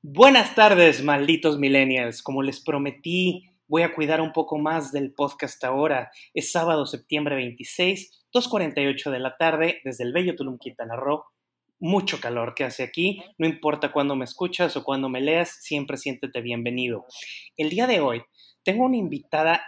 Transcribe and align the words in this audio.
Buenas 0.00 0.54
tardes, 0.54 1.02
malditos 1.02 1.58
millennials. 1.58 2.22
Como 2.22 2.44
les 2.44 2.60
prometí, 2.60 3.50
voy 3.66 3.82
a 3.82 3.92
cuidar 3.92 4.20
un 4.20 4.32
poco 4.32 4.56
más 4.56 4.92
del 4.92 5.12
podcast 5.12 5.64
ahora. 5.64 6.12
Es 6.32 6.52
sábado, 6.52 6.86
septiembre 6.86 7.34
26, 7.34 8.26
2.48 8.32 9.10
de 9.10 9.18
la 9.18 9.36
tarde, 9.36 9.80
desde 9.82 10.04
el 10.04 10.12
bello 10.12 10.36
Tulum, 10.36 10.56
Quintana 10.56 10.94
Roo. 10.94 11.24
Mucho 11.80 12.20
calor 12.20 12.54
que 12.54 12.62
hace 12.62 12.84
aquí. 12.84 13.20
No 13.38 13.48
importa 13.48 13.90
cuándo 13.90 14.14
me 14.14 14.24
escuchas 14.24 14.76
o 14.76 14.84
cuándo 14.84 15.08
me 15.08 15.20
leas, 15.20 15.58
siempre 15.62 15.96
siéntete 15.96 16.42
bienvenido. 16.42 17.04
El 17.56 17.68
día 17.68 17.88
de 17.88 17.98
hoy 17.98 18.22
tengo 18.62 18.84
una 18.84 18.98
invitada 18.98 19.64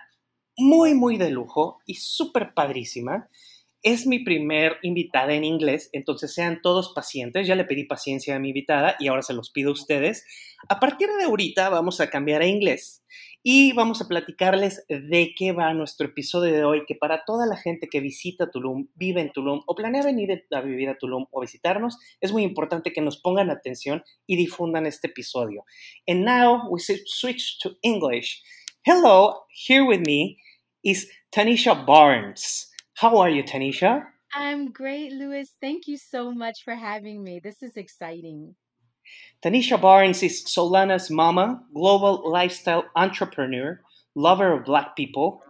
muy, 0.56 0.94
muy 0.94 1.16
de 1.16 1.30
lujo 1.30 1.80
y 1.86 1.96
súper 1.96 2.54
padrísima. 2.54 3.28
Es 3.82 4.06
mi 4.06 4.18
primer 4.18 4.76
invitada 4.82 5.32
en 5.32 5.42
inglés, 5.42 5.88
entonces 5.92 6.34
sean 6.34 6.60
todos 6.60 6.92
pacientes. 6.94 7.46
Ya 7.46 7.54
le 7.54 7.64
pedí 7.64 7.84
paciencia 7.84 8.36
a 8.36 8.38
mi 8.38 8.48
invitada 8.48 8.96
y 8.98 9.08
ahora 9.08 9.22
se 9.22 9.32
los 9.32 9.50
pido 9.50 9.70
a 9.70 9.72
ustedes. 9.72 10.24
A 10.68 10.78
partir 10.78 11.08
de 11.08 11.24
ahorita 11.24 11.70
vamos 11.70 11.98
a 12.00 12.10
cambiar 12.10 12.42
a 12.42 12.46
inglés 12.46 13.02
y 13.42 13.72
vamos 13.72 14.02
a 14.02 14.08
platicarles 14.08 14.84
de 14.88 15.32
qué 15.34 15.52
va 15.52 15.72
nuestro 15.72 16.08
episodio 16.08 16.52
de 16.52 16.64
hoy, 16.64 16.84
que 16.86 16.94
para 16.94 17.24
toda 17.24 17.46
la 17.46 17.56
gente 17.56 17.88
que 17.90 18.00
visita 18.00 18.50
Tulum, 18.50 18.88
vive 18.96 19.22
en 19.22 19.32
Tulum 19.32 19.62
o 19.66 19.74
planea 19.74 20.02
venir 20.02 20.44
a 20.50 20.60
vivir 20.60 20.90
a 20.90 20.98
Tulum 20.98 21.24
o 21.30 21.40
visitarnos, 21.40 21.96
es 22.20 22.32
muy 22.32 22.42
importante 22.42 22.92
que 22.92 23.00
nos 23.00 23.18
pongan 23.18 23.50
atención 23.50 24.02
y 24.26 24.36
difundan 24.36 24.84
este 24.84 25.08
episodio. 25.08 25.64
And 26.06 26.24
now 26.24 26.68
we 26.68 26.80
switch 26.80 27.58
to 27.62 27.78
English. 27.80 28.42
Hello, 28.84 29.46
here 29.50 29.84
with 29.84 30.00
me 30.00 30.36
is 30.82 31.10
Tanisha 31.30 31.86
Barnes. 31.86 32.69
How 33.00 33.16
are 33.16 33.30
you, 33.30 33.42
Tanisha? 33.42 34.04
I'm 34.34 34.72
great, 34.72 35.12
Louis. 35.12 35.50
Thank 35.58 35.88
you 35.88 35.96
so 35.96 36.32
much 36.32 36.64
for 36.64 36.74
having 36.74 37.24
me. 37.24 37.40
This 37.42 37.62
is 37.62 37.78
exciting. 37.78 38.54
Tanisha 39.42 39.80
Barnes 39.80 40.22
is 40.22 40.44
Solana's 40.44 41.08
mama, 41.08 41.62
global 41.74 42.30
lifestyle 42.30 42.84
entrepreneur, 42.94 43.80
lover 44.14 44.52
of 44.52 44.66
Black 44.66 44.96
people, 44.96 45.40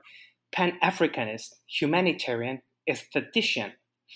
Pan 0.52 0.78
Africanist, 0.80 1.48
humanitarian, 1.66 2.62
aesthetician, 2.88 3.72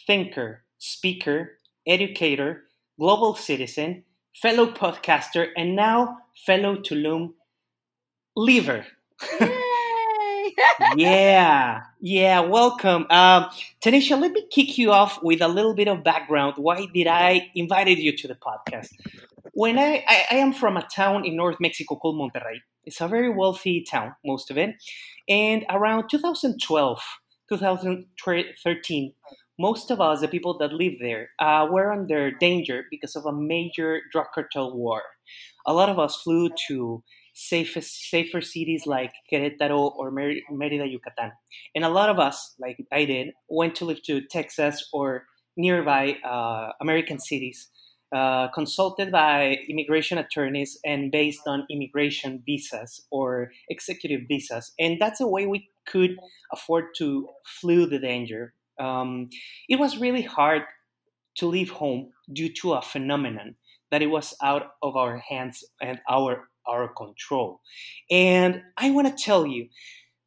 thinker, 0.06 0.62
speaker, 0.78 1.58
educator, 1.88 2.62
global 3.00 3.34
citizen, 3.34 4.04
fellow 4.40 4.70
podcaster, 4.70 5.48
and 5.56 5.74
now 5.74 6.18
fellow 6.46 6.76
Tulum 6.76 7.30
liver. 8.36 8.86
yeah, 10.96 11.82
yeah, 12.00 12.40
welcome. 12.40 13.06
Um, 13.10 13.46
Tanisha, 13.80 14.20
let 14.20 14.32
me 14.32 14.44
kick 14.50 14.78
you 14.78 14.92
off 14.92 15.22
with 15.22 15.40
a 15.40 15.48
little 15.48 15.74
bit 15.74 15.88
of 15.88 16.04
background. 16.04 16.54
Why 16.56 16.86
did 16.92 17.06
I 17.06 17.50
invited 17.54 17.98
you 17.98 18.16
to 18.16 18.28
the 18.28 18.34
podcast? 18.34 18.88
When 19.52 19.78
I, 19.78 20.04
I, 20.06 20.24
I 20.32 20.34
am 20.36 20.52
from 20.52 20.76
a 20.76 20.82
town 20.82 21.24
in 21.24 21.36
North 21.36 21.56
Mexico 21.60 21.96
called 21.96 22.16
Monterrey. 22.16 22.60
It's 22.84 23.00
a 23.00 23.08
very 23.08 23.30
wealthy 23.30 23.82
town, 23.88 24.14
most 24.24 24.50
of 24.50 24.58
it. 24.58 24.74
And 25.28 25.64
around 25.70 26.08
2012, 26.08 27.00
2013, 27.48 29.12
most 29.58 29.90
of 29.90 30.00
us, 30.00 30.20
the 30.20 30.28
people 30.28 30.58
that 30.58 30.72
live 30.72 30.94
there, 31.00 31.30
uh, 31.38 31.66
were 31.70 31.92
under 31.92 32.30
danger 32.32 32.84
because 32.90 33.16
of 33.16 33.24
a 33.26 33.32
major 33.32 34.00
drug 34.12 34.26
cartel 34.34 34.76
war. 34.76 35.02
A 35.66 35.72
lot 35.72 35.88
of 35.88 35.98
us 35.98 36.16
flew 36.16 36.50
to 36.68 37.02
safer, 37.34 37.80
safer 37.80 38.40
cities 38.40 38.86
like 38.86 39.12
Querétaro 39.30 39.94
or 39.96 40.10
Merida, 40.10 40.86
Yucatan. 40.86 41.32
And 41.74 41.84
a 41.84 41.88
lot 41.88 42.08
of 42.08 42.18
us, 42.18 42.54
like 42.58 42.78
I 42.92 43.04
did, 43.04 43.32
went 43.48 43.74
to 43.76 43.84
live 43.84 44.02
to 44.04 44.22
Texas 44.22 44.88
or 44.92 45.26
nearby 45.56 46.16
uh, 46.24 46.72
American 46.80 47.18
cities, 47.18 47.68
uh, 48.12 48.48
consulted 48.48 49.10
by 49.10 49.58
immigration 49.68 50.18
attorneys 50.18 50.78
and 50.84 51.10
based 51.10 51.42
on 51.46 51.66
immigration 51.70 52.42
visas 52.46 53.02
or 53.10 53.50
executive 53.68 54.22
visas. 54.28 54.72
And 54.78 55.00
that's 55.00 55.20
a 55.20 55.26
way 55.26 55.46
we 55.46 55.68
could 55.86 56.16
afford 56.52 56.86
to 56.98 57.28
flee 57.44 57.84
the 57.86 57.98
danger. 57.98 58.54
Um, 58.78 59.28
it 59.68 59.78
was 59.78 59.98
really 59.98 60.22
hard 60.22 60.62
to 61.36 61.46
leave 61.46 61.70
home 61.70 62.10
due 62.32 62.52
to 62.60 62.74
a 62.74 62.82
phenomenon 62.82 63.56
that 63.90 64.02
it 64.02 64.06
was 64.06 64.34
out 64.42 64.72
of 64.82 64.96
our 64.96 65.18
hands 65.18 65.64
and 65.80 66.00
our 66.08 66.48
our 66.66 66.88
control. 66.88 67.60
And 68.10 68.62
I 68.76 68.90
want 68.90 69.06
to 69.08 69.24
tell 69.24 69.46
you, 69.46 69.68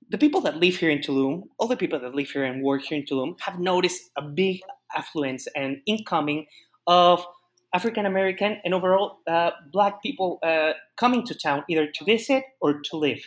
the 0.09 0.17
people 0.17 0.41
that 0.41 0.57
live 0.57 0.77
here 0.77 0.89
in 0.89 0.99
Tulum, 0.99 1.43
all 1.59 1.67
the 1.67 1.75
people 1.75 1.99
that 1.99 2.15
live 2.15 2.29
here 2.29 2.45
and 2.45 2.63
work 2.63 2.83
here 2.83 2.97
in 2.97 3.05
Tulum, 3.05 3.39
have 3.41 3.59
noticed 3.59 4.01
a 4.15 4.21
big 4.21 4.61
affluence 4.95 5.47
and 5.55 5.77
incoming 5.85 6.45
of 6.85 7.25
African 7.73 8.05
American 8.05 8.59
and 8.63 8.73
overall 8.73 9.19
uh, 9.27 9.51
Black 9.71 10.01
people 10.01 10.39
uh, 10.43 10.71
coming 10.95 11.25
to 11.25 11.35
town 11.35 11.63
either 11.69 11.87
to 11.87 12.05
visit 12.05 12.43
or 12.61 12.79
to 12.85 12.97
live. 12.97 13.19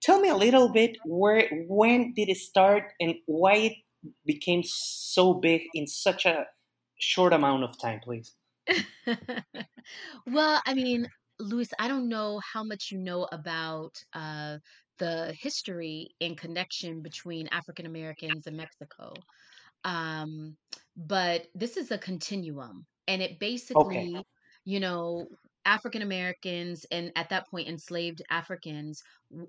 Tell 0.00 0.20
me 0.20 0.28
a 0.28 0.36
little 0.36 0.68
bit 0.68 0.96
where, 1.04 1.48
when 1.68 2.14
did 2.14 2.28
it 2.28 2.38
start, 2.38 2.84
and 3.00 3.16
why 3.26 3.54
it 3.54 3.72
became 4.24 4.62
so 4.64 5.34
big 5.34 5.62
in 5.74 5.86
such 5.86 6.24
a 6.24 6.46
short 6.98 7.32
amount 7.32 7.64
of 7.64 7.78
time, 7.78 8.00
please. 8.02 8.32
well, 10.26 10.62
I 10.64 10.74
mean, 10.74 11.08
Louis, 11.40 11.68
I 11.78 11.88
don't 11.88 12.08
know 12.08 12.40
how 12.52 12.62
much 12.62 12.90
you 12.90 12.98
know 12.98 13.26
about 13.32 13.92
uh, 14.12 14.58
the 14.98 15.34
history 15.38 16.10
and 16.20 16.36
connection 16.36 17.02
between 17.02 17.48
African 17.48 17.86
Americans 17.86 18.46
and 18.46 18.56
Mexico. 18.56 19.14
Um, 19.84 20.56
but 20.96 21.46
this 21.54 21.76
is 21.76 21.90
a 21.90 21.98
continuum, 21.98 22.86
and 23.08 23.22
it 23.22 23.38
basically, 23.40 24.14
okay. 24.16 24.24
you 24.64 24.78
know, 24.78 25.26
African 25.64 26.02
Americans 26.02 26.84
and 26.90 27.12
at 27.16 27.30
that 27.30 27.48
point 27.48 27.68
enslaved 27.68 28.22
Africans 28.30 29.02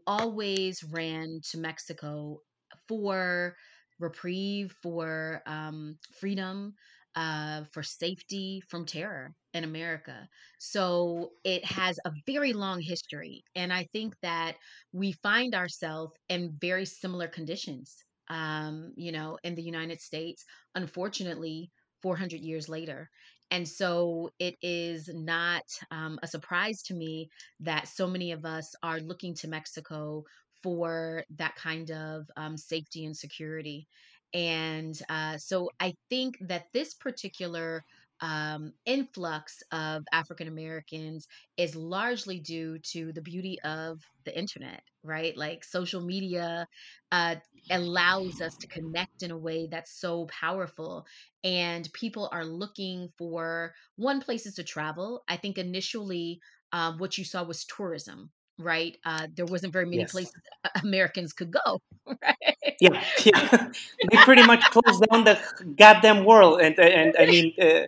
always 0.08 0.84
ran 0.84 1.42
to 1.52 1.58
Mexico 1.58 2.40
for 2.88 3.56
reprieve, 4.00 4.74
for 4.82 5.42
um, 5.46 5.98
freedom, 6.20 6.74
uh, 7.16 7.64
for 7.72 7.84
safety 7.84 8.62
from 8.70 8.86
terror 8.86 9.34
in 9.54 9.64
America. 9.64 10.28
So 10.60 11.32
it 11.44 11.66
has 11.66 12.00
a 12.06 12.12
very 12.26 12.54
long 12.54 12.82
history. 12.82 13.44
And 13.56 13.74
I 13.74 13.88
think 13.92 14.16
that 14.22 14.56
we 14.94 15.12
find 15.14 15.54
ourselves 15.56 16.14
in 16.30 16.58
very 16.60 16.86
similar 16.86 17.28
conditions, 17.28 17.98
um, 18.30 18.94
you 18.96 19.12
know, 19.12 19.38
in 19.44 19.56
the 19.56 19.64
United 19.64 20.00
States, 20.00 20.46
unfortunately, 20.76 21.72
400 22.02 22.42
years 22.42 22.70
later. 22.70 23.10
And 23.52 23.68
so 23.68 24.32
it 24.40 24.56
is 24.62 25.10
not 25.14 25.64
um, 25.92 26.18
a 26.24 26.28
surprise 26.28 26.82
to 26.84 26.94
me 26.94 27.30
that 27.60 27.90
so 27.90 28.08
many 28.08 28.32
of 28.32 28.46
us 28.46 28.74
are 28.82 29.02
looking 29.02 29.36
to 29.36 29.50
Mexico 29.50 30.24
for 30.64 31.26
that 31.38 31.56
kind 31.56 31.92
of 31.92 32.26
um, 32.38 32.56
safety 32.56 33.06
and 33.06 33.16
security. 33.18 33.88
And 34.34 35.00
uh, 35.10 35.38
so 35.38 35.70
I 35.80 35.96
think 36.10 36.38
that 36.42 36.68
this 36.74 36.94
particular 36.94 37.84
um, 38.22 38.74
influx 38.86 39.64
of 39.72 40.04
African 40.14 40.48
Americans 40.48 41.28
is 41.58 41.76
largely 41.76 42.40
due 42.40 42.78
to 42.92 43.12
the 43.14 43.22
beauty 43.22 43.60
of 43.64 44.00
the 44.26 44.38
internet, 44.38 44.84
right? 45.04 45.36
Like 45.36 45.64
social 45.64 46.02
media 46.02 46.68
uh, 47.12 47.36
allows 47.70 48.42
us 48.42 48.58
to 48.58 48.68
connect 48.68 49.24
in 49.24 49.32
a 49.32 49.38
way 49.38 49.68
that's 49.72 50.00
so 50.00 50.28
powerful. 50.28 51.06
And 51.44 51.92
people 51.94 52.30
are 52.32 52.46
looking 52.46 53.10
for 53.18 53.74
one 53.96 54.22
places 54.22 54.56
to 54.56 54.64
travel. 54.64 55.24
I 55.28 55.38
think 55.38 55.58
initially 55.58 56.40
uh, 56.72 56.94
what 56.98 57.18
you 57.18 57.26
saw 57.26 57.44
was 57.44 57.66
tourism, 57.66 58.32
right? 58.60 58.98
Uh, 59.06 59.28
there 59.36 59.46
wasn't 59.46 59.74
very 59.74 59.86
many 59.86 60.00
yes. 60.00 60.12
places 60.12 60.34
Americans 60.84 61.34
could 61.34 61.52
go, 61.52 61.82
right? 62.08 62.76
Yeah, 62.80 63.04
yeah. 63.26 63.72
they 64.10 64.18
pretty 64.18 64.44
much 64.44 64.64
closed 64.72 65.04
down 65.10 65.24
the 65.24 65.40
goddamn 65.78 66.26
world, 66.26 66.62
and 66.62 66.78
and 66.80 67.16
I 67.18 67.26
mean, 67.26 67.54
uh, 67.62 67.88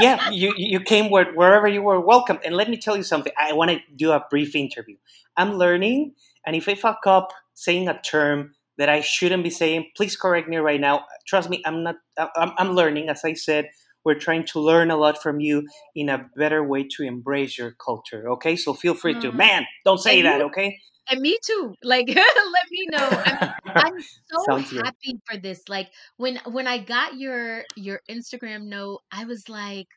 yeah, 0.00 0.30
you 0.30 0.54
you 0.56 0.80
came 0.80 1.10
where, 1.10 1.32
wherever 1.32 1.68
you 1.68 1.82
were 1.82 2.00
welcome. 2.00 2.38
And 2.44 2.54
let 2.54 2.68
me 2.68 2.76
tell 2.76 2.96
you 2.96 3.02
something. 3.02 3.32
I 3.38 3.52
want 3.52 3.70
to 3.70 3.78
do 3.94 4.12
a 4.12 4.24
brief 4.30 4.54
interview. 4.54 4.96
I'm 5.36 5.54
learning, 5.54 6.14
and 6.46 6.56
if 6.56 6.68
I 6.68 6.74
fuck 6.74 7.06
up 7.06 7.32
saying 7.54 7.88
a 7.88 8.00
term 8.00 8.54
that 8.78 8.88
I 8.88 9.00
shouldn't 9.00 9.42
be 9.42 9.50
saying, 9.50 9.90
please 9.96 10.16
correct 10.16 10.48
me 10.48 10.58
right 10.58 10.80
now. 10.80 11.06
Trust 11.26 11.48
me, 11.48 11.62
I'm 11.64 11.82
not. 11.82 11.96
I'm, 12.18 12.52
I'm 12.58 12.72
learning, 12.72 13.08
as 13.08 13.24
I 13.24 13.34
said 13.34 13.70
we're 14.06 14.14
trying 14.14 14.44
to 14.44 14.60
learn 14.60 14.92
a 14.92 14.96
lot 14.96 15.20
from 15.20 15.40
you 15.40 15.66
in 15.96 16.08
a 16.08 16.30
better 16.36 16.62
way 16.62 16.86
to 16.88 17.02
embrace 17.02 17.58
your 17.58 17.72
culture. 17.72 18.30
Okay, 18.30 18.54
so 18.54 18.72
feel 18.72 18.94
free 18.94 19.14
to, 19.14 19.28
mm-hmm. 19.28 19.36
man, 19.36 19.66
don't 19.84 19.98
say 19.98 20.20
and 20.20 20.26
that. 20.26 20.38
You, 20.38 20.46
okay. 20.46 20.78
And 21.10 21.20
me 21.20 21.36
too. 21.44 21.74
Like, 21.82 22.06
let 22.14 22.70
me 22.70 22.86
know. 22.92 23.08
I'm, 23.64 23.94
I'm 23.94 23.94
so 24.46 24.58
happy 24.58 25.12
good. 25.12 25.20
for 25.28 25.36
this. 25.38 25.68
Like 25.68 25.90
when 26.18 26.38
when 26.46 26.68
I 26.68 26.78
got 26.78 27.18
your 27.18 27.64
your 27.74 28.00
Instagram 28.08 28.66
note, 28.66 29.00
I 29.10 29.24
was 29.24 29.48
like, 29.48 29.88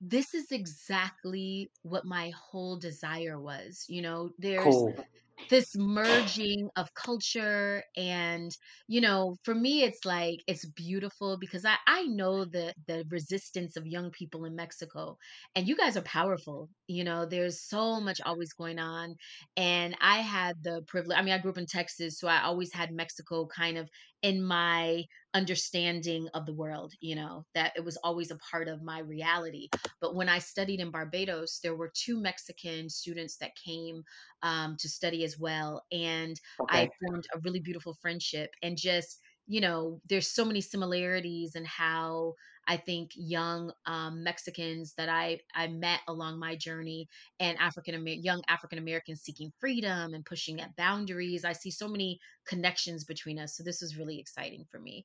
this 0.00 0.32
is 0.32 0.52
exactly 0.52 1.70
what 1.82 2.04
my 2.04 2.30
whole 2.30 2.78
desire 2.78 3.40
was. 3.40 3.84
You 3.88 4.02
know, 4.02 4.30
there's. 4.38 4.62
Cool 4.62 4.94
this 5.50 5.76
merging 5.76 6.68
of 6.76 6.92
culture 6.94 7.82
and 7.96 8.56
you 8.88 9.00
know 9.00 9.36
for 9.44 9.54
me 9.54 9.82
it's 9.82 10.04
like 10.04 10.40
it's 10.46 10.64
beautiful 10.64 11.36
because 11.38 11.64
i 11.64 11.76
i 11.86 12.02
know 12.04 12.44
the 12.44 12.72
the 12.88 13.04
resistance 13.10 13.76
of 13.76 13.86
young 13.86 14.10
people 14.10 14.44
in 14.44 14.56
mexico 14.56 15.16
and 15.54 15.68
you 15.68 15.76
guys 15.76 15.96
are 15.96 16.02
powerful 16.02 16.68
you 16.88 17.04
know 17.04 17.26
there's 17.26 17.60
so 17.62 18.00
much 18.00 18.20
always 18.24 18.52
going 18.54 18.78
on 18.78 19.14
and 19.56 19.96
i 20.00 20.18
had 20.18 20.56
the 20.62 20.82
privilege 20.88 21.16
i 21.18 21.22
mean 21.22 21.34
i 21.34 21.38
grew 21.38 21.50
up 21.50 21.58
in 21.58 21.66
texas 21.66 22.18
so 22.18 22.28
i 22.28 22.42
always 22.42 22.72
had 22.72 22.90
mexico 22.90 23.46
kind 23.46 23.78
of 23.78 23.88
in 24.22 24.42
my 24.42 25.04
understanding 25.34 26.28
of 26.34 26.46
the 26.46 26.54
world 26.54 26.92
you 27.00 27.14
know 27.14 27.44
that 27.54 27.72
it 27.76 27.84
was 27.84 27.98
always 27.98 28.30
a 28.30 28.38
part 28.50 28.68
of 28.68 28.82
my 28.82 29.00
reality 29.00 29.68
but 30.00 30.14
when 30.14 30.28
i 30.28 30.38
studied 30.38 30.80
in 30.80 30.90
barbados 30.90 31.60
there 31.62 31.74
were 31.74 31.92
two 31.94 32.20
mexican 32.20 32.88
students 32.88 33.36
that 33.36 33.50
came 33.62 34.02
um, 34.42 34.76
to 34.78 34.88
study 34.88 35.24
as 35.24 35.38
well. 35.38 35.84
And 35.92 36.38
I 36.70 36.88
formed 37.00 37.26
a 37.34 37.40
really 37.40 37.60
beautiful 37.60 37.96
friendship 38.00 38.50
and 38.62 38.76
just, 38.76 39.20
you 39.46 39.60
know, 39.60 40.00
there's 40.08 40.32
so 40.32 40.44
many 40.44 40.60
similarities 40.60 41.54
in 41.54 41.64
how 41.64 42.34
I 42.66 42.76
think 42.76 43.10
young 43.14 43.72
um, 43.86 44.24
Mexicans 44.24 44.94
that 44.94 45.08
I, 45.08 45.40
I 45.54 45.68
met 45.68 46.00
along 46.08 46.38
my 46.38 46.56
journey 46.56 47.08
and 47.38 47.56
African 47.58 47.94
Amer- 47.94 48.20
young 48.20 48.42
African 48.48 48.78
Americans 48.78 49.22
seeking 49.22 49.52
freedom 49.60 50.14
and 50.14 50.24
pushing 50.24 50.60
at 50.60 50.74
boundaries. 50.76 51.44
I 51.44 51.52
see 51.52 51.70
so 51.70 51.88
many 51.88 52.18
connections 52.46 53.04
between 53.04 53.38
us. 53.38 53.56
So 53.56 53.62
this 53.62 53.80
was 53.80 53.96
really 53.96 54.18
exciting 54.18 54.64
for 54.70 54.80
me. 54.80 55.04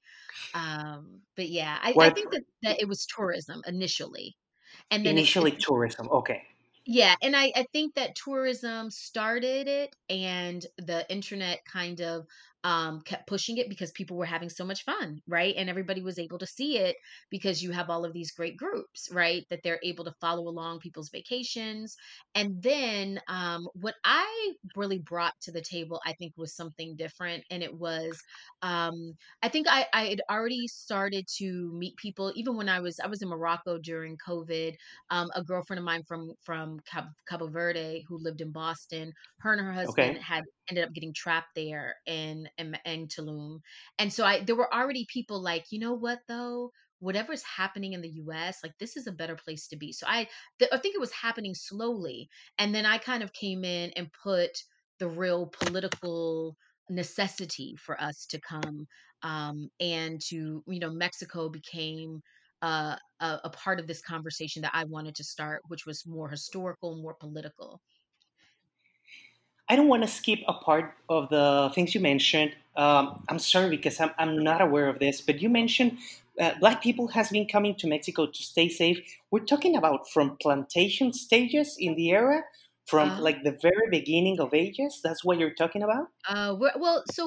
Um, 0.53 1.19
but 1.35 1.49
yeah, 1.49 1.77
I, 1.81 1.93
I 1.99 2.09
think 2.09 2.31
that, 2.31 2.43
that 2.63 2.81
it 2.81 2.87
was 2.87 3.05
tourism 3.05 3.61
initially. 3.67 4.35
And 4.89 5.05
then 5.05 5.17
initially 5.17 5.51
it's 5.51 5.65
tourism? 5.65 6.09
Okay. 6.11 6.43
yeah, 6.85 7.15
and 7.21 7.35
I, 7.35 7.51
I 7.55 7.65
think 7.73 7.95
that 7.95 8.15
tourism 8.15 8.89
started 8.89 9.67
it 9.67 9.95
and 10.09 10.65
the 10.77 11.05
internet 11.11 11.59
kind 11.65 12.01
of 12.01 12.25
um, 12.63 13.01
kept 13.01 13.27
pushing 13.27 13.57
it 13.57 13.69
because 13.69 13.91
people 13.91 14.17
were 14.17 14.25
having 14.25 14.49
so 14.49 14.65
much 14.65 14.83
fun, 14.83 15.19
right? 15.27 15.55
And 15.55 15.69
everybody 15.69 16.01
was 16.01 16.19
able 16.19 16.37
to 16.39 16.47
see 16.47 16.77
it 16.77 16.95
because 17.29 17.61
you 17.63 17.71
have 17.71 17.89
all 17.89 18.05
of 18.05 18.13
these 18.13 18.31
great 18.31 18.57
groups, 18.57 19.09
right? 19.11 19.43
That 19.49 19.61
they're 19.63 19.79
able 19.83 20.05
to 20.05 20.13
follow 20.21 20.47
along 20.47 20.79
people's 20.79 21.09
vacations. 21.11 21.95
And 22.35 22.61
then 22.61 23.19
um, 23.27 23.67
what 23.73 23.95
I 24.03 24.53
really 24.75 24.99
brought 24.99 25.33
to 25.41 25.51
the 25.51 25.61
table, 25.67 26.01
I 26.05 26.13
think, 26.13 26.33
was 26.37 26.55
something 26.55 26.95
different. 26.95 27.43
And 27.49 27.63
it 27.63 27.73
was, 27.73 28.21
um, 28.61 29.13
I 29.41 29.49
think 29.49 29.67
I, 29.69 29.87
I 29.93 30.05
had 30.07 30.21
already 30.29 30.67
started 30.67 31.25
to 31.37 31.71
meet 31.73 31.95
people, 31.97 32.31
even 32.35 32.55
when 32.57 32.69
I 32.69 32.79
was, 32.79 32.99
I 33.03 33.07
was 33.07 33.21
in 33.21 33.29
Morocco 33.29 33.77
during 33.79 34.17
COVID 34.27 34.73
um, 35.09 35.29
a 35.35 35.43
girlfriend 35.43 35.79
of 35.79 35.85
mine 35.85 36.03
from 36.07 36.31
from 36.43 36.79
Cabo, 37.27 37.47
Verde 37.49 38.03
who 38.07 38.17
lived 38.17 38.41
in 38.41 38.51
Boston. 38.51 39.11
Her 39.39 39.53
and 39.53 39.61
her 39.61 39.73
husband 39.73 40.17
Okay. 40.17 40.21
had 40.21 40.43
ended 40.69 40.85
up 40.85 40.93
getting 40.93 41.13
trapped 41.15 41.49
there 41.55 41.95
in 42.05 42.47
in, 42.57 42.75
in 42.85 43.07
Tulum, 43.07 43.59
and 43.99 44.11
so 44.11 44.25
I 44.25 44.43
there 44.43 44.55
were 44.55 44.73
already 44.73 45.05
people 45.11 45.41
like, 45.41 45.65
you 45.71 45.79
know 45.79 45.93
what 45.93 46.19
though, 46.27 46.71
whatever's 46.99 47.43
happening 47.43 47.93
in 47.93 48.01
the 48.01 48.09
U.S., 48.09 48.59
like 48.63 48.73
this 48.79 48.97
is 48.97 49.07
a 49.07 49.11
better 49.11 49.35
place 49.35 49.67
to 49.69 49.77
be. 49.77 49.91
So 49.93 50.05
I 50.07 50.27
th- 50.59 50.71
I 50.71 50.77
think 50.77 50.95
it 50.95 51.01
was 51.01 51.11
happening 51.13 51.53
slowly, 51.55 52.29
and 52.57 52.73
then 52.75 52.85
I 52.85 52.97
kind 52.97 53.23
of 53.23 53.33
came 53.33 53.63
in 53.65 53.91
and 53.95 54.11
put 54.23 54.51
the 54.99 55.07
real 55.09 55.47
political 55.47 56.55
necessity 56.89 57.75
for 57.77 57.99
us 58.01 58.25
to 58.27 58.39
come 58.41 58.85
um, 59.23 59.69
and 59.79 60.19
to 60.29 60.63
you 60.67 60.79
know 60.79 60.91
Mexico 60.91 61.49
became 61.49 62.21
uh, 62.61 62.95
a, 63.19 63.39
a 63.45 63.49
part 63.49 63.79
of 63.79 63.87
this 63.87 64.01
conversation 64.01 64.61
that 64.61 64.71
I 64.75 64.83
wanted 64.85 65.15
to 65.15 65.23
start, 65.23 65.61
which 65.67 65.85
was 65.85 66.05
more 66.05 66.29
historical, 66.29 67.01
more 67.01 67.15
political. 67.19 67.81
I 69.71 69.75
don't 69.77 69.87
want 69.87 70.03
to 70.03 70.11
skip 70.19 70.39
a 70.47 70.53
part 70.67 70.87
of 71.07 71.29
the 71.29 71.71
things 71.73 71.95
you 71.95 72.01
mentioned. 72.01 72.51
Um, 72.75 73.23
I'm 73.29 73.39
sorry 73.39 73.69
because 73.77 73.99
I'm, 74.03 74.11
I'm 74.17 74.43
not 74.43 74.59
aware 74.61 74.87
of 74.93 74.99
this, 74.99 75.21
but 75.27 75.41
you 75.41 75.49
mentioned 75.49 75.97
uh, 76.39 76.51
black 76.59 76.83
people 76.83 77.07
has 77.09 77.29
been 77.29 77.47
coming 77.47 77.75
to 77.75 77.87
Mexico 77.87 78.25
to 78.25 78.41
stay 78.53 78.67
safe. 78.67 78.99
We're 79.31 79.45
talking 79.53 79.75
about 79.77 80.09
from 80.13 80.37
plantation 80.41 81.13
stages 81.13 81.77
in 81.79 81.95
the 81.95 82.07
era, 82.11 82.43
from 82.85 83.07
Uh, 83.11 83.21
like 83.27 83.43
the 83.43 83.55
very 83.67 83.87
beginning 83.89 84.37
of 84.43 84.53
ages. 84.53 84.99
That's 85.05 85.23
what 85.23 85.39
you're 85.39 85.57
talking 85.63 85.83
about. 85.83 86.05
Uh, 86.27 86.51
well, 86.59 87.03
so 87.11 87.23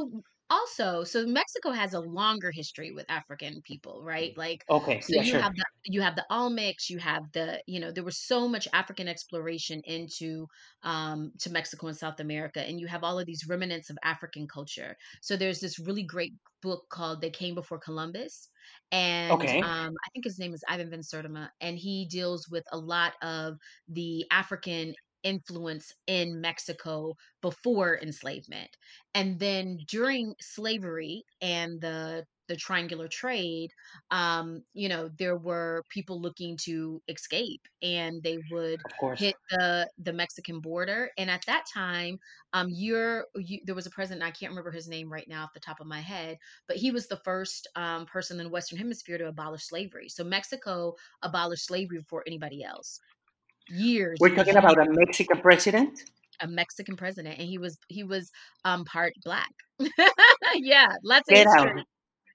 also, 0.51 1.05
so 1.05 1.27
Mexico 1.27 1.71
has 1.71 1.95
a 1.95 2.01
longer 2.01 2.51
history 2.53 2.93
with 2.93 3.07
African 3.11 3.61
people, 3.63 4.03
right? 4.03 4.37
Like, 4.37 4.65
Okay. 4.69 5.01
so 5.01 5.15
Yeah. 5.15 5.23
you 5.23 5.35
Sure. 5.35 5.43
have 5.43 5.53
the 5.57 5.65
you 5.87 6.01
have 6.03 6.17
the 6.17 6.25
Olmecs, 6.31 6.89
you 6.89 6.99
have 6.99 7.23
the, 7.33 7.63
you 7.67 7.79
know, 7.81 7.93
there 7.93 8.05
was 8.05 8.25
so 8.27 8.49
much 8.49 8.67
African 8.73 9.09
exploration 9.09 9.81
into 9.85 10.47
um 10.83 11.33
to 11.41 11.51
Mexico 11.51 11.89
and 11.89 11.97
South 11.97 12.21
America, 12.21 12.61
and 12.61 12.81
you 12.81 12.87
have 12.87 13.05
all 13.05 13.19
of 13.19 13.27
these 13.27 13.45
remnants 13.49 13.91
of 13.91 13.99
African 14.03 14.47
culture. 14.49 14.97
So 15.23 15.37
there's 15.37 15.61
this 15.61 15.79
really 15.79 16.05
great 16.05 16.33
book 16.63 16.85
called 16.91 17.21
They 17.21 17.31
Came 17.31 17.55
Before 17.55 17.79
Columbus, 17.79 18.49
and 18.93 19.49
Okay. 19.49 19.63
um, 19.63 19.93
I 20.05 20.09
think 20.13 20.25
his 20.25 20.39
name 20.39 20.55
is 20.55 20.63
Ivan 20.69 20.91
Van 20.91 21.01
Sertima, 21.01 21.51
and 21.61 21.77
he 21.79 22.07
deals 22.11 22.47
with 22.51 22.65
a 22.73 22.79
lot 22.79 23.15
of 23.23 23.55
the 23.89 24.25
African 24.31 24.95
influence 25.25 25.93
in 26.07 26.41
Mexico 26.41 27.15
before 27.43 27.99
enslavement. 27.99 28.71
And 29.15 29.39
then 29.41 29.79
during 29.89 30.35
slavery 30.41 31.25
and 31.41 31.81
the 31.81 32.27
the 32.47 32.57
triangular 32.57 33.09
trade 33.09 33.71
um 34.11 34.63
you 34.75 34.87
know 34.87 35.09
there 35.19 35.39
were 35.39 35.83
people 35.89 36.21
looking 36.21 36.59
to 36.59 37.03
escape 37.09 37.63
and 37.81 38.23
they 38.23 38.39
would 38.51 38.85
hit 39.15 39.37
the 39.51 39.91
the 39.99 40.13
mexican 40.13 40.61
border. 40.61 41.11
And 41.17 41.31
at 41.31 41.47
that 41.47 41.65
time 41.73 42.19
um 42.53 42.69
you're 42.71 43.27
you, 43.37 43.61
there 43.65 43.75
was 43.75 43.87
a 43.87 43.91
president 43.91 44.23
i 44.25 44.31
can't 44.31 44.51
remember 44.51 44.71
his 44.73 44.89
name 44.89 45.11
right 45.13 45.29
now 45.29 45.45
off 45.45 45.55
the 45.55 45.61
top 45.61 45.81
of 45.81 45.87
my 45.87 46.01
head 46.01 46.37
but 46.69 46.77
he 46.77 46.91
was 46.91 47.09
the 47.09 47.21
first 47.25 47.67
um, 47.77 48.07
person 48.07 48.39
in 48.41 48.45
the 48.47 48.51
western 48.51 48.79
hemisphere 48.79 49.19
to 49.19 49.29
abolish 49.29 49.65
slavery. 49.65 50.09
So 50.09 50.25
mexico 50.25 50.95
abolished 51.23 51.67
slavery 51.67 51.99
before 51.99 52.25
anybody 52.27 52.63
else 52.65 53.01
years 53.69 54.19
We're 54.21 54.35
talking 54.35 54.57
about 54.57 54.79
a 54.79 54.91
Mexican 54.91 55.41
president. 55.41 55.99
a 56.41 56.47
Mexican 56.47 56.97
president, 56.97 57.39
and 57.39 57.49
he 57.49 57.59
was 57.59 57.79
he 57.89 58.05
was 58.05 58.31
um 58.65 58.85
part 58.85 59.13
black. 59.25 59.53
yeah, 60.55 60.89
lots 61.03 61.29
of 61.29 61.35
Get 61.35 61.47
out. 61.47 61.85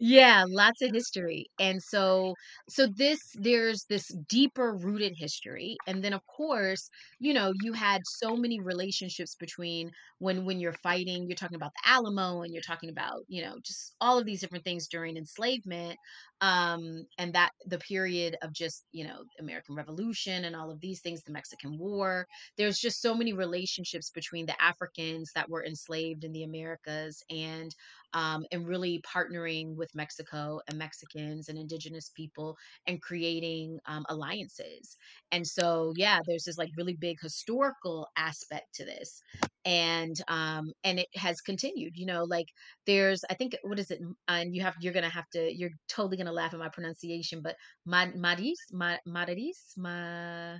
Yeah, 0.01 0.45
lots 0.47 0.81
of 0.81 0.91
history. 0.93 1.47
And 1.59 1.83
so 1.83 2.33
so 2.69 2.87
this 2.87 3.19
there's 3.35 3.83
this 3.89 4.07
deeper 4.29 4.73
rooted 4.73 5.13
history. 5.17 5.75
And 5.87 6.01
then 6.01 6.13
of 6.13 6.25
course, 6.25 6.89
you 7.19 7.33
know, 7.33 7.51
you 7.61 7.73
had 7.73 8.01
so 8.05 8.37
many 8.37 8.61
relationships 8.61 9.35
between 9.35 9.91
when 10.19 10.45
when 10.45 10.57
you're 10.61 10.71
fighting, 10.71 11.27
you're 11.27 11.35
talking 11.35 11.57
about 11.57 11.73
the 11.83 11.89
Alamo 11.89 12.43
and 12.43 12.53
you're 12.53 12.61
talking 12.61 12.89
about, 12.89 13.23
you 13.27 13.41
know, 13.43 13.55
just 13.61 13.93
all 13.99 14.17
of 14.17 14.25
these 14.25 14.39
different 14.39 14.63
things 14.63 14.87
during 14.87 15.17
enslavement. 15.17 15.97
Um, 16.41 17.05
and 17.17 17.33
that 17.33 17.51
the 17.65 17.79
period 17.79 18.37
of 18.41 18.53
just, 18.53 18.85
you 18.93 19.03
know, 19.05 19.23
American 19.41 19.75
Revolution 19.75 20.45
and 20.45 20.55
all 20.55 20.71
of 20.71 20.79
these 20.79 21.01
things, 21.01 21.21
the 21.23 21.33
Mexican 21.33 21.77
War. 21.77 22.25
There's 22.57 22.79
just 22.79 23.01
so 23.01 23.13
many 23.13 23.33
relationships 23.33 24.09
between 24.09 24.45
the 24.45 24.55
Africans 24.63 25.31
that 25.35 25.49
were 25.49 25.65
enslaved 25.65 26.23
in 26.23 26.31
the 26.31 26.43
Americas 26.43 27.21
and 27.29 27.75
um, 28.13 28.45
and 28.51 28.67
really 28.67 29.01
partnering 29.01 29.75
with 29.75 29.93
Mexico 29.95 30.59
and 30.67 30.77
Mexicans 30.77 31.49
and 31.49 31.57
indigenous 31.57 32.09
people 32.15 32.57
and 32.87 33.01
creating 33.01 33.79
um, 33.85 34.05
alliances. 34.09 34.97
And 35.31 35.45
so, 35.45 35.93
yeah, 35.95 36.19
there's 36.27 36.43
this 36.45 36.57
like 36.57 36.69
really 36.77 36.95
big 36.95 37.17
historical 37.21 38.07
aspect 38.17 38.75
to 38.75 38.85
this. 38.85 39.21
And 39.65 40.15
um 40.27 40.71
and 40.83 40.99
it 40.99 41.07
has 41.15 41.41
continued, 41.41 41.93
you 41.95 42.05
know, 42.05 42.23
like 42.23 42.47
there's 42.85 43.23
I 43.29 43.33
think 43.35 43.55
what 43.63 43.79
is 43.79 43.91
it? 43.91 43.99
And 44.27 44.55
you 44.55 44.61
have 44.63 44.75
you're 44.79 44.93
gonna 44.93 45.09
have 45.09 45.29
to 45.33 45.53
you're 45.55 45.71
totally 45.87 46.17
gonna 46.17 46.31
laugh 46.31 46.53
at 46.53 46.59
my 46.59 46.69
pronunciation, 46.69 47.41
but 47.41 47.55
Ma- 47.85 48.07
Maris, 48.15 48.59
Ma- 48.71 48.97
Maris, 49.05 49.73
Ma, 49.77 50.57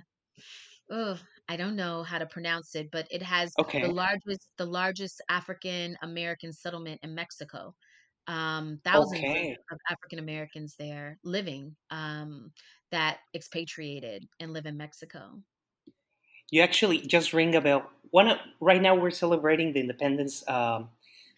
oh, 0.90 1.20
I 1.48 1.56
don't 1.56 1.76
know 1.76 2.02
how 2.02 2.18
to 2.18 2.26
pronounce 2.26 2.74
it, 2.74 2.90
but 2.90 3.06
it 3.10 3.22
has 3.22 3.56
the 3.80 3.88
largest 3.88 4.48
the 4.58 4.66
largest 4.66 5.22
African 5.28 5.96
American 6.02 6.52
settlement 6.52 7.00
in 7.02 7.14
Mexico. 7.14 7.74
Um, 8.26 8.80
thousands 8.84 9.32
of, 9.34 9.44
Okay. 9.44 9.56
of 9.72 9.78
African 9.90 10.18
Americans 10.20 10.76
there 10.78 11.18
living 11.24 11.76
um, 11.90 12.52
that 12.90 13.20
expatriated 13.34 14.28
and 14.40 14.52
live 14.52 14.66
in 14.66 14.76
Mexico. 14.76 15.42
You 16.50 16.62
actually 16.62 16.98
just 16.98 17.32
ring 17.32 17.54
a 17.54 17.60
bell. 17.60 17.90
One 18.10 18.38
right 18.60 18.82
now 18.82 18.94
we're 18.94 19.10
celebrating 19.10 19.72
the 19.72 19.80
independence, 19.80 20.46
um, 20.48 20.90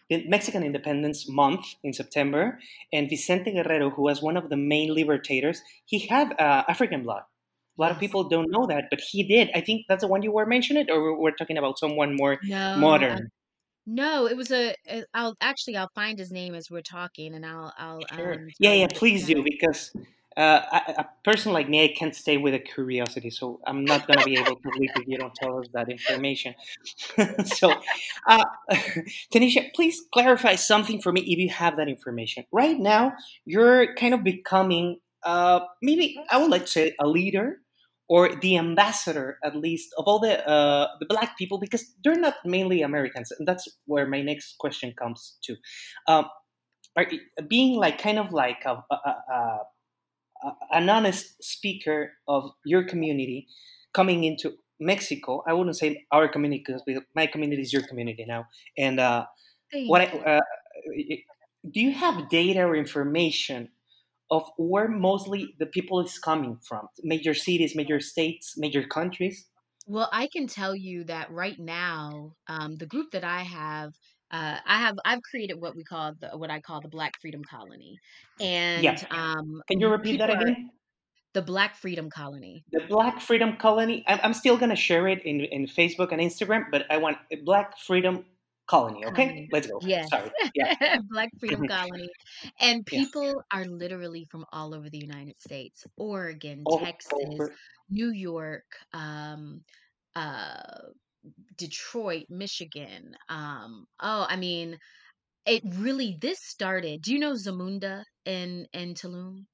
the 0.09 0.27
Mexican 0.27 0.63
Independence 0.63 1.29
Month 1.29 1.75
in 1.83 1.93
September, 1.93 2.59
and 2.91 3.09
Vicente 3.09 3.51
Guerrero, 3.51 3.91
who 3.91 4.01
was 4.03 4.21
one 4.21 4.37
of 4.37 4.49
the 4.49 4.57
main 4.57 4.93
liberators, 4.93 5.61
he 5.85 5.99
had 5.99 6.33
uh, 6.39 6.65
African 6.67 7.03
blood. 7.03 7.23
A 7.77 7.81
lot 7.81 7.91
of 7.91 7.99
people 7.99 8.29
don't 8.29 8.51
know 8.51 8.67
that, 8.67 8.85
but 8.89 8.99
he 8.99 9.23
did. 9.23 9.49
I 9.55 9.61
think 9.61 9.85
that's 9.89 10.01
the 10.01 10.07
one 10.07 10.21
you 10.21 10.31
were 10.31 10.45
mentioning, 10.45 10.89
or 10.89 11.19
we're, 11.19 11.31
talking 11.31 11.57
about 11.57 11.79
someone 11.79 12.15
more 12.15 12.39
No, 12.43 12.73
I, 12.75 12.79
modern. 12.79 13.29
no, 13.87 14.27
it 14.27 14.37
was 14.37 14.51
a. 14.51 14.75
I'll 15.13 15.35
actually 15.41 15.77
I'll 15.77 15.89
find 15.95 16.19
his 16.19 16.31
name 16.31 16.53
as 16.53 16.69
we're 16.69 16.81
talking, 16.81 17.33
and 17.33 17.45
I'll 17.45 17.73
I'll 17.77 18.05
Sure. 18.15 18.33
um 18.33 18.47
Yeah, 18.59 18.73
yeah. 18.73 18.87
Please 18.93 19.25
do 19.25 19.43
because 19.43 19.91
uh, 20.37 20.61
a, 20.71 21.01
a 21.01 21.09
person 21.23 21.53
like 21.53 21.69
me, 21.69 21.83
I 21.83 21.87
can't 21.89 22.15
stay 22.15 22.37
with 22.37 22.53
a 22.53 22.59
curiosity, 22.59 23.29
so 23.29 23.59
I'm 23.67 23.85
not 23.85 24.07
going 24.07 24.19
to 24.19 24.25
be 24.25 24.35
able 24.35 24.55
to 24.55 24.69
leave 24.77 24.89
if 24.95 25.07
you 25.07 25.17
don't 25.17 25.33
tell 25.35 25.59
us 25.59 25.67
that 25.73 25.89
information. 25.89 26.55
so, 27.45 27.73
uh, 28.27 28.43
Tanisha, 29.33 29.71
please 29.73 30.01
clarify 30.11 30.55
something 30.55 31.01
for 31.01 31.11
me 31.11 31.21
if 31.21 31.37
you 31.37 31.49
have 31.49 31.77
that 31.77 31.87
information. 31.87 32.45
Right 32.51 32.79
now, 32.79 33.13
you're 33.45 33.93
kind 33.95 34.13
of 34.13 34.23
becoming, 34.23 34.99
uh, 35.25 35.61
maybe 35.81 36.17
I 36.29 36.37
would 36.37 36.51
like 36.51 36.65
to 36.65 36.71
say, 36.71 36.95
a 36.99 37.07
leader 37.07 37.59
or 38.09 38.35
the 38.35 38.57
ambassador, 38.57 39.37
at 39.43 39.55
least, 39.55 39.93
of 39.97 40.05
all 40.07 40.19
the 40.19 40.47
uh, 40.47 40.87
the 40.99 41.05
black 41.05 41.37
people, 41.37 41.59
because 41.59 41.93
they're 42.03 42.19
not 42.19 42.35
mainly 42.45 42.81
Americans, 42.81 43.31
and 43.31 43.47
that's 43.47 43.67
where 43.85 44.07
my 44.07 44.21
next 44.21 44.57
question 44.57 44.93
comes 44.97 45.37
to. 45.43 45.55
Um, 46.07 46.25
are, 46.95 47.07
being 47.47 47.79
like 47.79 47.97
kind 47.97 48.19
of 48.19 48.31
like 48.33 48.63
a, 48.65 48.83
a, 48.91 48.95
a 49.31 49.59
an 50.71 50.89
honest 50.89 51.41
speaker 51.43 52.13
of 52.27 52.51
your 52.65 52.83
community 52.83 53.47
coming 53.93 54.23
into 54.23 54.53
Mexico. 54.79 55.43
I 55.47 55.53
wouldn't 55.53 55.77
say 55.77 56.05
our 56.11 56.27
community 56.27 56.63
because 56.65 56.81
my 57.15 57.27
community 57.27 57.61
is 57.61 57.71
your 57.71 57.83
community 57.83 58.25
now. 58.27 58.47
And 58.77 58.99
uh, 58.99 59.25
what 59.87 60.01
I, 60.01 60.05
uh, 60.05 60.41
do 61.71 61.79
you 61.79 61.93
have 61.93 62.29
data 62.29 62.63
or 62.63 62.75
information 62.75 63.69
of 64.33 64.49
where 64.57 64.87
mostly 64.89 65.55
the 65.59 65.65
people 65.67 65.99
is 66.01 66.17
coming 66.19 66.57
from? 66.67 66.87
Major 67.03 67.33
cities, 67.33 67.75
major 67.75 67.99
states, 67.99 68.57
major 68.57 68.83
countries. 68.97 69.47
Well, 69.87 70.09
I 70.11 70.27
can 70.27 70.47
tell 70.47 70.75
you 70.75 71.03
that 71.05 71.31
right 71.31 71.59
now, 71.59 72.33
um, 72.47 72.75
the 72.75 72.85
group 72.85 73.11
that 73.11 73.23
I 73.23 73.41
have 73.43 73.91
uh, 74.31 74.57
I 74.65 74.79
have 74.79 74.95
I've 75.05 75.21
created 75.21 75.61
what 75.61 75.75
we 75.75 75.83
call 75.83 76.13
the 76.19 76.29
what 76.37 76.49
I 76.49 76.59
call 76.59 76.81
the 76.81 76.87
Black 76.87 77.13
Freedom 77.21 77.43
Colony, 77.43 77.99
and 78.39 78.83
Yeah. 78.83 78.95
um, 79.11 79.61
Can 79.67 79.79
you 79.79 79.89
repeat 79.89 80.17
that 80.17 80.31
again? 80.31 80.71
the 81.33 81.41
Black 81.41 81.75
Freedom 81.75 82.09
Colony. 82.09 82.63
The 82.71 82.81
Black 82.87 83.21
Freedom 83.21 83.57
Colony. 83.57 84.03
I'm, 84.07 84.19
I'm 84.23 84.33
still 84.33 84.57
gonna 84.57 84.75
share 84.75 85.07
it 85.07 85.23
in, 85.23 85.41
in 85.41 85.67
Facebook 85.67 86.11
and 86.11 86.19
Instagram, 86.21 86.65
but 86.71 86.89
I 86.89 86.97
want 86.97 87.17
Black 87.45 87.77
Freedom 87.77 88.25
Colony. 88.67 89.05
Okay, 89.05 89.25
Colony. 89.25 89.49
let's 89.51 89.67
go. 89.67 89.79
Yes, 89.81 90.09
Sorry. 90.09 90.31
Yeah. 90.55 90.97
Black 91.09 91.29
Freedom 91.39 91.67
Colony, 91.67 92.09
and 92.59 92.87
yeah. 92.91 92.99
people 92.99 93.43
are 93.51 93.65
literally 93.65 94.25
from 94.29 94.45
all 94.51 94.73
over 94.73 94.89
the 94.89 94.97
United 94.97 95.39
States: 95.41 95.85
Oregon, 95.97 96.63
All 96.65 96.79
Texas, 96.79 97.11
over. 97.13 97.53
New 97.89 98.09
York, 98.09 98.65
um, 98.93 99.61
uh, 100.15 100.79
Detroit, 101.57 102.25
Michigan. 102.29 103.15
Um, 103.29 103.85
oh, 103.99 104.25
I 104.29 104.35
mean, 104.35 104.77
it 105.45 105.63
really 105.77 106.17
this 106.21 106.39
started. 106.39 107.01
Do 107.01 107.13
you 107.13 107.19
know 107.19 107.33
Zamunda 107.33 108.03
in 108.25 108.67
in 108.73 108.93
Tulum? 108.93 109.45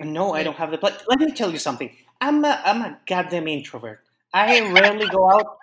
No, 0.00 0.34
I 0.34 0.42
don't 0.42 0.56
have 0.56 0.70
the. 0.70 0.78
But 0.78 1.04
let 1.06 1.20
me 1.20 1.30
tell 1.32 1.50
you 1.50 1.58
something. 1.58 1.94
I'm 2.20 2.44
a, 2.44 2.60
I'm 2.64 2.82
a 2.82 2.98
goddamn 3.06 3.48
introvert. 3.48 4.00
I 4.32 4.60
rarely 4.72 5.08
go 5.08 5.30
out. 5.30 5.56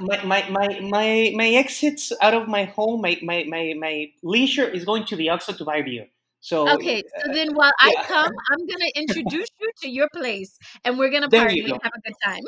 My, 0.00 0.24
my, 0.24 0.48
my, 0.48 0.80
my, 0.80 1.32
my 1.34 1.48
exits 1.48 2.12
out 2.22 2.34
of 2.34 2.48
my 2.48 2.64
home, 2.64 3.02
my, 3.02 3.18
my, 3.22 3.44
my, 3.46 3.74
my 3.78 4.06
leisure 4.22 4.66
is 4.66 4.84
going 4.84 5.04
to 5.06 5.16
the 5.16 5.26
Oxxo 5.26 5.56
to 5.58 5.64
buy 5.64 5.82
beer. 5.82 6.06
So, 6.40 6.68
okay, 6.74 7.02
so 7.18 7.30
uh, 7.30 7.34
then 7.34 7.54
while 7.54 7.72
I 7.80 7.94
yeah, 7.96 8.04
come, 8.04 8.32
I'm 8.50 8.66
gonna 8.66 8.90
introduce 8.94 9.48
you 9.60 9.70
to 9.82 9.88
your 9.90 10.08
place, 10.14 10.56
and 10.84 10.96
we're 10.96 11.10
gonna 11.10 11.28
there 11.28 11.40
party 11.40 11.60
and 11.60 11.80
have 11.82 11.92
a 11.96 12.00
good 12.00 12.14
time. 12.24 12.42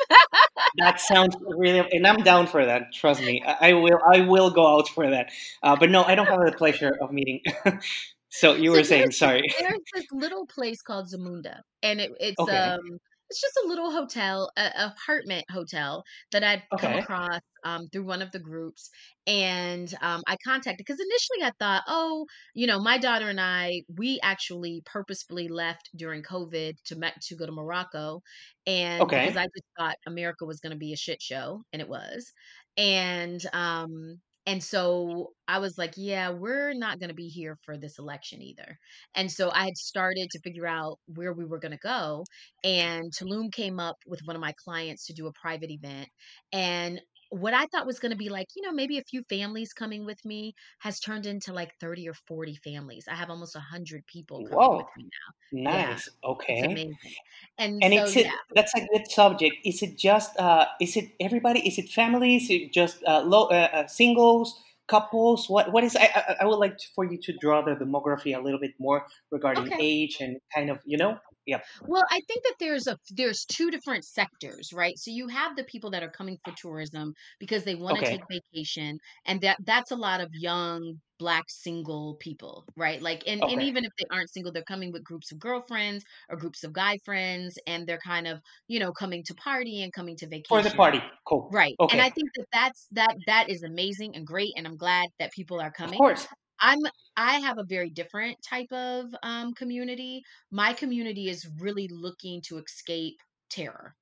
That 0.77 1.01
sounds 1.01 1.37
really, 1.41 1.87
and 1.91 2.07
I'm 2.07 2.23
down 2.23 2.47
for 2.47 2.65
that. 2.65 2.93
Trust 2.93 3.21
me, 3.21 3.43
I, 3.45 3.71
I 3.71 3.73
will, 3.75 3.99
I 4.13 4.21
will 4.21 4.51
go 4.51 4.79
out 4.79 4.89
for 4.89 5.11
that. 5.11 5.31
Uh, 5.63 5.77
but 5.77 5.91
no, 5.91 6.05
I 6.05 6.15
don't 6.15 6.27
have 6.27 6.45
the 6.45 6.53
pleasure 6.53 6.97
of 7.01 7.13
meeting. 7.13 7.41
so 8.29 8.55
you 8.55 8.71
So 8.71 8.79
were 8.79 8.85
saying, 8.85 9.11
sorry. 9.11 9.43
there's 9.59 9.81
this 9.95 10.07
little 10.13 10.47
place 10.47 10.83
called 10.83 11.07
Zamunda, 11.09 11.61
and 11.83 12.01
it, 12.01 12.13
it's 12.21 12.39
Okay, 12.39 12.57
um 12.57 13.01
it's 13.31 13.41
just 13.41 13.59
a 13.65 13.69
little 13.69 13.91
hotel, 13.93 14.51
a, 14.57 14.71
apartment 14.93 15.45
hotel 15.51 16.05
that 16.33 16.45
I'd 16.45 16.65
come 16.79 16.95
across 16.95 17.41
um 17.65 17.89
through 17.93 18.05
one 18.05 18.23
of 18.23 18.33
the 18.33 18.39
groups, 18.41 18.91
and 19.27 19.93
um 20.03 20.23
I 20.27 20.37
contacted 20.45 20.79
because 20.79 21.01
initially 21.01 21.47
I 21.47 21.53
thought, 21.59 21.85
oh, 21.89 22.27
you 22.55 22.67
know, 22.67 22.81
my 22.81 22.99
daughter 22.99 23.29
and 23.29 23.41
I, 23.41 23.83
we 23.97 24.19
actually 24.23 24.83
purposefully 24.87 25.49
left 25.49 25.91
during 25.97 26.23
COVID 26.23 26.75
to 26.87 26.97
Me- 26.97 27.13
to 27.29 27.37
go 27.37 27.47
to 27.47 27.53
Morocco, 27.53 28.23
and 28.67 29.09
because. 29.09 29.37
I 29.37 29.45
just 29.45 29.65
thought 29.79 29.97
America 30.07 30.45
was 30.47 30.61
going 30.61 30.73
to 30.73 30.79
be 30.79 30.93
a 30.93 30.97
shit 30.97 31.23
show, 31.23 31.63
and 31.73 31.81
it 31.83 31.89
was, 31.89 32.33
and 32.77 33.41
um. 33.53 34.21
And 34.47 34.63
so 34.63 35.33
I 35.47 35.59
was 35.59 35.77
like, 35.79 35.95
yeah, 35.97 36.31
we're 36.31 36.73
not 36.73 36.99
going 36.99 37.11
to 37.11 37.15
be 37.15 37.29
here 37.29 37.59
for 37.65 37.77
this 37.77 37.99
election 37.99 38.43
either. 38.43 38.79
And 39.15 39.31
so 39.31 39.51
I 39.51 39.65
had 39.65 39.77
started 39.77 40.29
to 40.31 40.41
figure 40.41 40.67
out 40.67 40.99
where 41.07 41.33
we 41.33 41.45
were 41.45 41.59
going 41.59 41.73
to 41.73 41.79
go. 41.79 42.25
And 42.65 43.13
Tulum 43.13 43.53
came 43.53 43.79
up 43.79 43.97
with 44.07 44.21
one 44.25 44.37
of 44.37 44.43
my 44.43 44.55
clients 44.65 45.07
to 45.07 45.13
do 45.13 45.27
a 45.27 45.33
private 45.33 45.71
event. 45.71 46.09
And 46.53 47.01
what 47.31 47.55
I 47.55 47.67
thought 47.67 47.87
was 47.87 47.99
going 48.01 48.11
to 48.13 48.17
be 48.19 48.29
like, 48.29 48.49
you 48.57 48.63
know, 48.63 48.73
maybe 48.73 48.99
a 48.99 49.05
few 49.05 49.23
families 49.29 49.73
coming 49.73 50.05
with 50.05 50.25
me 50.25 50.55
has 50.81 51.01
turned 51.01 51.27
into 51.27 51.53
like 51.53 51.73
30 51.81 52.09
or 52.09 52.15
40 52.15 52.57
families. 52.57 53.07
I 53.09 53.15
have 53.15 53.31
almost 53.31 53.55
100 53.55 54.07
people 54.07 54.43
coming 54.43 54.75
with 54.77 54.87
me 54.97 55.05
now. 55.05 55.35
Yeah, 55.73 55.97
nice. 55.97 56.09
it's 56.49 56.63
Okay. 56.65 56.65
amazing. 56.65 57.17
And 57.59 57.83
And 57.83 57.95
so, 57.95 58.09
it's 58.09 58.17
it. 58.17 58.27
yeah. 58.27 58.39
That's 58.55 58.75
a 58.75 58.87
good 58.93 59.11
subject. 59.11 59.57
Is 59.65 59.83
it 59.83 59.97
just? 59.99 60.39
Uh, 60.39 60.67
is 60.81 60.97
it 60.97 61.13
everybody? 61.21 61.67
Is 61.67 61.79
it 61.79 61.89
families? 61.91 62.45
Is 62.45 62.51
it 62.51 62.73
just 62.73 63.03
uh, 63.07 63.23
low, 63.23 63.47
uh, 63.49 63.69
uh, 63.73 63.87
singles, 63.87 64.63
couples? 64.87 65.49
What? 65.49 65.73
What 65.73 65.85
is? 65.85 65.97
I, 65.97 66.11
I, 66.15 66.37
I 66.41 66.45
would 66.45 66.59
like 66.59 66.77
to, 66.77 66.87
for 66.95 67.05
you 67.11 67.19
to 67.23 67.33
draw 67.39 67.63
the 67.63 67.73
demography 67.77 68.37
a 68.37 68.41
little 68.43 68.61
bit 68.61 68.73
more 68.79 69.07
regarding 69.31 69.73
Okay. 69.73 69.81
age 69.81 70.19
and 70.21 70.39
kind 70.55 70.71
of 70.71 70.81
you 70.85 70.99
know. 70.99 71.19
Yep. 71.51 71.65
Well, 71.87 72.05
I 72.11 72.21
think 72.29 72.45
that 72.45 72.55
there's 72.61 72.87
a 72.87 72.97
there's 73.11 73.45
two 73.45 73.71
different 73.71 74.05
sectors, 74.05 74.73
right? 74.73 74.99
So 74.99 75.11
you 75.11 75.29
have 75.29 75.57
the 75.57 75.65
people 75.65 75.91
that 75.91 76.03
are 76.03 76.11
coming 76.11 76.39
for 76.45 76.53
tourism 76.53 77.15
because 77.39 77.65
they 77.65 77.75
want 77.75 77.97
to 77.99 78.03
Okay. 78.03 78.17
take 78.17 78.23
vacation, 78.31 78.99
and 79.27 79.41
that 79.43 79.59
that's 79.65 79.91
a 79.91 79.97
lot 79.97 80.21
of 80.21 80.29
young 80.33 81.01
black 81.19 81.45
single 81.49 82.17
people, 82.21 82.67
right? 82.77 83.03
Like 83.03 83.25
and 83.27 83.45
and 83.49 83.63
even 83.63 83.85
if 83.85 83.93
they 83.99 84.07
aren't 84.11 84.31
single, 84.33 84.53
they're 84.53 84.63
coming 84.65 84.93
with 84.93 85.05
groups 85.05 85.33
of 85.33 85.39
girlfriends 85.39 86.05
or 86.29 86.37
groups 86.37 86.65
of 86.65 86.73
guy 86.73 86.99
friends 87.05 87.59
and 87.67 87.87
they're 87.87 87.99
kind 87.99 88.27
of, 88.27 88.41
you 88.69 88.79
know, 88.81 88.93
coming 88.93 89.23
to 89.27 89.35
party 89.35 89.83
and 89.83 89.93
coming 89.93 90.17
to 90.19 90.29
vacation 90.29 90.51
For 90.51 90.63
the 90.63 90.71
party. 90.71 91.01
Cool. 91.27 91.51
Right. 91.53 91.79
okay. 91.81 91.91
And 91.91 92.01
I 92.01 92.11
think 92.11 92.31
that 92.37 92.47
that's 92.53 92.87
that 92.93 93.17
that 93.27 93.51
is 93.51 93.63
amazing 93.65 94.15
and 94.17 94.27
great 94.27 94.53
and 94.57 94.67
I'm 94.67 94.77
glad 94.77 95.09
that 95.19 95.33
people 95.33 95.61
are 95.61 95.73
coming 95.73 95.93
Of 95.93 95.99
course. 95.99 96.27
I'm 96.61 96.81
I 97.17 97.41
have 97.41 97.59
a 97.59 97.65
very 97.65 97.91
different 97.91 98.39
type 98.43 98.73
of 98.73 99.15
um, 99.23 99.55
community. 99.55 100.23
My 100.51 100.73
community 100.73 101.29
is 101.29 101.49
really 101.59 101.89
looking 101.89 102.43
to 102.49 102.59
escape 102.59 103.17
terror 103.51 103.95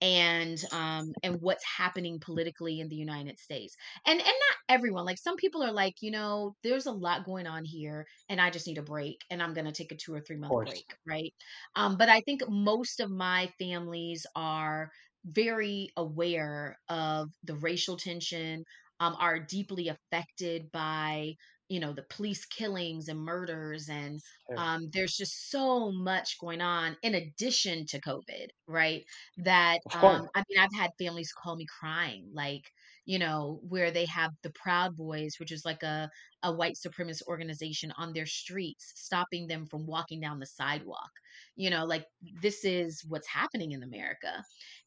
and 0.00 0.62
um 0.72 1.12
and 1.22 1.40
what's 1.40 1.64
happening 1.64 2.20
politically 2.20 2.80
in 2.80 2.88
the 2.88 2.96
United 2.96 3.38
States. 3.38 3.76
And 4.06 4.18
and 4.20 4.26
not 4.28 4.56
everyone. 4.68 5.04
Like 5.06 5.18
some 5.18 5.36
people 5.36 5.62
are 5.62 5.72
like, 5.72 5.94
you 6.02 6.10
know, 6.10 6.54
there's 6.62 6.86
a 6.86 6.92
lot 6.92 7.24
going 7.24 7.46
on 7.46 7.64
here 7.64 8.06
and 8.28 8.40
I 8.40 8.50
just 8.50 8.66
need 8.66 8.78
a 8.78 8.82
break 8.82 9.20
and 9.30 9.42
I'm 9.42 9.54
going 9.54 9.66
to 9.66 9.72
take 9.72 9.92
a 9.92 9.96
2 9.96 10.14
or 10.14 10.20
3 10.20 10.36
month 10.36 10.58
break, 10.64 10.86
right? 11.06 11.32
Um 11.76 11.96
but 11.96 12.08
I 12.08 12.20
think 12.22 12.42
most 12.48 13.00
of 13.00 13.10
my 13.10 13.50
families 13.58 14.26
are 14.36 14.90
very 15.24 15.90
aware 15.96 16.78
of 16.88 17.30
the 17.44 17.54
racial 17.56 17.96
tension, 17.96 18.64
um 19.00 19.16
are 19.18 19.38
deeply 19.38 19.88
affected 19.88 20.70
by 20.72 21.34
you 21.68 21.80
know 21.80 21.92
the 21.92 22.04
police 22.10 22.44
killings 22.46 23.08
and 23.08 23.18
murders 23.20 23.88
and 23.88 24.20
um, 24.56 24.90
there's 24.92 25.16
just 25.16 25.50
so 25.50 25.90
much 25.92 26.38
going 26.38 26.60
on 26.60 26.96
in 27.02 27.14
addition 27.14 27.86
to 27.86 28.00
covid 28.00 28.48
right? 28.66 29.04
That 29.38 29.80
um 29.94 30.28
I 30.34 30.42
mean 30.48 30.58
I've 30.58 30.74
had 30.74 30.90
families 30.98 31.32
call 31.32 31.56
me 31.56 31.66
crying 31.80 32.30
like 32.32 32.62
you 33.04 33.18
know 33.18 33.60
where 33.68 33.90
they 33.90 34.06
have 34.06 34.30
the 34.42 34.52
Proud 34.54 34.96
Boys 34.96 35.34
which 35.38 35.52
is 35.52 35.64
like 35.64 35.82
a 35.82 36.10
a 36.42 36.52
white 36.54 36.74
supremacist 36.74 37.22
organization 37.28 37.92
on 37.96 38.12
their 38.12 38.26
streets 38.26 38.92
stopping 38.96 39.46
them 39.46 39.66
from 39.66 39.86
walking 39.86 40.20
down 40.20 40.38
the 40.38 40.46
sidewalk. 40.46 41.10
You 41.56 41.70
know 41.70 41.84
like 41.84 42.06
this 42.20 42.64
is 42.64 43.02
what's 43.08 43.28
happening 43.28 43.72
in 43.72 43.82
America 43.82 44.42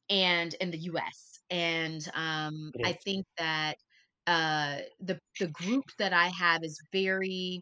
and 0.10 0.53
in 0.55 0.72
the 0.72 0.79
US 0.79 1.39
and 1.50 2.01
um 2.13 2.74
I 2.84 2.94
think 2.94 3.25
that 3.38 3.77
uh 4.27 4.79
the 5.00 5.20
the 5.39 5.48
group 5.48 5.86
that 6.00 6.13
I 6.13 6.27
have 6.29 6.63
is 6.63 6.79
very 6.91 7.62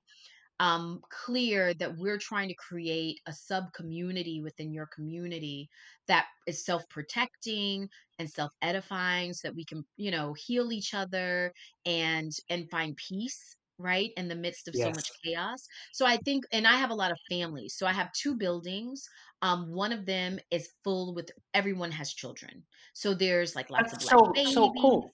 um, 0.59 1.01
clear 1.09 1.73
that 1.75 1.97
we're 1.97 2.19
trying 2.19 2.47
to 2.49 2.55
create 2.55 3.19
a 3.25 3.33
sub 3.33 3.73
community 3.73 4.41
within 4.41 4.71
your 4.71 4.87
community 4.87 5.69
that 6.07 6.27
is 6.47 6.63
self 6.65 6.87
protecting 6.89 7.89
and 8.19 8.29
self 8.29 8.51
edifying 8.61 9.33
so 9.33 9.47
that 9.47 9.55
we 9.55 9.65
can 9.65 9.83
you 9.97 10.11
know 10.11 10.33
heal 10.33 10.71
each 10.71 10.93
other 10.93 11.53
and 11.85 12.31
and 12.49 12.69
find 12.69 12.95
peace 12.97 13.55
right 13.79 14.11
in 14.17 14.27
the 14.27 14.35
midst 14.35 14.67
of 14.67 14.75
so 14.75 14.91
much 14.91 15.09
chaos. 15.23 15.65
So 15.93 16.05
i 16.05 16.17
think 16.17 16.45
and 16.51 16.67
i 16.67 16.73
have 16.77 16.91
a 16.91 16.95
lot 16.95 17.11
of 17.11 17.17
families 17.29 17.75
so 17.77 17.87
i 17.87 17.91
have 17.93 18.11
two 18.13 18.35
buildings 18.37 19.03
um 19.41 19.71
one 19.71 19.91
of 19.91 20.05
them 20.05 20.39
is 20.51 20.69
full 20.83 21.13
with 21.15 21.31
everyone 21.53 21.91
has 21.91 22.13
children. 22.13 22.63
So 22.93 23.13
there's 23.13 23.55
like 23.55 23.69
lots 23.69 23.91
of 23.93 23.99
That's 23.99 23.99
black 23.99 24.19
so 24.19 24.39
so 24.43 24.71
babies. 24.71 24.79
cool. 24.79 25.13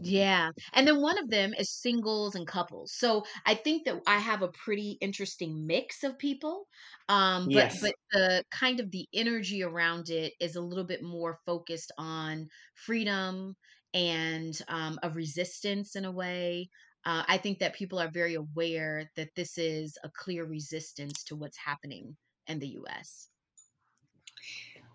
Yeah. 0.00 0.50
And 0.72 0.88
then 0.88 1.00
one 1.00 1.18
of 1.18 1.30
them 1.30 1.54
is 1.54 1.70
singles 1.80 2.34
and 2.34 2.46
couples. 2.46 2.92
So 2.96 3.24
I 3.46 3.54
think 3.54 3.84
that 3.84 4.02
I 4.06 4.18
have 4.18 4.42
a 4.42 4.50
pretty 4.64 4.98
interesting 5.00 5.66
mix 5.66 6.02
of 6.02 6.18
people. 6.18 6.66
Um, 7.08 7.50
but 7.52 7.70
Yes. 7.70 7.80
but 7.80 7.94
the 8.10 8.44
kind 8.50 8.80
of 8.80 8.90
the 8.90 9.06
energy 9.14 9.62
around 9.62 10.10
it 10.10 10.34
is 10.40 10.56
a 10.56 10.60
little 10.60 10.84
bit 10.84 11.02
more 11.02 11.38
focused 11.46 11.92
on 11.96 12.48
freedom 12.74 13.54
and 13.92 14.60
um, 14.68 14.98
of 15.02 15.14
resistance 15.16 15.94
in 15.94 16.04
a 16.04 16.12
way. 16.12 16.70
Uh, 17.04 17.24
I 17.28 17.38
think 17.38 17.60
that 17.60 17.74
people 17.74 17.98
are 18.00 18.10
very 18.10 18.34
aware 18.34 19.10
that 19.16 19.34
this 19.36 19.56
is 19.58 19.96
a 20.02 20.10
clear 20.10 20.44
resistance 20.44 21.22
to 21.24 21.36
what's 21.36 21.58
happening 21.58 22.16
in 22.48 22.58
the 22.58 22.68
US. 22.68 23.28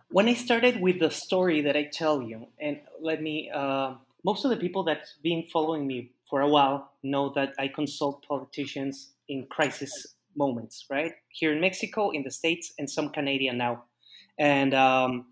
when 0.09 0.27
I 0.27 0.33
started 0.33 0.81
with 0.81 0.99
the 0.99 1.09
story 1.11 1.61
that 1.61 1.75
I 1.77 1.89
tell 1.91 2.21
you, 2.21 2.47
and 2.59 2.81
let 2.99 3.21
me, 3.21 3.49
uh, 3.53 3.95
most 4.23 4.45
of 4.45 4.51
the 4.51 4.57
people 4.57 4.83
that's 4.83 5.15
been 5.23 5.45
following 5.51 5.87
me 5.87 6.11
for 6.29 6.41
a 6.41 6.47
while 6.47 6.91
know 7.03 7.31
that 7.35 7.53
I 7.57 7.67
consult 7.67 8.25
politicians 8.27 9.13
in 9.27 9.47
crisis 9.49 10.15
moments, 10.35 10.85
right? 10.89 11.13
Here 11.29 11.53
in 11.53 11.61
Mexico, 11.61 12.11
in 12.11 12.23
the 12.23 12.31
States, 12.31 12.73
and 12.77 12.89
some 12.89 13.09
Canadian 13.09 13.57
now. 13.57 13.83
And 14.37 14.73
um, 14.73 15.25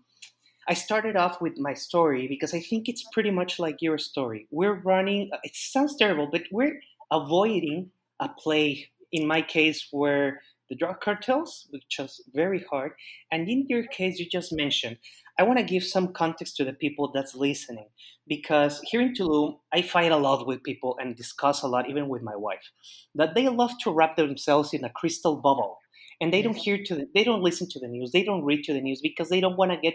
I 0.68 0.74
started 0.74 1.16
off 1.16 1.40
with 1.40 1.58
my 1.58 1.74
story 1.74 2.28
because 2.28 2.52
I 2.52 2.60
think 2.60 2.88
it's 2.88 3.04
pretty 3.12 3.30
much 3.30 3.58
like 3.58 3.80
your 3.80 3.98
story. 3.98 4.46
We're 4.50 4.80
running, 4.80 5.30
it 5.42 5.54
sounds 5.54 5.96
terrible, 5.96 6.28
but 6.30 6.42
we're 6.52 6.80
avoiding 7.10 7.90
a 8.20 8.28
play, 8.28 8.90
in 9.12 9.26
my 9.26 9.42
case, 9.42 9.88
where 9.90 10.42
the 10.68 10.76
drug 10.76 11.00
cartels, 11.00 11.66
which 11.70 11.98
is 11.98 12.20
very 12.34 12.64
hard. 12.70 12.92
And 13.30 13.48
in 13.48 13.66
your 13.68 13.86
case, 13.86 14.18
you 14.18 14.26
just 14.28 14.52
mentioned, 14.52 14.98
I 15.38 15.44
want 15.44 15.58
to 15.58 15.64
give 15.64 15.84
some 15.84 16.12
context 16.12 16.56
to 16.56 16.64
the 16.64 16.72
people 16.72 17.12
that's 17.14 17.34
listening 17.34 17.88
because 18.26 18.80
here 18.82 19.00
in 19.00 19.14
Tulum, 19.14 19.58
I 19.72 19.82
fight 19.82 20.12
a 20.12 20.16
lot 20.16 20.46
with 20.46 20.62
people 20.62 20.96
and 21.00 21.16
discuss 21.16 21.62
a 21.62 21.68
lot, 21.68 21.88
even 21.88 22.08
with 22.08 22.22
my 22.22 22.36
wife, 22.36 22.70
that 23.14 23.34
they 23.34 23.48
love 23.48 23.72
to 23.82 23.90
wrap 23.90 24.16
themselves 24.16 24.74
in 24.74 24.84
a 24.84 24.90
crystal 24.90 25.36
bubble. 25.36 25.78
And 26.20 26.32
they 26.32 26.42
don't 26.42 26.56
hear 26.56 26.82
to 26.84 26.94
the, 26.96 27.08
they 27.14 27.22
don't 27.22 27.42
listen 27.42 27.68
to 27.70 27.78
the 27.78 27.86
news. 27.86 28.10
They 28.12 28.24
don't 28.24 28.44
read 28.44 28.64
to 28.64 28.72
the 28.72 28.80
news 28.80 29.00
because 29.00 29.28
they 29.28 29.40
don't 29.40 29.56
want 29.56 29.70
to 29.70 29.78
get 29.78 29.94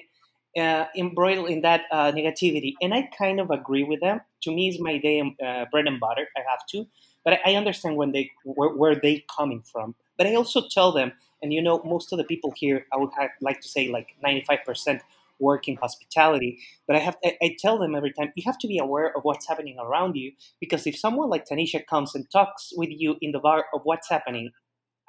uh, 0.58 0.86
embroiled 0.96 1.50
in 1.50 1.62
that 1.62 1.82
uh, 1.92 2.12
negativity. 2.12 2.74
And 2.82 2.94
i 2.94 3.10
kind 3.18 3.39
of 3.39 3.50
agree 3.51 3.84
with 3.84 4.00
them. 4.01 4.22
To 4.44 4.51
me 4.53 4.70
it's 4.70 4.80
my 4.80 4.98
day 4.98 5.20
uh, 5.22 5.65
bread 5.72 5.88
and 5.88 6.00
butter. 6.00 6.27
I 6.38 6.42
have 6.50 6.65
to. 6.72 6.86
But 7.25 7.34
i, 7.34 7.51
I 7.51 7.56
understand 7.56 7.98
when 7.98 8.12
they 8.12 8.32
where, 8.46 8.70
where 8.70 8.96
they 8.96 9.25
coming 9.36 9.63
from 9.63 9.96
but 10.17 10.27
i 10.27 10.36
also 10.36 10.62
tell 10.70 10.91
them 10.91 11.12
and 11.41 11.53
you 11.53 11.62
know 11.62 11.82
most 11.86 12.12
of 12.12 12.17
the 12.17 12.24
people 12.24 12.53
here 12.55 12.86
i 12.93 12.98
would 12.98 13.10
have, 13.17 13.29
like 13.41 13.60
to 13.62 13.67
say 13.67 13.89
like 13.89 14.15
95% 14.24 15.01
work 15.39 15.67
in 15.67 15.75
hospitality 15.77 16.60
but 16.88 16.96
i 16.96 17.00
have 17.00 17.17
I, 17.24 17.38
I 17.41 17.55
tell 17.60 17.77
them 17.77 17.96
every 17.96 18.13
time 18.13 18.32
you 18.36 18.43
have 18.46 18.58
to 18.60 18.67
be 18.67 18.77
aware 18.77 19.15
of 19.15 19.24
what's 19.24 19.48
happening 19.48 19.77
around 19.79 20.15
you 20.15 20.32
because 20.60 20.88
if 20.88 20.98
someone 20.98 21.29
like 21.29 21.46
tanisha 21.48 21.86
comes 21.86 22.15
and 22.15 22.29
talks 22.32 22.72
with 22.75 22.89
you 22.91 23.17
in 23.22 23.32
the 23.32 23.39
bar 23.39 23.65
of 23.74 23.82
what's 23.84 24.10
happening 24.10 24.51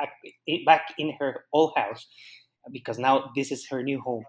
ac- 0.01 0.65
back 0.65 0.95
in 0.99 1.13
her 1.21 1.45
old 1.53 1.73
house 1.77 2.07
because 2.73 2.99
now 2.99 3.31
this 3.37 3.53
is 3.53 3.67
her 3.69 3.83
new 3.83 4.01
home 4.01 4.25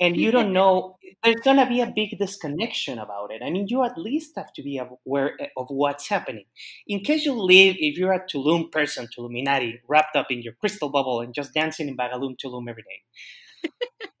and 0.00 0.16
you 0.16 0.30
don't 0.30 0.52
know 0.60 0.96
there's 1.22 1.40
going 1.42 1.56
to 1.56 1.66
be 1.66 1.80
a 1.80 1.92
big 1.94 2.18
disconnection 2.18 2.98
about 2.98 3.30
it 3.32 3.42
i 3.44 3.50
mean 3.50 3.66
you 3.68 3.82
at 3.84 3.96
least 3.98 4.32
have 4.36 4.52
to 4.52 4.62
be 4.62 4.78
aware 4.78 5.38
of 5.56 5.66
what's 5.68 6.08
happening 6.08 6.44
in 6.86 7.00
case 7.00 7.24
you 7.24 7.32
live 7.34 7.76
if 7.78 7.96
you're 7.98 8.12
a 8.12 8.26
tulum 8.26 8.70
person 8.72 9.06
tuluminati 9.16 9.80
wrapped 9.88 10.16
up 10.16 10.30
in 10.30 10.42
your 10.42 10.54
crystal 10.54 10.88
bubble 10.90 11.20
and 11.20 11.34
just 11.34 11.54
dancing 11.54 11.88
in 11.88 11.96
bagalum 11.96 12.36
tulum 12.42 12.68
every 12.68 12.82
day 12.82 13.70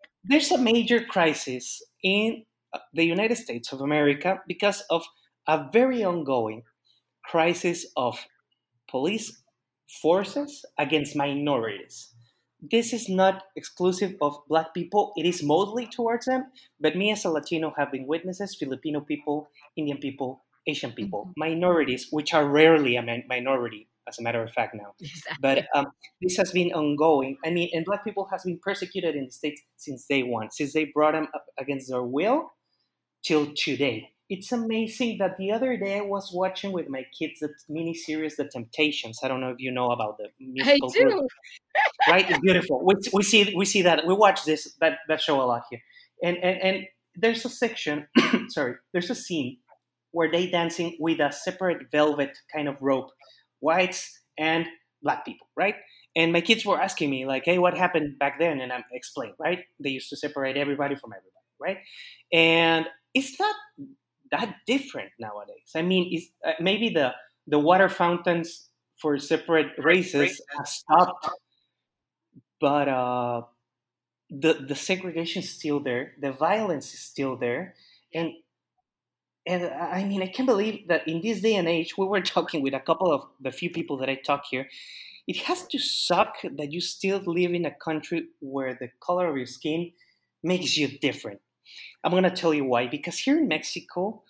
there's 0.24 0.50
a 0.50 0.58
major 0.58 1.00
crisis 1.04 1.82
in 2.02 2.44
uh, 2.72 2.78
the 2.94 3.04
united 3.04 3.36
states 3.36 3.72
of 3.72 3.80
america 3.80 4.40
because 4.46 4.82
of 4.90 5.04
a 5.48 5.68
very 5.72 6.04
ongoing 6.04 6.62
crisis 7.24 7.86
of 7.96 8.18
police 8.88 9.42
forces 10.02 10.64
against 10.78 11.16
minorities. 11.16 12.10
This 12.62 12.92
is 12.92 13.08
not 13.08 13.44
exclusive 13.56 14.16
of 14.20 14.36
black 14.48 14.74
people, 14.74 15.12
it 15.16 15.24
is 15.26 15.42
mostly 15.42 15.86
towards 15.86 16.26
them, 16.26 16.50
but 16.78 16.96
me 16.96 17.10
as 17.10 17.24
a 17.24 17.30
Latino 17.30 17.72
have 17.78 17.90
been 17.92 18.06
witnesses 18.06 18.54
Filipino 18.58 19.00
people, 19.00 19.48
Indian 19.76 19.98
people, 19.98 20.44
Asian 20.66 20.92
people, 20.92 21.26
Mhm. 21.26 21.32
minorities, 21.36 22.08
which 22.10 22.34
are 22.34 22.46
rarely 22.46 22.96
a 22.96 23.02
min- 23.02 23.24
minority, 23.28 23.88
as 24.06 24.18
a 24.18 24.22
matter 24.22 24.42
of 24.42 24.52
fact, 24.52 24.74
now. 24.74 24.94
But 25.38 25.66
um, 25.74 25.86
this 26.20 26.36
has 26.36 26.52
been 26.52 26.72
ongoing. 26.72 27.38
I 27.44 27.50
mean, 27.50 27.70
and 27.72 27.84
black 27.84 28.04
people 28.04 28.26
has 28.26 28.44
been 28.44 28.58
persecuted 28.58 29.16
in 29.16 29.26
the 29.26 29.32
States 29.32 29.62
since 29.76 30.06
day 30.06 30.22
one, 30.22 30.50
since 30.50 30.72
they 30.74 30.84
brought 30.84 31.12
them 31.12 31.28
up 31.34 31.46
against 31.58 31.88
their 31.88 32.02
will 32.02 32.52
till 33.22 33.54
today. 33.54 34.10
It's 34.28 34.52
amazing 34.52 35.18
that 35.18 35.36
the 35.38 35.50
other 35.52 35.76
day 35.76 35.98
I 35.98 36.02
was 36.02 36.32
watching 36.32 36.72
with 36.72 36.88
my 36.88 37.04
kids 37.18 37.40
the 37.40 37.50
mini 37.68 37.94
series 37.94 38.36
The 38.36 38.48
Temptations. 38.48 39.20
I 39.24 39.28
don't 39.28 39.40
know 39.40 39.50
if 39.50 39.58
you 39.60 39.72
know 39.72 39.90
about 39.90 40.18
the 40.18 40.30
I 40.62 40.78
musical 40.78 40.92
group, 40.92 41.18
do. 41.18 41.28
Right? 42.08 42.28
It's 42.28 42.40
beautiful. 42.40 42.84
We, 42.84 42.94
we 43.12 43.22
see 43.22 43.54
we 43.56 43.64
see 43.64 43.82
that 43.82 44.06
we 44.06 44.14
watch 44.14 44.44
this 44.44 44.74
that, 44.80 44.98
that 45.08 45.20
show 45.20 45.40
a 45.40 45.44
lot 45.44 45.62
here, 45.70 45.80
and 46.22 46.36
and 46.38 46.60
and 46.62 46.86
there's 47.16 47.44
a 47.44 47.48
section, 47.48 48.06
sorry, 48.48 48.74
there's 48.92 49.10
a 49.10 49.14
scene 49.14 49.58
where 50.12 50.30
they 50.30 50.48
dancing 50.48 50.96
with 50.98 51.20
a 51.20 51.32
separate 51.32 51.90
velvet 51.92 52.36
kind 52.54 52.68
of 52.68 52.76
rope, 52.80 53.10
whites 53.60 54.20
and 54.38 54.66
black 55.02 55.24
people, 55.24 55.46
right? 55.56 55.76
And 56.16 56.32
my 56.32 56.40
kids 56.40 56.64
were 56.64 56.80
asking 56.80 57.10
me 57.10 57.26
like, 57.26 57.44
"Hey, 57.44 57.58
what 57.58 57.76
happened 57.76 58.18
back 58.18 58.38
then?" 58.38 58.60
And 58.60 58.72
I'm 58.72 58.84
explaining, 58.92 59.36
right? 59.38 59.64
They 59.78 59.90
used 59.90 60.10
to 60.10 60.16
separate 60.16 60.56
everybody 60.56 60.96
from 60.96 61.12
everybody, 61.12 61.46
right? 61.60 61.78
And 62.32 62.86
it's 63.14 63.38
not 63.38 63.54
that 64.32 64.56
different 64.66 65.10
nowadays. 65.18 65.72
I 65.74 65.82
mean, 65.82 66.08
it's, 66.12 66.26
uh, 66.46 66.52
maybe 66.60 66.90
the 66.90 67.12
the 67.46 67.58
water 67.58 67.88
fountains 67.88 68.68
for 69.00 69.18
separate 69.18 69.68
races 69.78 70.40
have 70.56 70.68
stopped, 70.68 71.28
but 72.60 72.88
uh, 72.88 73.42
the 74.30 74.54
the 74.54 74.76
segregation 74.76 75.42
is 75.42 75.50
still 75.50 75.80
there. 75.80 76.14
The 76.20 76.32
violence 76.32 76.94
is 76.94 77.00
still 77.00 77.36
there, 77.36 77.74
and 78.14 78.32
and 79.46 79.64
I 79.64 80.04
mean, 80.04 80.22
I 80.22 80.26
can't 80.26 80.46
believe 80.46 80.88
that 80.88 81.06
in 81.08 81.20
this 81.22 81.40
day 81.40 81.56
and 81.56 81.68
age, 81.68 81.96
we 81.96 82.06
were 82.06 82.20
talking 82.36 82.62
with 82.62 82.74
a 82.74 82.80
couple 82.80 83.12
of 83.12 83.26
the 83.40 83.50
few 83.50 83.70
people 83.70 83.96
that 83.98 84.08
I 84.08 84.16
talk 84.16 84.44
here. 84.50 84.68
It 85.26 85.36
has 85.42 85.66
to 85.68 85.78
suck 85.78 86.36
that 86.42 86.72
you 86.72 86.80
still 86.80 87.20
live 87.24 87.54
in 87.54 87.64
a 87.64 87.70
country 87.74 88.28
where 88.40 88.74
the 88.74 88.90
color 89.00 89.28
of 89.28 89.36
your 89.36 89.46
skin 89.46 89.92
makes 90.42 90.76
you 90.76 90.88
different. 90.98 91.40
I'm 92.04 92.12
gonna 92.12 92.34
tell 92.34 92.54
you 92.54 92.64
why. 92.64 92.88
Because 92.88 93.18
here 93.18 93.38
in 93.38 93.48
Mexico, 93.48 94.22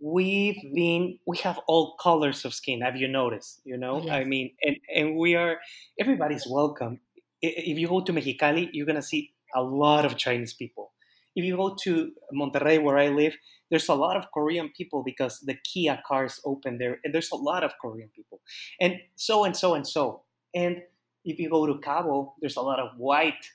we've 0.00 0.60
been 0.74 1.18
we 1.26 1.38
have 1.38 1.58
all 1.66 1.96
colors 1.96 2.44
of 2.44 2.54
skin. 2.54 2.82
Have 2.82 2.96
you 2.96 3.08
noticed? 3.08 3.60
You 3.64 3.76
know, 3.78 4.08
I 4.08 4.24
mean, 4.24 4.52
and 4.62 4.76
and 4.94 5.16
we 5.16 5.34
are 5.36 5.58
everybody's 6.00 6.46
welcome. 6.48 7.00
If 7.46 7.78
you 7.78 7.88
go 7.88 8.00
to 8.00 8.12
Mexicali, 8.12 8.70
you're 8.72 8.86
gonna 8.86 9.02
see 9.02 9.32
a 9.54 9.62
lot 9.62 10.04
of 10.04 10.16
Chinese 10.16 10.54
people. 10.54 10.92
If 11.36 11.44
you 11.44 11.56
go 11.56 11.76
to 11.82 12.12
Monterrey, 12.32 12.80
where 12.82 12.96
I 12.96 13.08
live, 13.08 13.36
there's 13.70 13.88
a 13.88 13.94
lot 13.94 14.16
of 14.16 14.30
Korean 14.32 14.70
people 14.76 15.02
because 15.02 15.40
the 15.40 15.54
Kia 15.54 16.00
cars 16.06 16.40
open 16.44 16.78
there, 16.78 17.00
and 17.04 17.12
there's 17.12 17.32
a 17.32 17.36
lot 17.36 17.64
of 17.64 17.72
Korean 17.80 18.10
people, 18.14 18.40
and 18.80 19.00
so 19.16 19.44
and 19.44 19.56
so 19.56 19.74
and 19.74 19.86
so. 19.86 20.22
And 20.54 20.82
if 21.24 21.38
you 21.38 21.50
go 21.50 21.66
to 21.66 21.78
Cabo, 21.80 22.34
there's 22.40 22.56
a 22.56 22.62
lot 22.62 22.78
of 22.78 22.96
white 22.98 23.50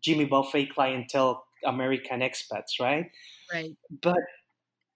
Jimmy 0.00 0.24
Buffett 0.24 0.72
clientele 0.74 1.44
American 1.64 2.20
expats, 2.20 2.78
right? 2.80 3.10
Right. 3.52 3.76
But 4.02 4.20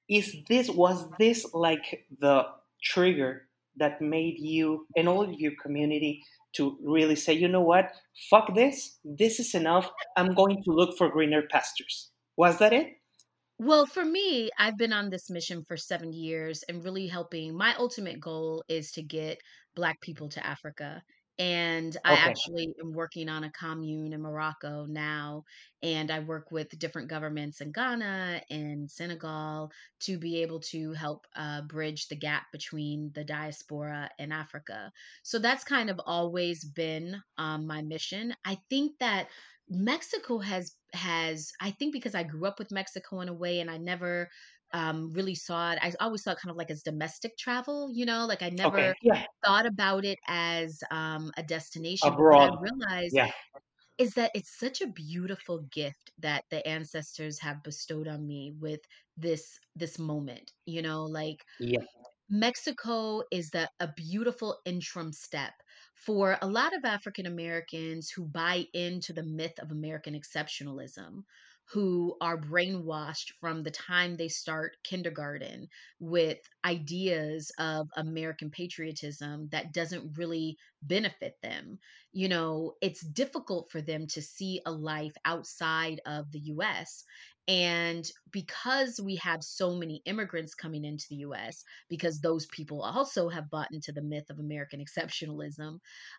is 0.08 0.36
this 0.48 0.70
was 0.70 1.06
this 1.18 1.46
like 1.52 2.06
the 2.18 2.46
trigger 2.82 3.48
that 3.76 4.00
made 4.00 4.38
you 4.38 4.86
and 4.96 5.08
all 5.08 5.22
of 5.22 5.32
your 5.38 5.52
community 5.62 6.24
to 6.58 6.76
really 6.84 7.16
say, 7.16 7.32
you 7.32 7.48
know 7.48 7.62
what, 7.62 7.90
fuck 8.28 8.54
this, 8.54 8.98
this 9.02 9.40
is 9.40 9.54
enough. 9.54 9.90
I'm 10.16 10.34
going 10.34 10.62
to 10.64 10.70
look 10.70 10.98
for 10.98 11.08
greener 11.08 11.42
pastures. 11.50 12.10
Was 12.36 12.58
that 12.58 12.72
it? 12.72 12.88
Well, 13.58 13.86
for 13.86 14.04
me, 14.04 14.50
I've 14.56 14.76
been 14.76 14.92
on 14.92 15.10
this 15.10 15.30
mission 15.30 15.64
for 15.66 15.76
seven 15.76 16.12
years 16.12 16.62
and 16.68 16.84
really 16.84 17.08
helping. 17.08 17.56
My 17.56 17.74
ultimate 17.76 18.20
goal 18.20 18.62
is 18.68 18.92
to 18.92 19.02
get 19.02 19.38
Black 19.74 20.00
people 20.00 20.28
to 20.28 20.46
Africa. 20.46 21.02
And 21.38 21.96
I 22.04 22.14
Okay, 22.14 22.34
actually 22.34 22.74
am 22.82 22.92
working 22.92 23.28
on 23.28 23.44
a 23.44 23.52
commune 23.52 24.12
in 24.12 24.20
Morocco 24.22 24.86
now. 24.86 25.44
And 25.82 26.10
I 26.10 26.18
work 26.20 26.50
with 26.50 26.76
different 26.78 27.08
governments 27.08 27.60
in 27.60 27.70
Ghana 27.70 28.42
and 28.50 28.90
Senegal 28.90 29.70
to 30.00 30.18
be 30.18 30.42
able 30.42 30.60
to 30.72 30.92
help 30.94 31.26
uh, 31.36 31.62
bridge 31.62 32.08
the 32.08 32.16
gap 32.16 32.46
between 32.52 33.12
the 33.14 33.24
diaspora 33.24 34.10
and 34.18 34.32
Africa. 34.32 34.90
So 35.22 35.38
that's 35.38 35.62
kind 35.64 35.90
of 35.90 36.00
always 36.04 36.64
been 36.64 37.22
um, 37.36 37.66
my 37.68 37.82
mission. 37.82 38.34
I 38.44 38.58
think 38.68 38.98
that 38.98 39.28
Mexico 39.68 40.38
has 40.38 40.74
has 40.94 41.52
I 41.60 41.70
think 41.72 41.92
because 41.92 42.14
I 42.14 42.22
grew 42.22 42.46
up 42.46 42.58
with 42.58 42.70
Mexico 42.72 43.20
in 43.20 43.28
a 43.28 43.34
way 43.34 43.60
and 43.60 43.70
I 43.70 43.76
never 43.76 44.30
um 44.72 45.10
really 45.12 45.34
saw 45.34 45.72
it. 45.72 45.78
I 45.82 45.92
always 46.00 46.22
saw 46.24 46.32
it 46.32 46.38
kind 46.42 46.50
of 46.50 46.56
like 46.56 46.70
as 46.70 46.82
domestic 46.82 47.36
travel, 47.38 47.90
you 47.92 48.06
know, 48.06 48.26
like 48.26 48.42
I 48.42 48.50
never 48.50 48.64
okay, 48.64 48.94
yeah, 49.02 49.24
thought 49.44 49.66
about 49.66 50.04
it 50.04 50.18
as 50.28 50.82
um 50.90 51.32
a 51.36 51.42
destination. 51.42 52.14
But 52.16 52.24
what 52.28 52.40
I 52.40 52.48
realized 52.58 53.18
yeah, 53.18 53.30
is 53.98 54.14
that 54.14 54.30
it's 54.34 54.58
such 54.58 54.80
a 54.80 54.86
beautiful 54.88 55.60
gift 55.72 56.12
that 56.18 56.44
the 56.50 56.66
ancestors 56.66 57.40
have 57.40 57.62
bestowed 57.62 58.08
on 58.08 58.26
me 58.26 58.52
with 58.58 58.80
this 59.16 59.58
this 59.76 59.98
moment 59.98 60.52
you 60.66 60.82
know 60.82 61.04
like 61.04 61.44
Yeah. 61.58 61.82
Mexico 62.30 63.22
is 63.30 63.50
the 63.50 63.70
a 63.80 63.92
beautiful 63.92 64.60
interim 64.64 65.12
step 65.12 65.52
for 65.94 66.38
a 66.40 66.46
lot 66.48 66.74
of 66.74 66.84
African 66.84 67.26
Americans 67.26 68.10
who 68.10 68.26
buy 68.26 68.66
into 68.72 69.12
the 69.12 69.22
myth 69.22 69.58
of 69.58 69.70
American 69.72 70.14
exceptionalism, 70.14 71.24
who 71.72 72.16
are 72.20 72.40
brainwashed 72.40 73.32
from 73.40 73.62
the 73.62 73.70
time 73.70 74.16
they 74.16 74.28
start 74.28 74.76
kindergarten 74.84 75.68
with 76.00 76.38
ideas 76.64 77.52
of 77.58 77.88
American 77.96 78.50
patriotism 78.50 79.48
that 79.50 79.72
doesn't 79.72 80.16
really 80.16 80.56
benefit 80.82 81.34
them. 81.42 81.78
You 82.12 82.28
know, 82.28 82.74
it's 82.80 83.00
difficult 83.06 83.70
for 83.70 83.82
them 83.82 84.06
to 84.08 84.22
see 84.22 84.60
a 84.64 84.72
life 84.72 85.14
outside 85.24 86.00
of 86.06 86.30
the 86.32 86.40
US. 86.54 87.04
And 87.48 88.04
because 88.30 89.00
we 89.02 89.16
have 89.16 89.42
so 89.42 89.74
many 89.74 90.02
immigrants 90.04 90.54
coming 90.54 90.84
into 90.84 91.06
the 91.08 91.16
US, 91.16 91.64
because 91.88 92.20
those 92.20 92.46
people 92.46 92.82
also 92.82 93.28
have 93.30 93.50
bought 93.50 93.72
into 93.72 93.90
the 93.90 94.02
myth 94.02 94.30
of 94.30 94.38
American 94.38 94.84
exceptionalism, 94.84 95.78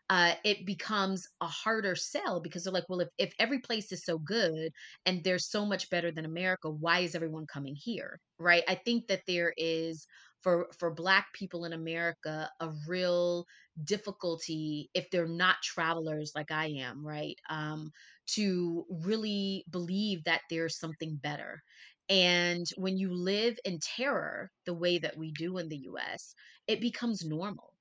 uh, 0.09 0.35
it 0.43 0.65
becomes 0.65 1.27
a 1.39 1.47
harder 1.47 1.95
sell 1.95 2.41
because 2.41 2.63
they're 2.63 2.73
like, 2.73 2.89
well, 2.89 3.01
if, 3.01 3.09
if 3.17 3.33
every 3.39 3.59
place 3.59 3.91
is 3.91 4.03
so 4.03 4.17
good 4.17 4.71
and 5.05 5.23
they're 5.23 5.39
so 5.39 5.65
much 5.65 5.89
better 5.89 6.11
than 6.11 6.25
America, 6.25 6.69
why 6.69 6.99
is 7.01 7.15
everyone 7.15 7.45
coming 7.45 7.75
here? 7.77 8.19
Right. 8.39 8.63
I 8.67 8.75
think 8.75 9.07
that 9.07 9.23
there 9.27 9.53
is 9.57 10.07
for 10.41 10.69
for 10.77 10.93
black 10.93 11.33
people 11.33 11.65
in 11.65 11.73
America 11.73 12.49
a 12.59 12.71
real 12.87 13.45
difficulty 13.83 14.89
if 14.93 15.09
they're 15.11 15.27
not 15.27 15.57
travelers 15.63 16.31
like 16.35 16.51
I 16.51 16.67
am, 16.67 17.05
right? 17.05 17.37
Um, 17.49 17.91
to 18.35 18.85
really 18.89 19.65
believe 19.69 20.23
that 20.25 20.41
there's 20.49 20.77
something 20.79 21.17
better. 21.17 21.61
And 22.09 22.65
when 22.77 22.97
you 22.97 23.13
live 23.13 23.59
in 23.65 23.79
terror 23.79 24.51
the 24.65 24.73
way 24.73 24.97
that 24.99 25.17
we 25.17 25.31
do 25.31 25.57
in 25.57 25.69
the 25.69 25.77
US, 25.83 26.33
it 26.67 26.81
becomes 26.81 27.25
normal 27.25 27.73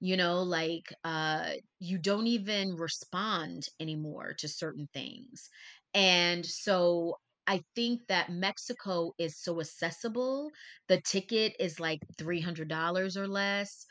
you 0.00 0.16
know 0.16 0.42
like 0.42 0.92
uh 1.04 1.52
you 1.78 1.98
don't 1.98 2.26
even 2.26 2.74
respond 2.76 3.66
anymore 3.80 4.34
to 4.38 4.48
certain 4.48 4.88
things 4.92 5.48
and 5.94 6.44
so 6.44 7.16
i 7.46 7.62
think 7.74 8.00
that 8.08 8.30
mexico 8.30 9.12
is 9.18 9.38
so 9.40 9.60
accessible 9.60 10.50
the 10.88 11.00
ticket 11.02 11.54
is 11.58 11.80
like 11.80 12.00
$300 12.18 13.16
or 13.16 13.26
less 13.28 13.84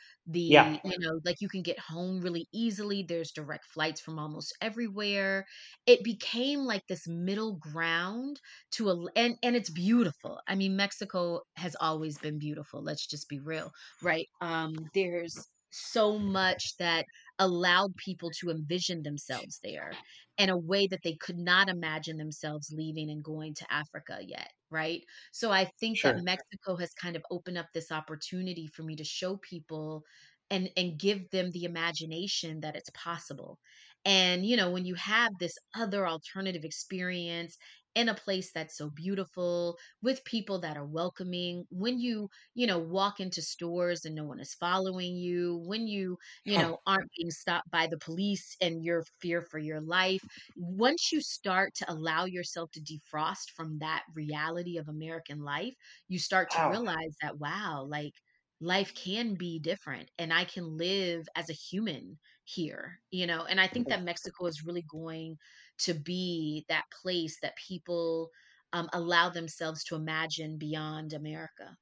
Yeah. 0.48 0.68
the 0.68 0.80
you 0.84 0.98
know 1.00 1.20
like 1.26 1.38
you 1.42 1.50
can 1.50 1.62
get 1.62 1.78
home 1.80 2.22
really 2.22 2.48
easily 2.54 3.04
there's 3.08 3.32
direct 3.32 3.66
flights 3.66 4.00
from 4.02 4.18
almost 4.20 4.54
everywhere. 4.62 5.46
It 5.86 6.04
became 6.04 6.62
like 6.62 6.88
this 6.88 7.08
middle 7.08 7.58
ground 7.58 8.39
to 8.72 8.89
a 8.89 9.06
and 9.16 9.36
and 9.44 9.56
it's 9.56 9.70
beautiful. 9.70 10.39
I 10.48 10.56
mean 10.56 10.76
mexico 10.76 11.42
has 11.56 11.76
always 11.80 12.18
been 12.20 12.39
beautiful 12.39 12.82
let's 12.84 13.06
just 13.08 13.28
be 13.30 13.39
real 13.39 13.72
right? 14.02 14.28
Um 14.42 14.74
there's 14.94 15.50
so 15.72 16.18
much 16.20 16.76
that 16.78 17.06
allowed 17.39 17.96
people 17.98 18.32
to 18.39 18.50
envision 18.50 19.04
themselves 19.04 19.60
there 19.63 19.98
in 20.38 20.50
a 20.50 20.58
way 20.58 20.88
that 20.88 21.02
they 21.04 21.15
could 21.15 21.38
not 21.38 21.69
imagine 21.69 22.17
themselves 22.17 22.72
leaving 22.76 23.10
and 23.10 23.24
going 23.24 23.54
to 23.56 23.72
Africa 23.74 24.19
yet, 24.22 24.50
right? 24.69 25.02
So 25.32 25.52
I 25.52 25.65
think 25.80 26.02
that 26.02 26.17
Mexico 26.17 26.76
has 26.78 26.93
kind 26.93 27.15
of 27.15 27.24
opened 27.32 27.58
up 27.58 27.67
this 27.74 27.91
opportunity 27.91 28.67
for 28.67 28.84
me 28.84 28.96
to 28.98 29.04
show 29.04 29.38
people 29.38 30.04
and 30.50 30.69
and 30.78 31.00
give 31.00 31.30
them 31.32 31.52
the 31.52 31.63
imagination 31.63 32.62
that 32.62 32.76
it's 32.76 32.89
possible. 32.93 33.60
And 34.06 34.46
you 34.46 34.58
know, 34.58 34.72
when 34.72 34.86
you 34.86 34.96
have 34.96 35.32
this 35.39 35.56
other 35.76 36.08
alternative 36.08 36.63
experience 36.65 37.58
in 37.95 38.10
a 38.10 38.15
place 38.15 38.51
that's 38.51 38.77
so 38.77 38.89
beautiful 38.89 39.77
with 40.01 40.23
people 40.25 40.60
that 40.60 40.77
are 40.77 40.86
welcoming, 40.86 41.65
when 41.69 41.99
you 41.99 42.29
you 42.56 42.67
know, 42.67 42.79
walk 42.79 43.19
into 43.19 43.41
stores 43.41 44.06
and 44.06 44.15
no 44.15 44.23
one 44.25 44.39
is 44.39 44.53
following 44.56 45.15
you, 45.15 45.58
when 45.65 45.88
you, 45.88 46.17
you 46.45 46.58
know, 46.58 46.79
aren't 46.88 47.10
being 47.17 47.32
stopped 47.32 47.69
by 47.71 47.88
the 47.88 47.97
police 47.99 48.56
and 48.62 48.84
you're 48.84 49.03
fear 49.21 49.41
for 49.41 49.60
your 49.60 49.82
life. 49.82 50.23
Once 50.56 51.12
you 51.12 51.21
start 51.21 51.73
to 51.75 51.91
allow 51.91 52.25
yourself 52.25 52.69
to 52.71 52.82
defrost 52.82 53.51
from 53.56 53.79
that 53.79 54.03
reality 54.13 54.77
of 54.77 54.88
American 54.89 55.39
life, 55.43 55.73
you 56.08 56.19
start 56.19 56.49
to 56.51 56.62
Wow. 56.62 56.65
realize 56.65 57.15
that, 57.21 57.38
wow, 57.39 57.84
like 57.88 58.13
life 58.60 58.93
can 58.95 59.36
be 59.36 59.60
different 59.60 60.10
and 60.17 60.32
I 60.34 60.45
can 60.45 60.77
live 60.77 61.27
as 61.36 61.49
a 61.49 61.53
human 61.53 62.17
here, 62.45 62.99
you 63.12 63.27
know. 63.27 63.45
And 63.45 63.60
I 63.60 63.67
think 63.67 63.89
that 63.89 64.03
Mexico 64.03 64.45
is 64.45 64.63
really 64.63 64.84
going 64.84 65.38
to 65.84 65.93
be 65.93 66.65
that 66.69 66.86
place 67.02 67.39
that 67.41 67.56
people 67.56 68.30
um, 68.74 68.89
allow 68.93 69.30
themselves 69.30 69.84
to 69.86 69.96
imagine 69.96 70.58
beyond 70.58 71.13
America. 71.13 71.78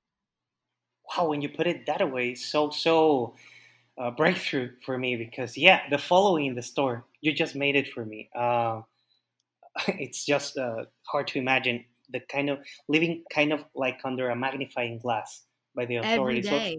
Wow. 1.18 1.30
When 1.30 1.42
you 1.42 1.50
put 1.50 1.68
it 1.68 1.86
that 1.88 2.12
way, 2.12 2.36
so 2.36 2.70
so 2.70 3.36
uh, 3.98 4.12
breakthrough 4.12 4.72
for 4.86 4.98
me 4.98 5.16
because 5.16 5.58
yeah, 5.58 5.90
the 5.90 5.98
following 5.98 6.56
the 6.56 6.62
store, 6.62 7.06
you 7.22 7.34
just 7.34 7.56
made 7.56 7.76
it 7.76 7.88
for 7.88 8.06
me. 8.06 8.30
Um, 8.36 8.86
it's 9.88 10.26
just 10.26 10.58
uh, 10.58 10.86
hard 11.04 11.28
to 11.28 11.40
imagine 11.40 11.86
the 12.10 12.20
kind 12.20 12.50
of 12.50 12.60
living 12.88 13.24
kind 13.34 13.54
of 13.54 13.64
like 13.74 14.00
under 14.04 14.30
a 14.30 14.36
magnifying 14.36 15.00
glass 15.00 15.44
by 15.76 15.86
the 15.86 15.98
Every 15.98 16.14
authorities. 16.14 16.46
So 16.46 16.52
day. 16.52 16.78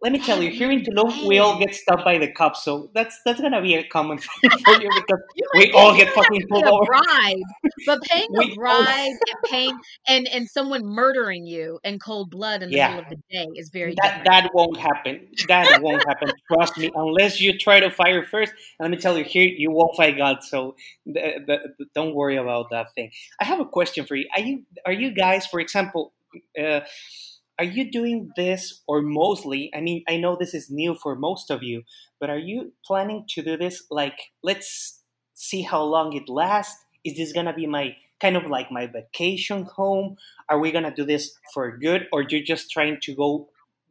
Let 0.00 0.12
me 0.12 0.20
tell 0.20 0.42
you, 0.42 0.50
here 0.50 0.70
in 0.70 0.82
Tulum, 0.82 1.26
we 1.26 1.38
all 1.38 1.58
get 1.58 1.74
stopped 1.74 2.04
by 2.04 2.18
the 2.18 2.30
cops. 2.32 2.62
So 2.64 2.90
that's 2.94 3.20
that's 3.24 3.40
gonna 3.40 3.60
be 3.62 3.74
a 3.74 3.84
common 3.88 4.18
thing 4.42 4.50
for 4.64 4.74
you 4.74 4.90
because 4.94 5.20
we 5.56 5.72
all 5.72 5.96
get 5.96 6.12
fucking 6.14 6.46
pulled 6.48 6.66
over. 6.66 6.84
bribe, 6.86 7.36
but 7.86 8.00
paying 8.02 8.28
a 8.40 8.54
bribe 8.54 8.86
and 8.86 9.50
paying 9.50 9.78
and 10.06 10.28
and 10.28 10.48
someone 10.48 10.84
murdering 10.84 11.46
you 11.46 11.80
in 11.84 11.98
cold 11.98 12.30
blood 12.30 12.62
in 12.62 12.70
the 12.70 12.76
middle 12.76 12.98
of 13.00 13.08
the 13.08 13.16
day 13.30 13.46
is 13.56 13.70
very 13.72 13.94
that 13.96 14.24
different. 14.24 14.24
that 14.26 14.50
won't 14.54 14.78
happen. 14.78 15.28
That 15.48 15.80
won't 15.82 16.06
happen. 16.06 16.32
Trust 16.52 16.78
me. 16.78 16.92
Unless 16.94 17.40
you 17.40 17.58
try 17.58 17.80
to 17.80 17.90
fire 17.90 18.24
first, 18.24 18.52
and 18.78 18.84
let 18.86 18.90
me 18.90 18.98
tell 18.98 19.18
you, 19.18 19.24
here 19.24 19.48
you 19.48 19.70
won't 19.70 19.96
fight 19.96 20.16
God. 20.16 20.44
So 20.44 20.76
the, 21.06 21.42
the, 21.46 21.58
the- 21.78 21.86
don't 21.94 22.14
worry 22.14 22.36
about 22.36 22.70
that 22.70 22.94
thing. 22.94 23.10
I 23.40 23.44
have 23.44 23.60
a 23.60 23.64
question 23.66 24.06
for 24.06 24.14
you. 24.14 24.26
Are 24.36 24.40
you 24.42 24.62
are 24.86 24.92
you 24.92 25.10
guys, 25.10 25.46
for 25.46 25.58
example? 25.60 26.12
Uh, 26.62 26.80
are 27.58 27.64
you 27.64 27.90
doing 27.90 28.30
this 28.36 28.82
or 28.86 29.02
mostly 29.02 29.70
i 29.74 29.80
mean 29.80 30.02
i 30.08 30.16
know 30.16 30.36
this 30.36 30.54
is 30.54 30.70
new 30.70 30.94
for 30.94 31.14
most 31.14 31.50
of 31.50 31.62
you 31.62 31.82
but 32.20 32.30
are 32.30 32.38
you 32.38 32.72
planning 32.84 33.24
to 33.28 33.42
do 33.42 33.56
this 33.56 33.84
like 33.90 34.18
let's 34.42 34.98
see 35.38 35.62
how 35.62 35.82
long 35.82 36.12
it 36.14 36.28
lasts? 36.28 36.84
Is 37.04 37.16
this 37.16 37.32
gonna 37.32 37.54
be 37.54 37.66
my 37.66 37.96
kind 38.20 38.36
of 38.36 38.46
like 38.46 38.70
my 38.70 38.86
vacation 38.86 39.62
home? 39.64 40.16
Are 40.48 40.58
we 40.58 40.72
gonna 40.72 40.94
do 40.94 41.04
this 41.04 41.32
for 41.54 41.76
good 41.78 42.08
or 42.12 42.22
you're 42.22 42.42
just 42.42 42.70
trying 42.70 42.98
to 43.02 43.14
go 43.14 43.48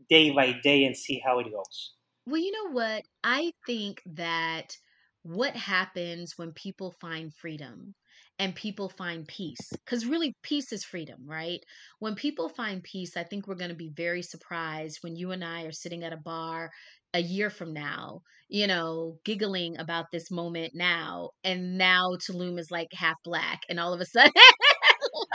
day 0.09 0.29
by 0.31 0.51
day 0.51 0.83
and 0.83 0.95
see 0.95 1.21
how 1.25 1.39
it 1.39 1.49
goes? 1.49 1.93
Well, 2.25 2.41
you 2.41 2.51
know 2.51 2.71
what? 2.71 3.05
I 3.23 3.53
think 3.65 4.01
that 4.05 4.77
what 5.23 5.55
happens 5.55 6.37
when 6.37 6.51
people 6.51 6.91
find 6.99 7.33
freedom 7.33 7.95
and 8.39 8.55
people 8.55 8.89
find 8.89 9.27
peace, 9.27 9.69
because 9.85 10.05
really 10.05 10.35
peace 10.43 10.71
is 10.71 10.83
freedom, 10.83 11.17
right? 11.25 11.59
When 11.99 12.15
people 12.15 12.49
find 12.49 12.83
peace, 12.83 13.17
I 13.17 13.23
think 13.23 13.47
we're 13.47 13.55
going 13.55 13.69
to 13.71 13.75
be 13.75 13.91
very 13.95 14.21
surprised 14.21 14.99
when 15.01 15.15
you 15.15 15.31
and 15.31 15.43
I 15.43 15.63
are 15.63 15.71
sitting 15.71 16.03
at 16.03 16.13
a 16.13 16.17
bar 16.17 16.71
a 17.13 17.19
year 17.21 17.49
from 17.49 17.73
now, 17.73 18.21
you 18.49 18.67
know, 18.67 19.17
giggling 19.25 19.77
about 19.79 20.05
this 20.11 20.29
moment 20.29 20.73
now. 20.75 21.31
And 21.43 21.77
now 21.77 22.15
Tulum 22.29 22.59
is 22.59 22.69
like 22.69 22.89
half 22.93 23.15
black. 23.23 23.61
And 23.69 23.79
all 23.79 23.93
of 23.93 24.01
a 24.01 24.05
sudden, 24.05 24.31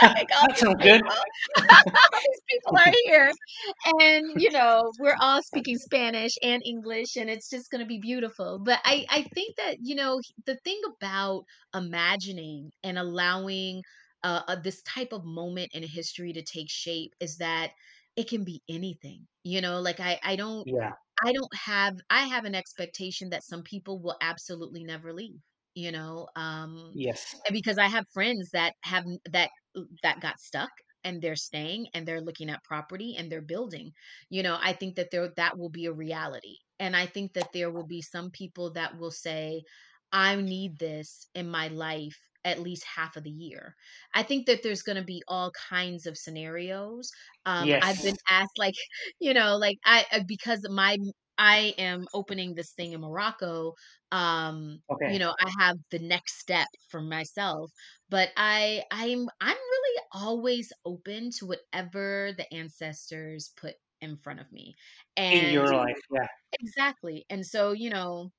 like 0.02 0.28
that 0.28 0.48
these 0.48 0.58
sounds 0.58 0.82
good. 0.82 1.02
these 1.56 2.40
people 2.50 2.76
are 2.76 2.92
here. 3.04 3.32
And 4.00 4.40
you 4.40 4.50
know 4.50 4.90
we're 4.98 5.16
all 5.20 5.42
speaking 5.42 5.76
spanish 5.76 6.32
and 6.42 6.62
english 6.64 7.16
and 7.16 7.30
it's 7.30 7.48
just 7.48 7.70
going 7.70 7.80
to 7.80 7.86
be 7.86 7.98
beautiful. 7.98 8.58
But 8.58 8.80
i 8.84 9.04
i 9.10 9.22
think 9.34 9.56
that 9.56 9.76
you 9.82 9.94
know 9.94 10.20
the 10.46 10.56
thing 10.64 10.80
about 10.96 11.44
imagining 11.74 12.70
and 12.82 12.98
allowing 12.98 13.82
uh, 14.24 14.42
uh, 14.46 14.56
this 14.56 14.82
type 14.82 15.12
of 15.12 15.24
moment 15.24 15.72
in 15.74 15.82
history 15.82 16.32
to 16.32 16.42
take 16.42 16.70
shape 16.70 17.12
is 17.18 17.38
that 17.38 17.70
it 18.14 18.28
can 18.28 18.44
be 18.44 18.62
anything 18.68 19.26
you 19.44 19.60
know? 19.60 19.80
Like 19.80 20.00
i 20.00 20.18
i 20.22 20.36
don't 20.36 20.66
yeah. 20.66 20.92
I 21.24 21.32
don't 21.32 21.54
have 21.54 21.96
I 22.10 22.24
have 22.26 22.44
an 22.44 22.54
expectation 22.54 23.30
that 23.30 23.44
some 23.44 23.62
people 23.62 24.00
will 24.00 24.16
absolutely 24.20 24.82
never 24.82 25.12
leave, 25.12 25.40
you 25.74 25.92
know, 25.92 26.26
um, 26.36 26.90
yes. 26.94 27.36
because 27.52 27.78
I 27.78 27.86
have 27.86 28.06
friends 28.12 28.50
that 28.52 28.74
have 28.82 29.04
that 29.30 29.50
that 30.02 30.20
got 30.20 30.40
stuck 30.40 30.70
and 31.04 31.20
they're 31.20 31.36
staying 31.36 31.86
and 31.94 32.06
they're 32.06 32.20
looking 32.20 32.50
at 32.50 32.64
property 32.64 33.16
and 33.18 33.30
they're 33.30 33.42
building. 33.42 33.92
You 34.30 34.42
know, 34.42 34.58
I 34.60 34.72
think 34.72 34.96
that 34.96 35.10
there 35.10 35.28
that 35.36 35.58
will 35.58 35.70
be 35.70 35.86
a 35.86 35.92
reality. 35.92 36.56
And 36.78 36.96
I 36.96 37.06
think 37.06 37.34
that 37.34 37.52
there 37.52 37.70
will 37.70 37.86
be 37.86 38.02
some 38.02 38.30
people 38.30 38.72
that 38.72 38.98
will 38.98 39.10
say, 39.10 39.62
I 40.12 40.36
need 40.36 40.78
this 40.78 41.28
in 41.34 41.48
my 41.48 41.68
life 41.68 42.18
at 42.44 42.60
least 42.60 42.84
half 42.84 43.16
of 43.16 43.22
the 43.22 43.30
year. 43.30 43.74
I 44.14 44.22
think 44.22 44.46
that 44.46 44.62
there's 44.62 44.82
going 44.82 44.96
to 44.96 45.04
be 45.04 45.22
all 45.28 45.52
kinds 45.70 46.06
of 46.06 46.18
scenarios. 46.18 47.10
Um, 47.46 47.76
I've 47.80 48.02
been 48.02 48.16
asked, 48.28 48.58
like, 48.58 48.74
you 49.20 49.34
know, 49.34 49.56
like 49.56 49.78
I 49.84 50.04
uh, 50.12 50.20
because 50.26 50.60
my 50.68 50.96
I 51.42 51.74
am 51.78 52.06
opening 52.14 52.54
this 52.54 52.72
thing 52.72 52.92
in 52.92 53.00
Morocco, 53.00 53.74
um, 54.12 54.78
you 55.04 55.18
know, 55.18 55.34
I 55.40 55.50
have 55.58 55.78
the 55.90 55.98
next 55.98 56.38
step 56.38 56.68
for 56.90 57.00
myself. 57.02 57.70
But 58.08 58.30
I 58.36 58.84
I'm 58.90 59.28
I'm 59.40 59.56
really 59.56 60.02
always 60.12 60.72
open 60.84 61.30
to 61.38 61.46
whatever 61.46 62.32
the 62.36 62.52
ancestors 62.54 63.52
put 63.56 63.74
in 64.00 64.16
front 64.18 64.40
of 64.40 64.52
me. 64.52 64.74
In 65.30 65.46
And 65.46 65.50
your 65.50 65.74
life, 65.74 65.98
yeah. 66.12 66.28
exactly. 66.60 67.24
And 67.30 67.46
so, 67.46 67.72
you 67.72 67.90
know, 67.90 68.30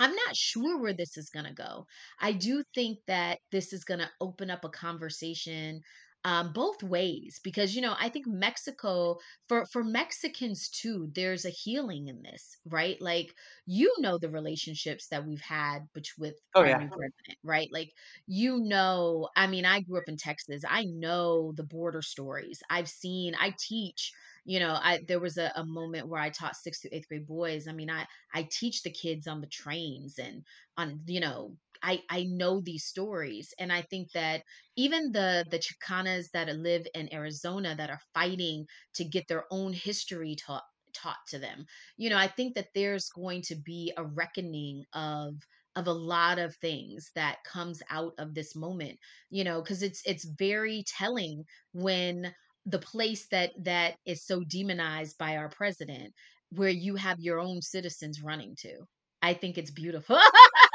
I'm 0.00 0.14
not 0.14 0.36
sure 0.36 0.80
where 0.80 0.94
this 0.94 1.16
is 1.16 1.30
going 1.30 1.46
to 1.46 1.54
go. 1.54 1.86
I 2.20 2.32
do 2.32 2.64
think 2.74 3.00
that 3.06 3.40
this 3.52 3.72
is 3.72 3.84
going 3.84 4.00
to 4.00 4.10
open 4.20 4.50
up 4.50 4.64
a 4.64 4.70
conversation 4.70 5.82
um, 6.24 6.52
both 6.52 6.82
ways 6.82 7.40
because 7.42 7.74
you 7.74 7.82
know 7.82 7.94
I 7.98 8.08
think 8.08 8.26
Mexico 8.28 9.18
for 9.48 9.66
for 9.66 9.82
Mexicans 9.84 10.68
too 10.70 11.10
there's 11.14 11.44
a 11.44 11.50
healing 11.50 12.08
in 12.08 12.22
this 12.22 12.56
right? 12.66 13.00
Like 13.00 13.34
you 13.66 13.92
know 13.98 14.18
the 14.18 14.30
relationships 14.30 15.08
that 15.08 15.26
we've 15.26 15.40
had 15.40 15.80
bet- 15.94 16.06
with 16.18 16.36
Oh 16.54 16.64
yeah. 16.64 16.86
president 16.90 17.38
right? 17.42 17.68
Like 17.72 17.90
you 18.26 18.58
know 18.60 19.28
I 19.36 19.46
mean 19.46 19.64
I 19.64 19.80
grew 19.80 19.98
up 19.98 20.08
in 20.08 20.16
Texas. 20.16 20.62
I 20.68 20.84
know 20.84 21.52
the 21.56 21.64
border 21.64 22.02
stories. 22.02 22.60
I've 22.70 22.88
seen 22.88 23.34
I 23.38 23.54
teach 23.58 24.12
you 24.44 24.58
know 24.60 24.72
I 24.80 25.00
there 25.06 25.20
was 25.20 25.38
a, 25.38 25.52
a 25.56 25.64
moment 25.64 26.08
where 26.08 26.20
I 26.20 26.30
taught 26.30 26.56
sixth 26.56 26.82
to 26.82 26.94
eighth 26.94 27.08
grade 27.08 27.26
boys. 27.26 27.66
I 27.68 27.72
mean 27.72 27.90
I 27.90 28.06
I 28.34 28.48
teach 28.50 28.82
the 28.82 28.90
kids 28.92 29.26
on 29.26 29.40
the 29.40 29.46
trains 29.48 30.18
and 30.18 30.44
on 30.76 31.02
you 31.06 31.20
know 31.20 31.56
I 31.82 32.02
I 32.10 32.24
know 32.24 32.60
these 32.60 32.84
stories 32.84 33.52
and 33.58 33.72
I 33.72 33.82
think 33.82 34.12
that 34.12 34.42
even 34.76 35.12
the 35.12 35.44
the 35.50 35.58
Chicanas 35.58 36.30
that 36.32 36.48
live 36.56 36.86
in 36.94 37.12
Arizona 37.12 37.74
that 37.76 37.90
are 37.90 38.00
fighting 38.14 38.66
to 38.94 39.04
get 39.04 39.28
their 39.28 39.44
own 39.50 39.72
history 39.72 40.36
taught 40.36 40.64
taught 40.94 41.16
to 41.28 41.38
them. 41.38 41.64
You 41.96 42.10
know, 42.10 42.18
I 42.18 42.28
think 42.28 42.54
that 42.54 42.68
there's 42.74 43.08
going 43.08 43.42
to 43.42 43.56
be 43.56 43.92
a 43.96 44.04
reckoning 44.04 44.84
of 44.92 45.36
of 45.74 45.86
a 45.86 45.92
lot 45.92 46.38
of 46.38 46.54
things 46.56 47.10
that 47.14 47.38
comes 47.44 47.82
out 47.88 48.12
of 48.18 48.34
this 48.34 48.54
moment 48.54 48.98
you 49.30 49.42
know 49.42 49.62
because 49.62 49.82
it's 49.82 50.02
it's 50.04 50.26
very 50.38 50.84
telling 50.86 51.44
when 51.72 52.34
the 52.66 52.78
place 52.78 53.26
that 53.28 53.52
that 53.64 53.94
is 54.04 54.24
so 54.24 54.42
demonized 54.44 55.16
by 55.18 55.36
our 55.36 55.48
president 55.48 56.12
where 56.50 56.68
you 56.68 56.96
have 56.96 57.18
your 57.20 57.38
own 57.40 57.62
citizens 57.62 58.22
running 58.22 58.54
to. 58.60 58.84
I 59.22 59.34
think 59.34 59.56
it's 59.56 59.70
beautiful. 59.70 60.18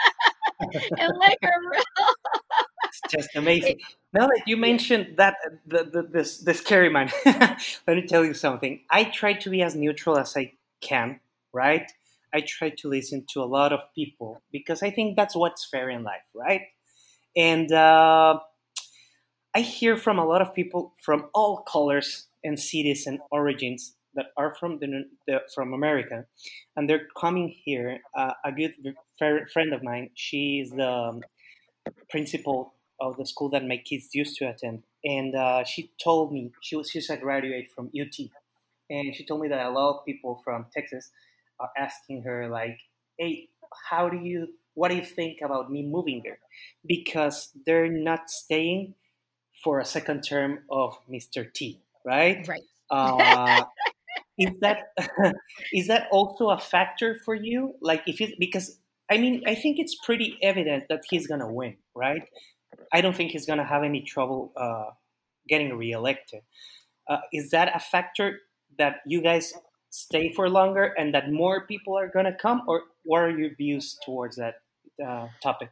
and 0.99 1.13
real 1.19 1.81
It's 2.85 3.01
just 3.09 3.29
it, 3.35 3.39
amazing. 3.39 3.79
Now 4.13 4.27
that 4.27 4.43
you 4.45 4.57
mentioned 4.57 5.15
that 5.17 5.35
the, 5.65 5.83
the 5.83 6.03
this 6.03 6.39
the 6.39 6.53
scary 6.53 6.89
man, 6.89 7.11
let 7.25 7.97
me 7.97 8.05
tell 8.07 8.25
you 8.25 8.33
something. 8.33 8.81
I 8.89 9.05
try 9.05 9.33
to 9.33 9.49
be 9.49 9.61
as 9.61 9.75
neutral 9.75 10.17
as 10.17 10.35
I 10.35 10.53
can, 10.81 11.19
right? 11.53 11.91
I 12.33 12.41
try 12.41 12.69
to 12.69 12.89
listen 12.89 13.25
to 13.33 13.41
a 13.41 13.45
lot 13.45 13.71
of 13.73 13.79
people 13.95 14.41
because 14.51 14.83
I 14.83 14.89
think 14.89 15.15
that's 15.15 15.35
what's 15.35 15.65
fair 15.65 15.89
in 15.89 16.03
life, 16.03 16.27
right? 16.35 16.61
And 17.35 17.71
uh, 17.71 18.39
I 19.55 19.61
hear 19.61 19.97
from 19.97 20.19
a 20.19 20.25
lot 20.25 20.41
of 20.41 20.53
people 20.53 20.93
from 21.01 21.29
all 21.33 21.57
colors 21.63 22.27
and 22.43 22.59
cities 22.59 23.07
and 23.07 23.19
origins 23.31 23.93
that 24.13 24.27
are 24.37 24.55
from 24.55 24.79
the, 24.79 25.05
the 25.27 25.41
from 25.53 25.73
America, 25.73 26.25
and 26.75 26.89
they're 26.89 27.07
coming 27.19 27.49
here. 27.65 27.99
Uh, 28.15 28.33
a 28.45 28.51
good 28.51 28.73
friend 29.17 29.73
of 29.73 29.84
mine, 29.84 30.10
she's 30.13 30.71
the 30.71 31.21
principal 32.10 32.73
of 32.99 33.17
the 33.17 33.25
school 33.25 33.49
that 33.49 33.65
my 33.65 33.77
kids 33.77 34.13
used 34.13 34.38
to 34.38 34.49
attend, 34.49 34.84
and 35.03 35.36
uh, 35.36 35.63
she 35.63 35.91
told 36.03 36.34
me 36.34 36.51
she 36.62 36.75
was 36.75 36.89
she's 36.89 37.10
a 37.10 37.17
graduate 37.17 37.69
from 37.75 37.91
UT, 37.99 38.32
and 38.89 39.15
she 39.15 39.25
told 39.25 39.41
me 39.41 39.47
that 39.49 39.65
a 39.65 39.69
lot 39.69 39.99
of 39.99 40.06
people 40.06 40.41
from 40.43 40.65
Texas 40.73 41.12
are 41.60 41.69
asking 41.77 42.23
her 42.23 42.47
like, 42.49 42.80
"Hey, 43.17 43.49
how 43.89 44.10
do 44.10 44.17
you 44.17 44.49
what 44.73 44.89
do 44.89 44.95
you 44.95 45.06
think 45.06 45.41
about 45.41 45.71
me 45.71 45.84
moving 45.84 46.21
there?" 46.23 46.39
Because 46.86 47.51
they're 47.65 47.89
not 47.89 48.30
staying 48.30 48.95
for 49.63 49.80
a 49.80 49.86
second 49.86 50.21
term 50.21 50.60
of 50.69 50.97
Mr. 51.10 51.45
T, 51.45 51.80
right? 52.06 52.47
Right. 52.47 52.63
Uh, 52.89 53.65
is 54.38 54.51
that 54.62 54.93
is 55.73 55.88
that 55.88 56.08
also 56.12 56.49
a 56.49 56.58
factor 56.58 57.19
for 57.25 57.36
you? 57.36 57.75
Like 57.82 58.03
if 58.08 58.21
it 58.21 58.39
because 58.39 58.80
I 59.09 59.17
mean 59.17 59.43
I 59.47 59.55
think 59.55 59.79
it's 59.79 59.95
pretty 60.05 60.37
evident 60.41 60.85
that 60.89 61.03
he's 61.09 61.27
gonna 61.27 61.51
win, 61.51 61.77
right? 61.95 62.23
I 62.93 63.01
don't 63.01 63.15
think 63.15 63.31
he's 63.31 63.45
gonna 63.45 63.65
have 63.67 63.83
any 63.83 64.01
trouble 64.03 64.53
uh, 64.57 64.91
getting 65.47 65.75
reelected. 65.77 66.41
Uh, 67.09 67.19
is 67.33 67.51
that 67.51 67.75
a 67.75 67.79
factor 67.79 68.39
that 68.77 68.97
you 69.07 69.21
guys 69.21 69.53
stay 69.91 70.33
for 70.33 70.49
longer 70.49 70.85
and 70.97 71.13
that 71.13 71.31
more 71.31 71.67
people 71.67 71.97
are 71.97 72.09
gonna 72.09 72.35
come, 72.37 72.63
or 72.67 72.83
what 73.03 73.19
are 73.19 73.31
your 73.31 73.55
views 73.55 73.97
towards 74.05 74.37
that 74.37 74.55
uh, 75.05 75.27
topic? 75.41 75.71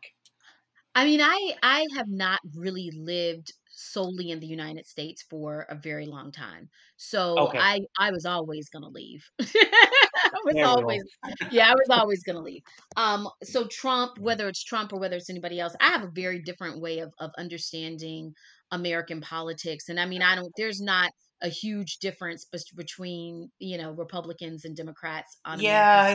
I 0.96 1.06
mean, 1.06 1.22
I 1.22 1.56
I 1.62 1.86
have 1.96 2.08
not 2.08 2.40
really 2.56 2.92
lived 2.92 3.54
solely 3.76 4.32
in 4.32 4.40
the 4.40 4.48
United 4.48 4.86
States 4.88 5.24
for 5.30 5.66
a 5.70 5.76
very 5.76 6.06
long 6.06 6.32
time. 6.32 6.70
So 6.98 7.54
Okay, 7.54 7.60
I 7.60 7.82
I 8.00 8.12
was 8.12 8.26
always 8.26 8.70
going 8.70 8.84
to 8.84 8.90
leave. 8.90 9.24
I 9.42 10.40
was 10.46 10.60
always 10.64 11.04
yeah, 11.50 11.70
I 11.70 11.74
was 11.74 11.90
always 11.90 12.24
going 12.24 12.36
to 12.38 12.42
leave. 12.42 12.62
Um 12.98 13.28
so 13.44 13.68
Trump, 13.68 14.18
whether 14.20 14.48
it's 14.48 14.64
Trump 14.64 14.94
or 14.94 15.00
whether 15.00 15.16
it's 15.18 15.30
anybody 15.30 15.60
else, 15.60 15.76
I 15.80 15.88
have 15.90 16.04
a 16.04 16.12
very 16.14 16.42
different 16.42 16.82
way 16.82 17.00
of 17.00 17.14
of 17.20 17.32
understanding 17.38 18.34
American 18.72 19.22
politics. 19.22 19.90
And 19.90 20.00
I 20.00 20.06
mean, 20.06 20.22
I 20.22 20.36
don't 20.36 20.52
there's 20.58 20.82
not 20.82 21.12
a 21.42 21.50
huge 21.50 21.98
difference 22.00 22.46
between, 22.76 23.52
you 23.60 23.78
know, 23.78 23.92
Republicans 23.92 24.66
and 24.66 24.76
Democrats 24.76 25.38
on 25.46 25.88
Yeah, 25.94 26.08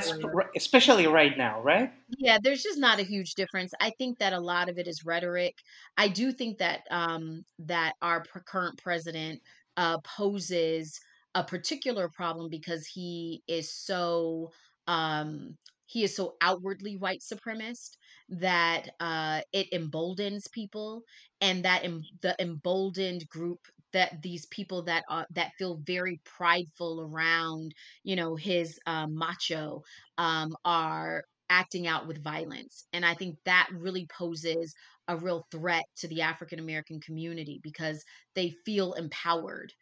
especially 0.55 1.07
right 1.07 1.37
now, 1.37 1.61
right? 1.63 1.93
yeah, 2.19 2.39
there's 2.43 2.63
just 2.63 2.79
not 2.79 2.99
a 2.99 3.05
huge 3.05 3.35
difference. 3.35 3.73
I 3.81 3.91
think 3.91 4.19
that 4.19 4.33
a 4.33 4.41
lot 4.41 4.69
of 4.69 4.79
it 4.79 4.89
is 4.89 5.05
rhetoric. 5.05 5.55
I 5.97 6.09
do 6.09 6.33
think 6.33 6.59
that 6.59 6.83
um, 6.91 7.43
that 7.61 7.95
our 8.03 8.23
pr- 8.25 8.41
current 8.41 8.79
president 8.83 9.41
uh, 9.77 9.99
poses 10.01 10.99
a 11.37 11.45
particular 11.45 12.09
problem 12.09 12.51
because 12.51 12.85
he 12.87 13.43
is 13.47 13.73
so 13.73 14.51
um, 14.89 15.57
he 15.87 16.03
is 16.03 16.17
so 16.17 16.35
outwardly 16.41 16.97
white 16.97 17.21
supremacist 17.21 17.91
that 18.29 18.89
uh, 18.99 19.43
it 19.53 19.69
emboldens 19.73 20.49
people, 20.49 21.03
and 21.41 21.65
that 21.65 21.85
em- 21.85 22.03
the 22.23 22.35
emboldened 22.41 23.29
group 23.29 23.61
that 23.93 24.23
these 24.23 24.47
people 24.47 24.83
that 24.85 25.05
are 25.09 25.27
that 25.35 25.53
feel 25.59 25.81
very 25.85 26.21
prideful 26.25 27.01
around 27.01 27.75
you 28.05 28.17
know 28.17 28.37
his 28.37 28.79
uh, 28.87 29.07
macho 29.09 29.83
um, 30.19 30.55
are 30.65 31.25
acting 31.51 31.87
out 31.89 32.07
with 32.07 32.23
violence. 32.23 32.87
And 32.93 33.05
I 33.05 33.15
think 33.15 33.37
that 33.45 33.69
really 33.75 34.07
poses 34.07 34.73
a 35.09 35.17
real 35.17 35.45
threat 35.51 35.85
to 35.97 36.09
the 36.09 36.23
African 36.23 36.61
American 36.61 37.01
community 37.01 37.61
because 37.63 38.03
they 38.37 38.55
feel 38.65 38.93
empowered. 38.93 39.73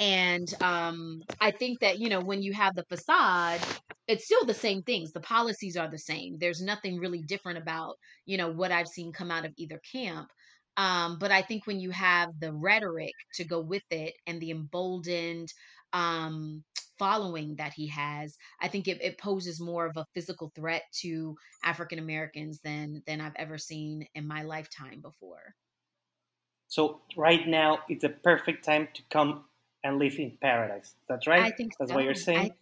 And 0.00 0.48
um, 0.62 1.22
I 1.40 1.50
think 1.50 1.80
that, 1.80 1.98
you 1.98 2.08
know, 2.08 2.20
when 2.20 2.42
you 2.42 2.54
have 2.54 2.74
the 2.74 2.84
facade, 2.88 3.60
it's 4.06 4.24
still 4.24 4.46
the 4.46 4.54
same 4.54 4.82
things. 4.82 5.12
The 5.12 5.20
policies 5.20 5.76
are 5.76 5.90
the 5.90 5.98
same. 5.98 6.38
There's 6.38 6.62
nothing 6.62 6.98
really 6.98 7.22
different 7.22 7.58
about, 7.58 7.96
you 8.24 8.38
know, 8.38 8.50
what 8.50 8.72
I've 8.72 8.88
seen 8.88 9.12
come 9.12 9.30
out 9.30 9.44
of 9.44 9.52
either 9.58 9.80
camp. 9.92 10.28
Um, 10.78 11.18
but 11.18 11.32
I 11.32 11.42
think 11.42 11.66
when 11.66 11.80
you 11.80 11.90
have 11.90 12.30
the 12.40 12.54
rhetoric 12.54 13.14
to 13.34 13.44
go 13.44 13.60
with 13.60 13.82
it 13.90 14.14
and 14.26 14.40
the 14.40 14.52
emboldened 14.52 15.52
um, 15.92 16.64
following 16.98 17.56
that 17.56 17.74
he 17.74 17.88
has, 17.88 18.36
I 18.60 18.68
think 18.68 18.88
it, 18.88 19.02
it 19.02 19.18
poses 19.18 19.60
more 19.60 19.86
of 19.86 19.96
a 19.96 20.06
physical 20.14 20.52
threat 20.54 20.84
to 21.00 21.36
African 21.64 21.98
Americans 21.98 22.60
than 22.62 23.02
than 23.06 23.20
I've 23.20 23.36
ever 23.36 23.58
seen 23.58 24.06
in 24.14 24.26
my 24.26 24.42
lifetime 24.44 25.02
before. 25.02 25.54
So 26.68 27.02
right 27.16 27.46
now 27.46 27.84
it's 27.88 28.04
a 28.04 28.08
perfect 28.08 28.64
time 28.64 28.88
to 28.94 29.02
come 29.10 29.44
and 29.82 29.98
live 29.98 30.18
in 30.18 30.36
paradise. 30.40 30.94
That's 31.08 31.26
right. 31.26 31.44
I 31.44 31.50
think 31.52 31.72
That's 31.78 31.92
what 31.92 32.04
you're 32.04 32.14
so. 32.14 32.30
I 32.34 32.50
saying. 32.50 32.54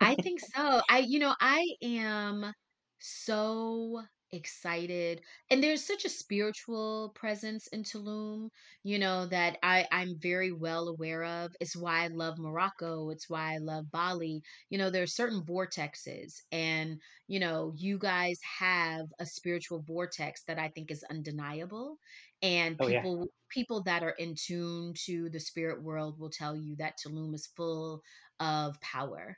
I 0.00 0.16
think 0.16 0.40
so. 0.54 0.82
I 0.90 1.00
you 1.00 1.18
know, 1.18 1.34
I 1.40 1.66
am 1.82 2.52
so 3.00 4.04
excited. 4.34 5.22
And 5.50 5.62
there's 5.62 5.84
such 5.86 6.04
a 6.04 6.08
spiritual 6.10 7.12
presence 7.14 7.66
in 7.68 7.82
Tulum, 7.82 8.48
you 8.82 8.98
know, 8.98 9.26
that 9.26 9.58
I 9.62 9.86
I'm 9.92 10.18
very 10.18 10.52
well 10.52 10.88
aware 10.88 11.24
of. 11.24 11.52
It's 11.60 11.76
why 11.76 12.04
I 12.04 12.08
love 12.08 12.38
Morocco. 12.38 13.10
It's 13.10 13.28
why 13.28 13.54
I 13.54 13.58
love 13.58 13.90
Bali. 13.90 14.42
You 14.70 14.78
know, 14.78 14.90
there 14.90 15.02
are 15.02 15.06
certain 15.06 15.42
vortexes 15.44 16.34
and, 16.52 17.00
you 17.28 17.40
know, 17.40 17.72
you 17.76 17.98
guys 17.98 18.38
have 18.58 19.06
a 19.18 19.26
spiritual 19.26 19.82
vortex 19.82 20.44
that 20.44 20.58
I 20.58 20.68
think 20.68 20.90
is 20.90 21.04
undeniable 21.10 21.98
and 22.42 22.78
Oh 22.78 22.88
yeah. 22.88 23.06
people 23.06 23.28
people 23.50 23.82
that 23.84 24.02
are 24.02 24.14
in 24.18 24.34
tune 24.36 24.92
to 25.06 25.30
the 25.30 25.40
spirit 25.40 25.82
world 25.82 26.18
will 26.18 26.30
tell 26.30 26.56
you 26.56 26.76
that 26.76 26.94
Tulum 26.98 27.34
is 27.34 27.46
full 27.56 28.02
of 28.40 28.80
power 28.80 29.36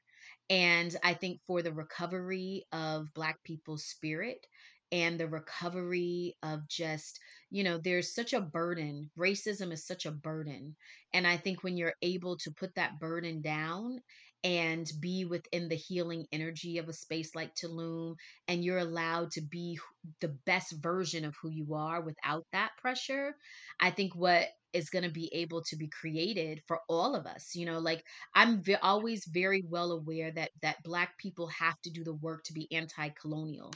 and 0.48 0.94
I 1.02 1.14
think 1.14 1.40
for 1.46 1.62
the 1.62 1.72
recovery 1.72 2.64
of 2.72 3.12
Black 3.14 3.42
people's 3.44 3.84
spirit 3.84 4.46
and 4.92 5.18
the 5.18 5.28
recovery 5.28 6.36
of 6.42 6.66
just, 6.68 7.18
you 7.50 7.64
know, 7.64 7.78
there's 7.78 8.14
such 8.14 8.32
a 8.32 8.40
burden. 8.40 9.10
Racism 9.18 9.72
is 9.72 9.86
such 9.86 10.06
a 10.06 10.12
burden. 10.12 10.76
And 11.12 11.26
I 11.26 11.36
think 11.36 11.62
when 11.62 11.76
you're 11.76 11.94
able 12.02 12.36
to 12.38 12.52
put 12.52 12.74
that 12.76 12.98
burden 13.00 13.42
down 13.42 14.00
and 14.44 14.90
be 15.00 15.24
within 15.24 15.68
the 15.68 15.74
healing 15.76 16.26
energy 16.30 16.78
of 16.78 16.88
a 16.88 16.92
space 16.92 17.34
like 17.34 17.54
Tulum, 17.54 18.14
and 18.48 18.64
you're 18.64 18.78
allowed 18.78 19.32
to 19.32 19.40
be 19.40 19.78
the 20.20 20.36
best 20.46 20.72
version 20.80 21.24
of 21.24 21.34
who 21.42 21.50
you 21.50 21.74
are 21.74 22.00
without 22.00 22.44
that 22.52 22.70
pressure, 22.78 23.34
I 23.80 23.90
think 23.90 24.14
what 24.14 24.48
is 24.72 24.90
going 24.90 25.04
to 25.04 25.10
be 25.10 25.30
able 25.32 25.62
to 25.62 25.76
be 25.76 25.88
created 25.88 26.60
for 26.66 26.80
all 26.88 27.14
of 27.14 27.24
us 27.24 27.54
you 27.54 27.64
know 27.64 27.78
like 27.78 28.02
i'm 28.34 28.62
ve- 28.62 28.74
always 28.74 29.24
very 29.26 29.62
well 29.66 29.92
aware 29.92 30.30
that 30.30 30.50
that 30.60 30.82
black 30.82 31.16
people 31.18 31.46
have 31.48 31.80
to 31.80 31.90
do 31.90 32.04
the 32.04 32.12
work 32.14 32.42
to 32.44 32.52
be 32.52 32.70
anti-colonial 32.72 33.72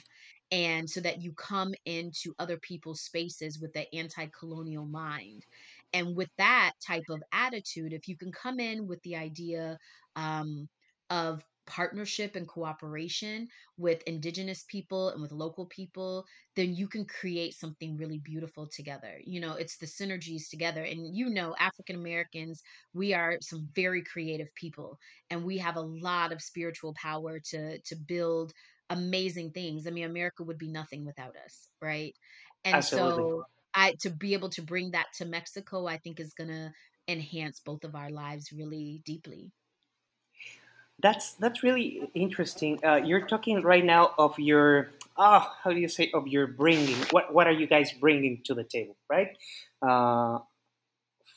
and 0.52 0.88
so 0.88 1.00
that 1.00 1.22
you 1.22 1.32
come 1.32 1.74
into 1.84 2.34
other 2.38 2.58
people's 2.58 3.02
spaces 3.02 3.60
with 3.60 3.72
that 3.74 3.86
anti-colonial 3.94 4.86
mind 4.86 5.44
and 5.92 6.16
with 6.16 6.30
that 6.38 6.72
type 6.84 7.04
of 7.10 7.22
attitude 7.32 7.92
if 7.92 8.08
you 8.08 8.16
can 8.16 8.32
come 8.32 8.60
in 8.60 8.86
with 8.86 9.02
the 9.02 9.16
idea 9.16 9.78
um, 10.16 10.68
of 11.10 11.42
partnership 11.66 12.34
and 12.34 12.48
cooperation 12.48 13.46
with 13.76 14.02
indigenous 14.02 14.64
people 14.68 15.10
and 15.10 15.22
with 15.22 15.30
local 15.30 15.66
people 15.66 16.24
then 16.56 16.74
you 16.74 16.88
can 16.88 17.04
create 17.04 17.54
something 17.54 17.96
really 17.96 18.18
beautiful 18.18 18.66
together. 18.66 19.20
You 19.24 19.40
know 19.40 19.54
it's 19.54 19.76
the 19.76 19.86
synergies 19.86 20.48
together 20.50 20.82
and 20.82 21.16
you 21.16 21.30
know 21.30 21.54
african 21.58 21.96
americans 21.96 22.62
we 22.92 23.14
are 23.14 23.36
some 23.40 23.68
very 23.74 24.02
creative 24.02 24.48
people 24.56 24.98
and 25.30 25.44
we 25.44 25.58
have 25.58 25.76
a 25.76 25.80
lot 25.80 26.32
of 26.32 26.42
spiritual 26.42 26.94
power 27.00 27.38
to 27.50 27.78
to 27.80 27.96
build 27.96 28.52
amazing 28.90 29.50
things 29.52 29.86
i 29.86 29.90
mean 29.90 30.04
america 30.04 30.42
would 30.42 30.58
be 30.58 30.68
nothing 30.68 31.04
without 31.04 31.36
us 31.44 31.68
right 31.82 32.14
and 32.64 32.76
Absolutely. 32.76 33.24
so 33.24 33.44
i 33.74 33.94
to 34.00 34.10
be 34.10 34.34
able 34.34 34.50
to 34.50 34.62
bring 34.62 34.90
that 34.92 35.06
to 35.14 35.24
mexico 35.24 35.86
i 35.86 35.98
think 35.98 36.20
is 36.20 36.34
going 36.34 36.50
to 36.50 36.72
enhance 37.08 37.60
both 37.64 37.84
of 37.84 37.94
our 37.94 38.10
lives 38.10 38.52
really 38.52 39.02
deeply 39.04 39.52
That's 41.02 41.32
that's 41.34 41.62
really 41.62 42.10
interesting. 42.14 42.78
Uh, 42.84 42.96
you're 42.96 43.26
talking 43.26 43.62
right 43.62 43.84
now 43.84 44.12
of 44.18 44.38
your 44.38 44.90
ah, 45.16 45.56
how 45.62 45.70
do 45.72 45.80
you 45.80 45.88
say 45.88 46.10
of 46.12 46.28
your 46.28 46.46
bringing? 46.46 46.96
What 47.10 47.32
what 47.32 47.46
are 47.46 47.52
you 47.52 47.66
guys 47.66 47.92
bringing 47.92 48.42
to 48.44 48.54
the 48.54 48.64
table, 48.64 48.96
right? 49.08 49.36
Uh, 49.80 50.40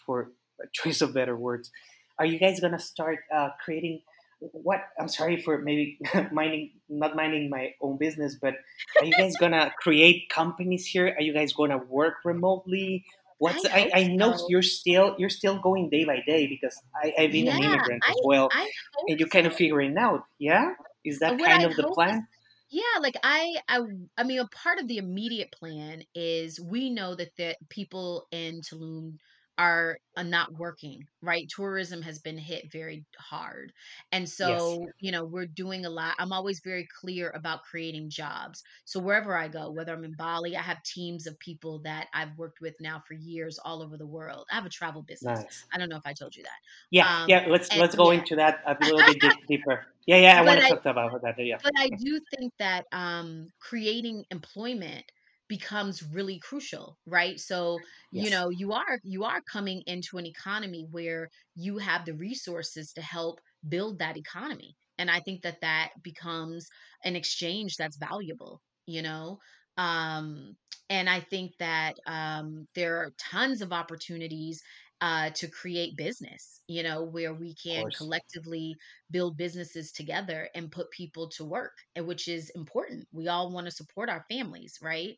for 0.06 0.32
a 0.62 0.68
choice 0.74 1.02
of 1.02 1.14
better 1.14 1.36
words, 1.36 1.72
are 2.20 2.26
you 2.26 2.40
guys 2.40 2.60
gonna 2.60 2.80
start 2.80 3.20
uh, 3.34 3.50
creating? 3.64 4.02
What 4.52 4.82
I'm 5.00 5.08
sorry 5.08 5.42
for 5.42 5.60
maybe 5.60 6.00
minding 6.32 6.72
not 6.90 7.16
minding 7.16 7.50
my 7.50 7.74
own 7.82 7.98
business, 7.98 8.36
but 8.42 8.56
are 9.00 9.06
you 9.06 9.14
guys 9.14 9.36
gonna 9.40 9.74
create 9.80 10.30
companies 10.30 10.86
here? 10.86 11.16
Are 11.18 11.22
you 11.22 11.34
guys 11.34 11.54
gonna 11.54 11.78
work 11.78 12.16
remotely? 12.26 13.06
What's 13.40 13.66
i 13.66 13.90
I, 13.94 14.00
I 14.02 14.08
know 14.08 14.36
so. 14.36 14.48
you're 14.50 14.62
still 14.62 15.16
you're 15.18 15.30
still 15.30 15.60
going 15.60 15.90
day 15.90 16.06
by 16.06 16.24
day 16.26 16.48
because 16.48 16.80
I, 16.96 17.14
I've 17.18 17.32
been 17.32 17.48
an 17.48 17.62
yeah 17.62 17.74
immigrant 17.74 18.04
i 18.06 18.12
as 18.12 18.18
well. 18.24 18.50
I 18.52 18.70
and 19.08 19.20
you're 19.20 19.30
kind 19.30 19.48
of 19.48 19.56
figuring 19.56 19.98
out 19.98 20.24
yeah? 20.40 20.74
Is 21.04 21.20
that 21.20 21.32
what 21.38 21.44
kind 21.44 21.64
of 21.64 21.76
the 21.76 21.84
hope 21.84 21.92
is 21.92 21.96
plan 21.96 22.28
yeah, 22.74 23.00
like 23.02 23.16
I 23.22 23.58
I 23.70 23.82
I 24.18 24.24
mean 24.24 24.40
a 24.40 24.48
part 24.48 24.80
of 24.80 24.88
the 24.88 24.98
immediate 24.98 25.52
plan 25.52 26.04
is 26.16 26.60
we 26.60 26.90
know 26.90 27.14
that 27.14 27.36
the 27.38 27.56
people 27.70 28.26
in 28.32 28.62
Tulum 28.62 29.20
are 29.58 29.98
uh, 30.16 30.24
not 30.24 30.54
working, 30.58 31.06
right? 31.22 31.48
Tourism 31.50 32.02
has 32.02 32.20
been 32.20 32.38
hit 32.38 32.72
very 32.72 33.06
hard. 33.18 33.72
And 34.12 34.24
yes 34.24 34.34
so, 34.34 34.88
you 35.00 35.12
know, 35.12 35.26
we're 35.26 35.46
doing 35.46 35.86
a 35.86 35.90
lot. 35.90 36.16
I'm 36.20 36.32
always 36.32 36.60
very 36.60 36.88
clear 37.00 37.32
about 37.36 37.64
creating 37.64 38.10
jobs. 38.10 38.64
So 38.86 39.00
wherever 39.00 39.36
I 39.36 39.48
go, 39.48 39.72
whether 39.72 39.94
I'm 39.94 40.04
in 40.04 40.14
Bali, 40.14 40.56
I 40.56 40.62
have 40.62 40.82
teams 40.84 41.28
of 41.28 41.38
people 41.40 41.80
that 41.84 42.08
I've 42.14 42.38
worked 42.38 42.62
with 42.62 42.76
now 42.80 43.02
for 43.08 43.14
years 43.14 43.60
all 43.64 43.82
over 43.84 43.98
the 43.98 44.08
world. 44.08 44.46
I 44.52 44.56
have 44.56 44.66
a 44.66 44.70
travel 44.70 45.04
business. 45.04 45.40
nice 45.40 45.66
I 45.74 45.78
don't 45.78 45.90
know 45.90 45.98
if 45.98 46.06
I 46.06 46.14
told 46.14 46.36
you 46.36 46.44
that. 46.44 46.50
yeah 46.92 47.22
Um 47.22 47.30
yeah 47.30 47.46
let's 47.48 47.70
and 47.70 47.80
let's 47.80 47.96
go 47.96 48.12
yeah. 48.12 48.20
into 48.20 48.36
that 48.36 48.62
a 48.66 48.78
little 48.82 49.00
bit 49.00 49.20
deep, 49.20 49.32
deeper 49.48 49.86
yeah 50.06 50.18
yeah 50.18 50.40
i 50.40 50.42
want 50.44 50.60
to 50.60 50.66
I 50.66 50.70
talk 50.70 50.86
about 50.86 51.22
that 51.22 51.36
yeah 51.38 51.58
but 51.64 51.72
I 51.78 51.90
do 51.90 52.20
think 52.36 52.54
that 52.60 52.86
um, 52.92 53.48
creating 53.60 54.26
employment 54.32 55.06
becomes 55.48 56.04
really 56.04 56.40
crucial, 56.40 56.98
right? 57.06 57.40
So, 57.40 57.80
you 58.12 58.30
know, 58.30 58.50
you 58.50 58.74
are 58.74 59.00
you 59.04 59.24
are 59.24 59.42
coming 59.52 59.84
into 59.86 60.18
an 60.18 60.26
economy 60.26 60.88
where 60.92 61.30
you 61.56 61.78
have 61.78 62.06
the 62.06 62.14
resources 62.14 62.94
to 62.94 63.02
help 63.02 63.40
build 63.68 64.00
that 64.00 64.18
economy. 64.18 64.76
And 64.98 65.10
I 65.10 65.20
think 65.20 65.42
that 65.44 65.62
that 65.62 65.90
becomes 66.02 66.68
an 67.04 67.16
exchange 67.16 67.76
that's 67.78 67.98
valuable, 67.98 68.62
you 68.86 69.02
know? 69.02 69.40
Um, 69.78 70.56
and 70.90 71.10
I 71.10 71.20
think 71.20 71.54
that 71.60 71.96
um, 72.06 72.68
there 72.76 72.98
are 72.98 73.14
tons 73.18 73.62
of 73.62 73.74
opportunities 73.74 74.62
uh, 75.04 75.30
to 75.32 75.50
create 75.50 75.98
business, 75.98 76.62
you 76.68 76.84
know, 76.84 77.04
where 77.04 77.36
we 77.36 77.56
can 77.56 77.92
collectively 77.92 78.78
build 79.12 79.38
businesses 79.38 79.92
together 79.92 80.50
and 80.56 80.72
put 80.72 80.92
people 80.92 81.30
to 81.32 81.46
work, 81.46 81.74
and 81.96 82.08
which 82.08 82.28
is 82.30 82.52
important. 82.56 83.08
We 83.14 83.28
all 83.30 83.52
want 83.54 83.68
to 83.68 83.72
support 83.72 84.10
our 84.10 84.26
families, 84.32 84.80
right? 84.82 85.18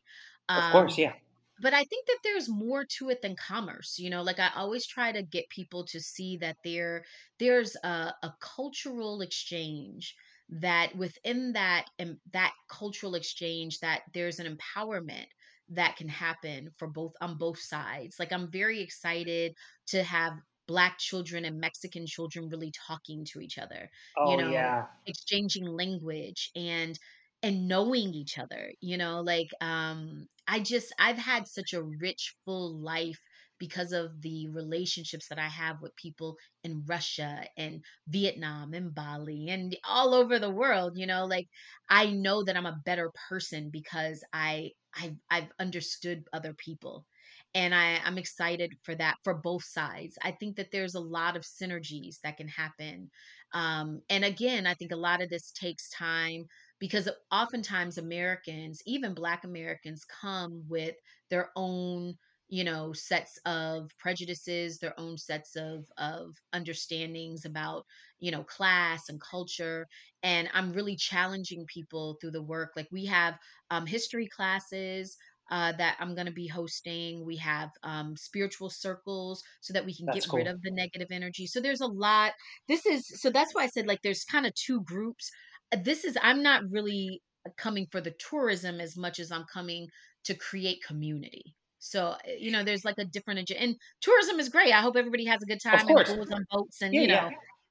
Um, 0.54 0.64
of 0.64 0.68
course 0.70 0.98
Um, 0.98 0.98
yeah 0.98 1.14
but 1.58 1.72
I 1.74 1.84
think 1.84 2.06
that 2.06 2.18
there's 2.22 2.48
more 2.48 2.84
to 2.98 3.08
it 3.10 3.22
than 3.22 3.36
commerce. 3.36 3.98
You 3.98 4.10
know, 4.10 4.22
like 4.22 4.38
I 4.38 4.50
always 4.54 4.86
try 4.86 5.12
to 5.12 5.22
get 5.22 5.48
people 5.50 5.84
to 5.86 6.00
see 6.00 6.36
that 6.38 6.58
there 6.64 7.04
there's 7.38 7.76
a, 7.84 8.14
a 8.22 8.34
cultural 8.40 9.22
exchange 9.22 10.14
that 10.48 10.94
within 10.96 11.52
that 11.54 11.86
and 11.98 12.18
that 12.32 12.52
cultural 12.70 13.14
exchange 13.14 13.80
that 13.80 14.02
there's 14.12 14.38
an 14.38 14.56
empowerment 14.56 15.26
that 15.68 15.96
can 15.96 16.08
happen 16.08 16.70
for 16.78 16.88
both 16.88 17.12
on 17.20 17.38
both 17.38 17.58
sides. 17.58 18.16
Like 18.18 18.32
I'm 18.32 18.50
very 18.50 18.80
excited 18.80 19.54
to 19.88 20.02
have 20.02 20.34
black 20.68 20.98
children 20.98 21.44
and 21.44 21.60
Mexican 21.60 22.06
children 22.06 22.48
really 22.48 22.72
talking 22.86 23.24
to 23.32 23.40
each 23.40 23.58
other, 23.58 23.88
you 24.22 24.36
oh 24.36 24.38
know, 24.38 24.52
yeah 24.52 24.86
exchanging 25.06 25.66
language 25.66 26.50
and 26.56 26.98
and 27.42 27.68
knowing 27.68 28.14
each 28.14 28.38
other, 28.38 28.72
you 28.80 28.96
know, 28.96 29.20
like 29.20 29.48
um 29.60 30.26
I 30.48 30.60
just 30.60 30.92
I've 30.98 31.18
had 31.18 31.46
such 31.46 31.72
a 31.72 31.82
rich, 31.82 32.34
full 32.44 32.80
life 32.80 33.20
because 33.58 33.92
of 33.92 34.20
the 34.22 34.48
relationships 34.48 35.28
that 35.28 35.38
I 35.38 35.48
have 35.48 35.80
with 35.80 35.96
people 35.96 36.36
in 36.64 36.84
Russia 36.86 37.44
and 37.56 37.84
Vietnam 38.08 38.74
and 38.74 38.94
Bali 38.94 39.48
and 39.48 39.76
all 39.84 40.14
over 40.14 40.38
the 40.38 40.50
world, 40.50 40.96
you 40.96 41.06
know, 41.06 41.26
like 41.26 41.48
I 41.88 42.10
know 42.10 42.44
that 42.44 42.56
I'm 42.56 42.66
a 42.66 42.80
better 42.84 43.12
person 43.28 43.70
because 43.70 44.22
I 44.32 44.72
I 44.94 45.16
I've 45.30 45.50
understood 45.58 46.24
other 46.32 46.54
people. 46.54 47.06
And 47.54 47.74
I, 47.74 47.98
I'm 48.04 48.18
excited 48.18 48.74
for 48.82 48.94
that 48.96 49.16
for 49.24 49.34
both 49.34 49.64
sides. 49.64 50.18
I 50.22 50.32
think 50.32 50.56
that 50.56 50.70
there's 50.70 50.94
a 50.94 51.00
lot 51.00 51.36
of 51.36 51.42
synergies 51.42 52.16
that 52.22 52.36
can 52.36 52.48
happen. 52.48 53.10
Um, 53.52 54.02
and 54.10 54.24
again, 54.24 54.66
I 54.66 54.74
think 54.74 54.92
a 54.92 54.96
lot 54.96 55.22
of 55.22 55.30
this 55.30 55.52
takes 55.52 55.88
time 55.90 56.44
because 56.78 57.08
oftentimes 57.30 57.96
Americans, 57.98 58.82
even 58.86 59.14
Black 59.14 59.44
Americans, 59.44 60.04
come 60.04 60.64
with 60.68 60.96
their 61.30 61.50
own 61.56 62.14
you 62.48 62.64
know 62.64 62.92
sets 62.92 63.38
of 63.44 63.90
prejudices 63.98 64.78
their 64.78 64.98
own 64.98 65.16
sets 65.18 65.56
of 65.56 65.84
of 65.98 66.34
understandings 66.52 67.44
about 67.44 67.84
you 68.20 68.30
know 68.30 68.42
class 68.44 69.08
and 69.08 69.20
culture 69.20 69.86
and 70.22 70.48
i'm 70.54 70.72
really 70.72 70.96
challenging 70.96 71.64
people 71.66 72.16
through 72.20 72.30
the 72.30 72.42
work 72.42 72.70
like 72.76 72.88
we 72.92 73.04
have 73.04 73.34
um, 73.70 73.86
history 73.86 74.28
classes 74.28 75.16
uh, 75.50 75.72
that 75.72 75.96
i'm 76.00 76.14
going 76.14 76.26
to 76.26 76.32
be 76.32 76.46
hosting 76.46 77.24
we 77.24 77.36
have 77.36 77.70
um, 77.82 78.16
spiritual 78.16 78.70
circles 78.70 79.42
so 79.60 79.72
that 79.72 79.84
we 79.84 79.94
can 79.94 80.06
get 80.06 80.14
that's 80.14 80.32
rid 80.32 80.46
of 80.46 80.60
the 80.62 80.70
negative 80.70 81.08
energy 81.10 81.46
so 81.46 81.60
there's 81.60 81.80
a 81.80 81.86
lot 81.86 82.32
this 82.68 82.86
is 82.86 83.06
so 83.20 83.30
that's 83.30 83.54
why 83.54 83.64
i 83.64 83.68
said 83.68 83.86
like 83.86 84.02
there's 84.02 84.24
kind 84.24 84.46
of 84.46 84.54
two 84.54 84.82
groups 84.82 85.30
this 85.72 86.04
is 86.04 86.16
I'm 86.22 86.42
not 86.42 86.62
really 86.70 87.22
coming 87.56 87.86
for 87.90 88.00
the 88.00 88.14
tourism 88.30 88.80
as 88.80 88.96
much 88.96 89.18
as 89.18 89.32
I'm 89.32 89.44
coming 89.52 89.88
to 90.24 90.34
create 90.34 90.82
community. 90.86 91.55
So, 91.78 92.16
eh, 92.24 92.36
you 92.38 92.50
know, 92.50 92.64
there's 92.64 92.84
like 92.84 92.98
a 92.98 93.04
different 93.04 93.40
agenda. 93.40 93.62
And 93.62 93.76
tourism 94.00 94.40
is 94.40 94.48
great. 94.48 94.72
I 94.72 94.80
hope 94.82 94.96
everybody 94.96 95.26
has 95.26 95.42
a 95.42 95.46
good 95.46 95.60
time 95.62 95.88
and 95.88 96.04
goes 96.04 96.30
on 96.32 96.44
boats 96.50 96.82
and, 96.82 96.94
yeah 96.94 97.00
you 97.00 97.08
yeah 97.08 97.20
know, 97.20 97.30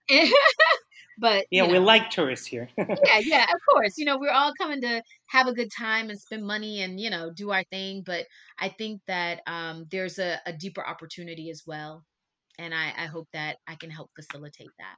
but, 1.18 1.46
yeah 1.52 1.64
you 1.64 1.70
we 1.70 1.80
like 1.80 2.10
tourists 2.10 2.46
here 2.48 2.70
yeah, 3.04 3.20
yeah, 3.20 3.44
of 3.44 3.60
course. 3.72 3.98
You 3.98 4.06
know, 4.06 4.18
we're 4.18 4.32
all 4.32 4.54
coming 4.56 4.82
to 4.82 5.02
have 5.28 5.48
a 5.48 5.54
good 5.54 5.72
time 5.72 6.10
and 6.10 6.20
spend 6.20 6.46
money 6.46 6.82
and, 6.82 7.00
you 7.00 7.10
know, 7.10 7.32
do 7.32 7.52
our 7.52 7.64
thing. 7.66 8.04
But 8.06 8.26
I 8.60 8.70
think 8.70 9.02
that 9.08 9.42
um, 9.48 9.86
there's 9.92 10.20
a, 10.20 10.40
a 10.46 10.54
deeper 10.54 10.86
opportunity 10.86 11.50
as 11.52 11.64
well. 11.66 12.04
And 12.58 12.74
I, 12.74 12.94
I 12.98 13.06
hope 13.08 13.28
that 13.34 13.58
I 13.68 13.76
can 13.76 13.90
help 13.92 14.12
facilitate 14.16 14.74
that. 14.80 14.96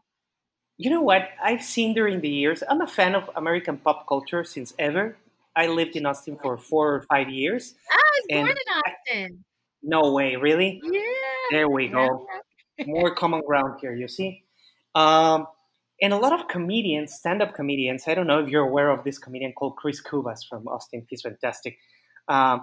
you 0.78 0.90
know 0.90 1.02
what 1.02 1.30
i've 1.44 1.64
seen 1.64 1.94
during 1.94 2.22
the 2.22 2.30
years 2.30 2.64
i'm 2.70 2.82
a 2.82 2.88
fan 2.88 3.16
of 3.16 3.30
american 3.36 3.78
pop 3.78 4.08
culture 4.08 4.44
since 4.44 4.74
ever 4.80 5.16
i 5.58 5.68
lived 5.68 5.96
in 5.96 6.06
austin 6.06 6.38
for 6.44 6.58
four 6.58 6.86
or 6.96 7.02
five 7.14 7.30
years 7.30 7.76
I 7.92 7.98
was 8.16 8.26
born 8.30 8.50
in 8.52 8.58
I, 8.70 8.80
Austin. 8.80 9.46
no 9.84 10.02
way 10.14 10.36
really 10.38 10.82
Yeah. 10.84 11.02
there 11.52 11.70
we 11.70 11.86
Yeah. 11.86 11.94
go 12.00 12.28
more 12.86 13.14
common 13.16 13.42
ground 13.50 13.80
here 13.82 13.96
you 13.96 14.08
see 14.08 14.44
um, 14.96 15.48
and 16.02 16.14
a 16.14 16.18
lot 16.18 16.34
of 16.40 16.48
comedians 16.48 17.14
stand-up 17.14 17.54
comedians 17.56 18.08
i 18.08 18.14
don't 18.16 18.28
know 18.28 18.40
if 18.44 18.50
you're 18.50 18.68
aware 18.72 18.90
of 18.92 19.04
this 19.04 19.18
comedian 19.20 19.54
called 19.54 19.76
chris 19.76 20.02
cubas 20.02 20.42
from 20.50 20.68
austin 20.68 21.06
he's 21.10 21.22
fantastic 21.30 21.76
Um, 22.38 22.58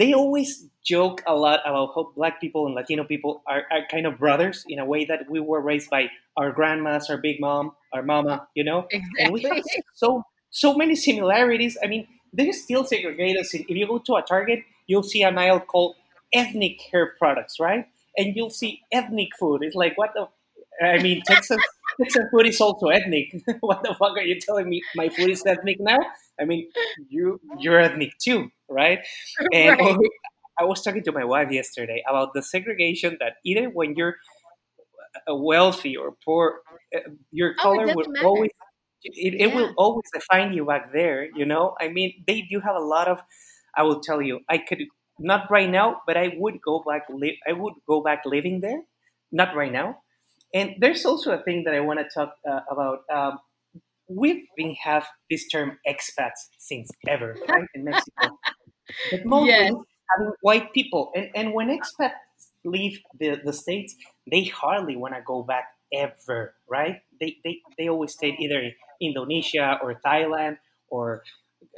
they 0.00 0.10
always 0.14 0.50
joke 0.92 1.18
a 1.26 1.34
lot 1.34 1.58
about 1.66 1.88
how 1.94 2.02
black 2.18 2.34
people 2.44 2.66
and 2.66 2.74
Latino 2.78 3.02
people 3.02 3.32
are, 3.52 3.62
are 3.74 3.82
kind 3.90 4.06
of 4.06 4.12
brothers 4.24 4.62
in 4.72 4.78
a 4.78 4.86
way 4.92 5.02
that 5.10 5.20
we 5.32 5.40
were 5.50 5.58
raised 5.70 5.90
by 5.90 6.02
our 6.38 6.50
grandmas, 6.58 7.10
our 7.10 7.18
big 7.28 7.40
mom, 7.46 7.64
our 7.94 8.04
mama, 8.12 8.46
you 8.54 8.62
know, 8.68 8.86
Exactly. 8.94 9.18
and 9.20 9.26
we 9.34 9.40
have 9.42 9.58
so 10.02 10.22
so 10.62 10.68
many 10.82 10.94
similarities. 11.08 11.74
I 11.82 11.86
mean, 11.90 12.06
they 12.32 12.52
still 12.52 12.84
segregate 12.84 13.36
us. 13.38 13.54
If 13.54 13.68
you 13.68 13.86
go 13.86 13.98
to 13.98 14.16
a 14.16 14.22
Target, 14.22 14.60
you'll 14.86 15.02
see 15.02 15.22
an 15.22 15.38
aisle 15.38 15.60
called 15.60 15.96
ethnic 16.32 16.80
hair 16.92 17.14
products, 17.18 17.58
right? 17.60 17.86
And 18.16 18.34
you'll 18.36 18.50
see 18.50 18.82
ethnic 18.92 19.30
food. 19.38 19.62
It's 19.62 19.74
like 19.76 19.96
what 19.96 20.12
the 20.14 20.28
I 20.84 20.98
mean, 20.98 21.22
Texas 21.24 21.58
Texas 22.00 22.24
food 22.30 22.46
is 22.46 22.60
also 22.60 22.88
ethnic. 22.88 23.34
what 23.60 23.82
the 23.82 23.94
fuck 23.98 24.16
are 24.16 24.22
you 24.22 24.38
telling 24.40 24.68
me? 24.68 24.82
My 24.94 25.08
food 25.08 25.30
is 25.30 25.42
ethnic 25.46 25.78
now? 25.80 25.98
I 26.40 26.44
mean, 26.44 26.68
you 27.08 27.40
you're 27.58 27.80
ethnic 27.80 28.16
too, 28.18 28.50
right? 28.68 29.00
And 29.52 29.78
right. 29.80 29.96
I 30.58 30.64
was 30.64 30.82
talking 30.82 31.02
to 31.04 31.12
my 31.12 31.24
wife 31.24 31.50
yesterday 31.50 32.02
about 32.08 32.34
the 32.34 32.42
segregation 32.42 33.16
that 33.20 33.34
either 33.44 33.68
when 33.70 33.94
you're 33.94 34.16
wealthy 35.28 35.96
or 35.96 36.14
poor, 36.24 36.60
uh, 36.94 37.00
your 37.30 37.54
Oh, 37.58 37.62
color 37.62 37.86
will 37.88 38.04
doesn't 38.04 38.12
matter. 38.12 38.26
always 38.26 38.50
it, 39.04 39.34
it 39.40 39.54
will 39.54 39.74
always 39.76 40.10
define 40.12 40.52
you 40.52 40.64
back 40.66 40.92
there. 40.92 41.28
You 41.34 41.46
know, 41.46 41.76
I 41.80 41.88
mean, 41.88 42.24
they 42.26 42.42
do 42.42 42.60
have 42.60 42.76
a 42.76 42.80
lot 42.84 43.08
of. 43.08 43.20
I 43.76 43.82
will 43.82 44.00
tell 44.00 44.20
you, 44.22 44.40
I 44.48 44.58
could 44.58 44.82
not 45.18 45.50
right 45.50 45.68
now, 45.70 46.02
but 46.06 46.16
I 46.16 46.34
would 46.36 46.60
go 46.62 46.82
back. 46.86 47.02
Li- 47.10 47.40
I 47.46 47.52
would 47.52 47.74
go 47.86 48.02
back 48.02 48.22
living 48.24 48.60
there. 48.60 48.82
Not 49.30 49.54
right 49.54 49.72
now. 49.72 50.02
And 50.54 50.76
there's 50.80 51.04
also 51.04 51.32
a 51.38 51.42
thing 51.42 51.64
that 51.64 51.74
I 51.74 51.80
want 51.80 52.00
to 52.00 52.08
talk 52.12 52.34
uh, 52.50 52.60
about. 52.70 53.00
Um, 53.12 53.38
we've 54.08 54.46
been 54.56 54.74
have 54.76 55.06
this 55.30 55.48
term 55.48 55.78
expats 55.88 56.48
since 56.58 56.90
ever, 57.08 57.40
right, 57.48 57.66
in 57.74 57.84
Mexico 57.84 58.38
but 59.10 59.20
Yes. 59.34 59.70
mostly 59.70 59.86
having 60.10 60.32
white 60.40 60.72
people. 60.72 61.12
And, 61.14 61.30
and 61.34 61.54
when 61.54 61.68
expats 61.68 62.12
leave 62.64 63.00
the, 63.18 63.40
the 63.44 63.52
States, 63.52 63.94
they 64.30 64.44
hardly 64.44 64.96
want 64.96 65.14
to 65.14 65.22
go 65.26 65.42
back 65.42 65.64
ever, 65.92 66.54
right? 66.68 67.00
They, 67.20 67.38
they, 67.44 67.62
they 67.78 67.88
always 67.88 68.12
stay 68.12 68.36
either 68.38 68.70
Indonesia 69.00 69.78
or 69.82 69.94
Thailand 70.04 70.58
or 70.88 71.22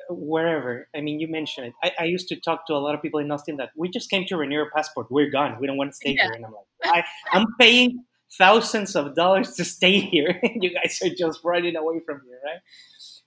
wherever. 0.08 0.88
I 0.94 1.00
mean, 1.00 1.20
you 1.20 1.28
mentioned 1.28 1.68
it. 1.68 1.72
I, 1.82 2.04
I 2.04 2.04
used 2.06 2.28
to 2.28 2.36
talk 2.36 2.66
to 2.66 2.74
a 2.74 2.78
lot 2.82 2.94
of 2.94 3.02
people 3.02 3.20
in 3.20 3.30
Austin 3.30 3.56
that 3.56 3.70
we 3.76 3.88
just 3.88 4.10
came 4.10 4.24
to 4.26 4.36
renew 4.36 4.58
our 4.60 4.70
passport. 4.70 5.10
We're 5.10 5.30
gone. 5.30 5.58
We 5.60 5.66
don't 5.66 5.76
want 5.76 5.90
to 5.92 5.96
stay 5.96 6.14
Yeah. 6.14 6.24
here. 6.24 6.32
And 6.34 6.46
I'm 6.46 6.52
like, 6.52 6.66
I, 6.84 7.04
I'm 7.36 7.46
paying 7.58 8.04
thousands 8.38 8.96
of 8.96 9.14
dollars 9.14 9.54
to 9.54 9.64
stay 9.64 10.00
here. 10.00 10.38
and 10.42 10.62
you 10.62 10.70
guys 10.74 11.00
are 11.04 11.14
just 11.14 11.40
running 11.44 11.76
away 11.76 12.00
from 12.04 12.20
here, 12.26 12.38
right? 12.44 12.60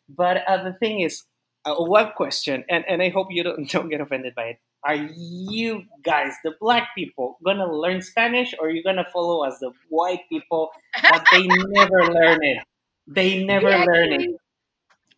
But 0.09 0.43
uh, 0.47 0.63
the 0.63 0.73
thing 0.73 0.99
is, 1.01 1.23
uh, 1.65 1.75
one 1.75 2.11
question, 2.15 2.65
and, 2.69 2.83
and 2.87 3.01
I 3.01 3.09
hope 3.09 3.27
you 3.31 3.43
don't, 3.43 3.69
don't 3.71 3.89
get 3.89 4.01
offended 4.01 4.35
by 4.35 4.43
it. 4.43 4.57
Are 4.85 4.95
you 4.95 5.83
guys, 6.03 6.33
the 6.43 6.51
black 6.59 6.89
people, 6.93 7.37
gonna 7.45 7.71
learn 7.71 8.01
Spanish, 8.01 8.53
or 8.59 8.67
are 8.67 8.69
you 8.69 8.83
gonna 8.83 9.05
follow 9.13 9.45
as 9.45 9.57
the 9.59 9.71
white 9.87 10.27
people 10.27 10.71
that 11.01 11.23
they 11.31 11.47
never 11.47 12.11
learn 12.13 12.43
it? 12.43 12.57
They 13.07 13.43
never 13.43 13.69
learn 13.69 14.13
it. 14.13 14.31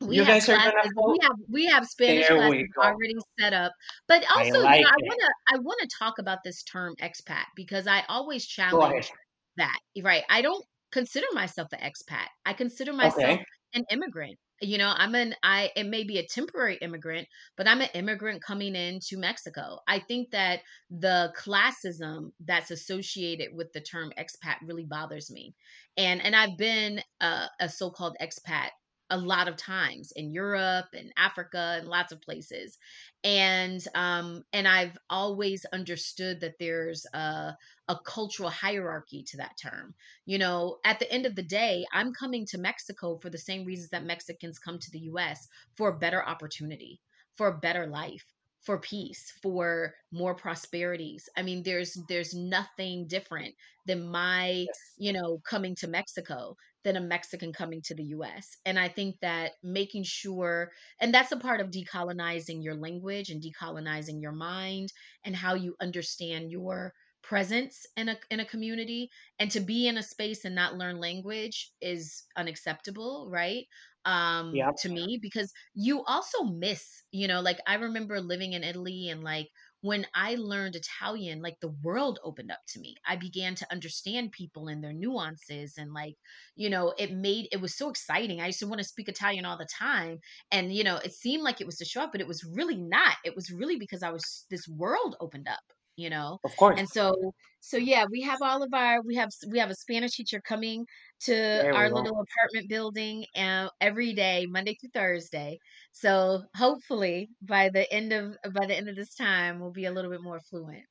we 0.01 0.15
You 0.17 0.23
have 0.23 0.33
guys 0.33 0.49
are 0.49 0.57
gonna 0.57 0.71
classes 0.71 0.91
we 0.95 1.19
have 1.21 1.37
we 1.49 1.65
have 1.67 1.85
spanish 1.87 2.27
There 2.27 2.37
classes 2.37 2.67
already 2.77 3.15
set 3.39 3.53
up 3.53 3.71
but 4.07 4.23
I 4.29 4.39
also 4.39 4.57
you 4.57 4.63
know 4.63 4.89
i 4.89 4.95
want 4.97 5.21
to 5.21 5.33
i 5.53 5.57
want 5.59 5.79
to 5.81 5.89
talk 5.97 6.19
about 6.19 6.39
this 6.43 6.63
term 6.63 6.95
expat 7.01 7.45
because 7.55 7.87
i 7.87 8.03
always 8.09 8.45
challenge 8.45 9.09
that 9.57 9.77
right? 10.03 10.23
I 10.29 10.41
don't 10.41 10.63
consider 10.91 11.27
myself 11.33 11.69
an 11.73 11.79
expat. 11.79 12.27
I 12.45 12.53
consider 12.53 12.93
myself 12.93 13.23
Okay. 13.23 13.45
an 13.73 13.83
immigrant 13.91 14.37
you 14.61 14.77
know 14.77 14.93
i'm 14.95 15.15
an 15.15 15.35
i 15.43 15.69
it 15.75 15.85
may 15.85 16.03
be 16.03 16.17
a 16.17 16.25
temporary 16.25 16.77
immigrant 16.81 17.27
but 17.57 17.67
i'm 17.67 17.81
an 17.81 17.89
immigrant 17.93 18.41
coming 18.41 18.75
into 18.75 19.17
mexico. 19.17 19.79
I 19.87 19.99
think 19.99 20.31
that 20.31 20.61
the 20.89 21.33
classism 21.37 22.31
that's 22.45 22.71
associated 22.71 23.49
with 23.53 23.73
the 23.73 23.81
term 23.81 24.11
expat 24.17 24.55
really 24.63 24.85
bothers 24.85 25.29
me. 25.31 25.53
And 25.97 26.23
and 26.23 26.35
i've 26.35 26.57
been 26.57 27.01
a, 27.21 27.47
a 27.59 27.69
so-called 27.69 28.15
expat 28.21 28.69
a 29.09 29.17
lot 29.17 29.47
of 29.47 29.55
times 29.57 30.11
in 30.15 30.31
Europe 30.31 30.87
and 30.93 31.11
Africa 31.17 31.75
and 31.79 31.87
lots 31.87 32.11
of 32.11 32.21
places. 32.21 32.77
And 33.23 33.81
um 33.95 34.43
and 34.53 34.67
I've 34.67 34.97
always 35.09 35.65
understood 35.65 36.39
that 36.41 36.55
there's 36.59 37.05
a 37.13 37.55
a 37.87 37.99
cultural 38.05 38.49
hierarchy 38.49 39.23
to 39.23 39.37
that 39.37 39.57
term. 39.61 39.95
You 40.25 40.37
know, 40.37 40.79
at 40.85 40.99
the 40.99 41.11
end 41.11 41.25
of 41.25 41.35
the 41.35 41.43
day, 41.43 41.85
I'm 41.93 42.13
coming 42.13 42.45
to 42.47 42.57
Mexico 42.57 43.17
for 43.19 43.29
the 43.29 43.37
same 43.37 43.65
reasons 43.65 43.89
that 43.91 44.03
Mexicans 44.03 44.59
come 44.59 44.79
to 44.79 44.91
the 44.91 44.99
US 45.01 45.47
for 45.75 45.89
a 45.89 45.97
better 45.99 46.23
opportunity, 46.25 47.01
for 47.35 47.47
a 47.47 47.57
better 47.59 47.87
life, 47.87 48.25
for 48.61 48.79
peace, 48.79 49.31
for 49.41 49.95
more 50.11 50.35
prosperities. 50.35 51.29
I 51.37 51.41
mean, 51.43 51.63
there's 51.63 51.93
there's 52.07 52.33
nothing 52.33 53.07
different 53.07 53.55
than 53.85 54.07
my, 54.09 54.67
Yes. 54.67 54.97
you 54.97 55.13
know, 55.13 55.39
coming 55.47 55.75
to 55.75 55.87
Mexico 55.87 56.55
than 56.85 56.95
a 56.95 57.01
Mexican 57.01 57.51
coming 57.53 57.81
to 57.83 57.95
the 57.95 58.05
US. 58.05 58.57
And 58.65 58.79
I 58.79 58.87
think 58.87 59.19
that 59.21 59.53
making 59.63 60.05
sure, 60.05 60.71
and 61.01 61.13
that's 61.13 61.33
a 61.33 61.37
part 61.39 61.61
of 61.61 61.71
decolonizing 61.71 62.63
your 62.63 62.75
language 62.75 63.29
and 63.29 63.43
decolonizing 63.43 64.21
your 64.21 64.31
mind 64.33 64.93
and 65.25 65.35
how 65.35 65.55
you 65.55 65.75
understand 65.81 66.51
your 66.51 66.93
presence 67.23 67.85
in 67.97 68.07
a 68.09 68.17
in 68.29 68.39
a 68.39 68.45
community 68.45 69.09
and 69.39 69.49
to 69.51 69.59
be 69.59 69.87
in 69.87 69.97
a 69.97 70.03
space 70.03 70.45
and 70.45 70.53
not 70.55 70.75
learn 70.77 70.97
language 70.99 71.71
is 71.81 72.23
unacceptable 72.37 73.27
right 73.31 73.65
um 74.05 74.61
Yeah. 74.61 74.71
to 74.77 74.89
me 74.89 75.17
because 75.19 75.51
you 75.73 76.03
also 76.03 76.43
miss 76.43 77.01
you 77.11 77.27
know 77.27 77.41
like 77.41 77.59
i 77.65 77.75
remember 77.75 78.21
living 78.21 78.53
in 78.53 78.63
italy 78.63 79.09
and 79.09 79.23
like 79.23 79.49
when 79.85 80.07
I 80.15 80.33
learned 80.33 80.75
Italian, 80.75 81.43
like 81.43 81.59
the 81.59 81.75
world 81.83 82.17
opened 82.23 82.51
up 82.51 82.61
to 82.69 82.79
me. 82.79 82.95
I 83.07 83.17
began 83.17 83.53
to 83.53 83.71
understand 83.71 84.31
people 84.31 84.67
and 84.67 84.83
their 84.83 84.93
nuances 84.93 85.75
and 85.77 85.93
like, 85.93 86.15
you 86.55 86.71
know, 86.71 86.95
it 86.97 87.13
made 87.13 87.49
it 87.51 87.61
was 87.61 87.77
so 87.77 87.91
exciting. 87.91 88.41
I 88.41 88.47
used 88.47 88.59
to 88.61 88.67
want 88.67 88.79
to 88.79 88.87
speak 88.87 89.09
Italian 89.09 89.45
all 89.45 89.59
the 89.59 89.67
time. 89.79 90.17
And, 90.51 90.73
you 90.73 90.83
know, 90.83 90.95
it 90.97 91.13
seemed 91.13 91.43
like 91.43 91.61
it 91.61 91.67
was 91.67 91.77
to 91.77 91.85
show 91.85 92.01
up, 92.01 92.11
but 92.11 92.21
it 92.21 92.27
was 92.27 92.43
really 92.43 92.77
not. 92.77 93.17
It 93.23 93.35
was 93.35 93.51
really 93.51 93.77
because 93.77 94.01
I 94.01 94.09
was 94.09 94.45
this 94.49 94.67
world 94.67 95.17
opened 95.19 95.47
up, 95.47 95.61
you 95.95 96.09
know. 96.09 96.39
Of 96.43 96.55
course. 96.57 96.79
And 96.79 96.87
so 96.89 97.33
so 97.59 97.77
yeah, 97.77 98.05
we 98.09 98.21
have 98.21 98.41
all 98.41 98.63
of 98.63 98.73
our 98.73 99.01
we 99.01 99.15
have 99.15 99.29
we 99.49 99.59
have 99.59 99.69
a 99.69 99.75
Spanish 99.75 100.13
teacher 100.15 100.41
coming 100.41 100.85
to 101.21 101.33
There 101.33 101.73
our 101.73 101.89
little 101.89 102.19
apartment 102.21 102.69
building 102.69 103.25
uh, 103.35 103.69
every 103.81 104.13
day, 104.13 104.45
Monday 104.47 104.75
through 104.79 104.91
Thursday. 104.93 105.59
So 105.91 106.43
hopefully 106.55 107.29
by 107.41 107.69
the 107.69 107.91
end 107.91 108.13
of 108.13 108.37
by 108.53 108.65
the 108.67 108.75
end 108.75 108.89
of 108.89 108.95
this 108.95 109.15
time, 109.15 109.59
we'll 109.59 109.71
be 109.71 109.85
a 109.85 109.91
little 109.91 110.11
bit 110.11 110.21
more 110.21 110.39
fluent. 110.39 110.85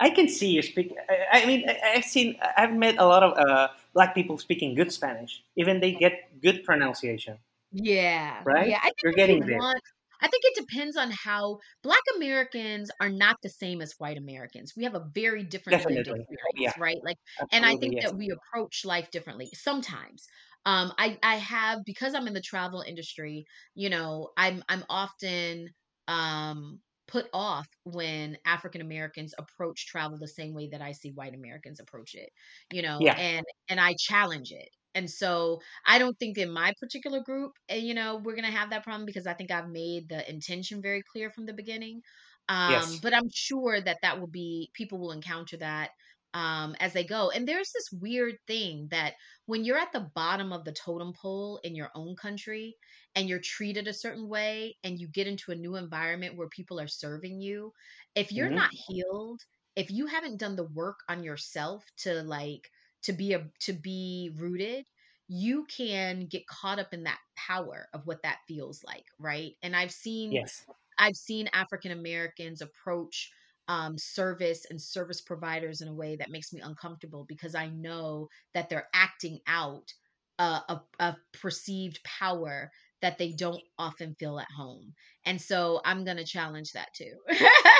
I 0.00 0.10
can 0.10 0.28
see 0.28 0.50
you 0.50 0.62
speak. 0.62 0.94
I, 1.08 1.42
I 1.42 1.46
mean, 1.46 1.68
I, 1.68 1.94
I've 1.96 2.04
seen, 2.04 2.38
I've 2.56 2.72
met 2.74 2.96
a 2.98 3.04
lot 3.06 3.22
of 3.22 3.36
uh, 3.36 3.68
black 3.94 4.14
people 4.14 4.38
speaking 4.38 4.74
good 4.74 4.92
Spanish. 4.92 5.42
Even 5.56 5.80
they 5.80 5.92
get 5.92 6.40
good 6.40 6.62
pronunciation, 6.64 7.38
Yeah, 7.72 8.42
right? 8.44 8.68
yeah. 8.68 8.78
I 8.78 8.90
think 8.90 8.96
You're 9.02 9.12
getting 9.12 9.40
there. 9.44 9.58
want, 9.58 9.82
I 10.20 10.28
think 10.28 10.42
it 10.46 10.60
depends 10.66 10.96
on 10.96 11.10
how 11.12 11.58
Black 11.82 12.02
Americans 12.16 12.90
are 13.00 13.08
not 13.10 13.36
the 13.42 13.48
same 13.50 13.80
as 13.80 13.94
white 13.98 14.18
Americans. 14.18 14.72
We 14.76 14.84
have 14.84 14.94
a 14.94 15.06
very 15.14 15.44
different 15.44 15.80
lived 15.80 16.08
Definitely. 16.08 16.26
Yeah. 16.54 16.72
experience, 16.72 16.76
right? 16.76 16.98
Like, 17.02 17.16
and 17.52 17.64
I 17.64 17.76
think 17.76 17.96
Yes. 17.96 18.02
that 18.02 18.16
we 18.16 18.30
approach 18.30 18.84
life 18.84 19.10
differently 19.10 19.48
sometimes. 19.54 20.26
Um, 20.66 20.92
I 20.98 21.18
I 21.22 21.36
have 21.36 21.80
because 21.86 22.14
I'm 22.14 22.26
in 22.26 22.34
the 22.34 22.40
travel 22.42 22.82
industry, 22.82 23.44
you 23.74 23.90
know, 23.90 24.30
I'm 24.36 24.62
I'm 24.68 24.84
often 24.88 25.68
um 26.08 26.80
put 27.06 27.26
off 27.32 27.66
when 27.84 28.36
African 28.44 28.80
Americans 28.82 29.34
approach 29.38 29.86
travel 29.86 30.18
the 30.18 30.28
same 30.28 30.52
way 30.54 30.68
that 30.72 30.82
I 30.82 30.92
see 30.92 31.10
white 31.12 31.34
Americans 31.34 31.80
approach 31.80 32.14
it, 32.14 32.30
you 32.70 32.82
know, 32.82 33.08
Yeah. 33.08 33.16
and 33.16 33.44
and 33.68 33.80
I 33.80 33.94
challenge 33.98 34.50
it. 34.52 34.68
And 34.98 35.10
so 35.10 35.60
I 35.86 35.98
don't 35.98 36.18
think 36.18 36.38
in 36.38 36.50
my 36.52 36.72
particular 36.80 37.20
group, 37.20 37.52
eh, 37.68 37.76
you 37.76 37.94
know, 37.94 38.16
we're 38.18 38.34
gonna 38.36 38.50
have 38.50 38.70
that 38.70 38.84
problem 38.84 39.06
because 39.06 39.26
I 39.26 39.34
think 39.34 39.50
I've 39.50 39.68
made 39.70 40.08
the 40.08 40.28
intention 40.30 40.82
very 40.82 41.02
clear 41.12 41.30
from 41.30 41.46
the 41.46 41.54
beginning. 41.54 42.02
Um, 42.48 42.98
Yes. 42.98 43.00
but 43.00 43.14
I'm 43.14 43.28
sure 43.32 43.80
that 43.80 43.98
that 44.02 44.18
will 44.20 44.26
be 44.28 44.70
people 44.74 44.98
will 44.98 45.12
encounter 45.12 45.56
that 45.58 45.90
um, 46.34 46.74
as 46.80 46.92
they 46.92 47.04
go. 47.04 47.30
And 47.30 47.46
there's 47.46 47.70
this 47.72 47.88
weird 47.92 48.36
thing 48.46 48.88
that 48.90 49.14
when 49.46 49.64
you're 49.64 49.78
at 49.78 49.92
the 49.92 50.08
bottom 50.14 50.52
of 50.52 50.64
the 50.64 50.72
totem 50.72 51.12
pole 51.20 51.58
in 51.64 51.74
your 51.74 51.90
own 51.94 52.16
country 52.16 52.76
and 53.14 53.28
you're 53.28 53.40
treated 53.40 53.88
a 53.88 53.92
certain 53.94 54.28
way, 54.28 54.76
and 54.84 54.98
you 54.98 55.08
get 55.08 55.26
into 55.26 55.52
a 55.52 55.56
new 55.56 55.76
environment 55.76 56.36
where 56.36 56.48
people 56.48 56.80
are 56.80 56.88
serving 56.88 57.40
you, 57.40 57.72
if 58.14 58.32
you're 58.32 58.50
hmm 58.50 58.62
not 58.62 58.70
healed, 58.72 59.40
if 59.76 59.90
you 59.90 60.06
haven't 60.06 60.38
done 60.38 60.56
the 60.56 60.68
work 60.68 60.98
on 61.08 61.22
yourself 61.22 61.84
to 61.98 62.22
like 62.22 62.68
to 63.08 63.14
be 63.14 63.32
a 63.32 63.48
to 63.60 63.72
be 63.72 64.30
rooted 64.36 64.84
you 65.28 65.64
can 65.64 66.26
get 66.26 66.46
caught 66.46 66.78
up 66.78 66.92
in 66.92 67.04
that 67.04 67.18
power 67.36 67.88
of 67.94 68.06
what 68.06 68.22
that 68.22 68.36
feels 68.46 68.82
like 68.84 69.04
right 69.18 69.52
and 69.62 69.74
i've 69.74 69.90
seen 69.90 70.32
Yes. 70.32 70.66
i've 70.98 71.16
seen 71.16 71.48
african 71.54 71.90
americans 71.90 72.60
approach 72.60 73.30
um, 73.70 73.98
service 73.98 74.64
and 74.70 74.80
service 74.80 75.20
providers 75.20 75.82
in 75.82 75.88
a 75.88 75.94
way 75.94 76.16
that 76.16 76.30
makes 76.30 76.52
me 76.52 76.60
uncomfortable 76.60 77.24
because 77.26 77.54
i 77.54 77.68
know 77.68 78.28
that 78.52 78.68
they're 78.68 78.88
acting 78.94 79.40
out 79.46 79.90
a, 80.38 80.42
a, 80.68 80.82
a 81.00 81.16
perceived 81.32 82.02
power 82.04 82.70
that 83.00 83.18
they 83.18 83.32
don't 83.32 83.62
often 83.78 84.14
feel 84.18 84.38
at 84.38 84.50
home. 84.56 84.92
And 85.24 85.40
so 85.40 85.80
I'm 85.84 86.04
going 86.04 86.16
to 86.16 86.24
challenge 86.24 86.72
that 86.72 86.88
too. 86.94 87.12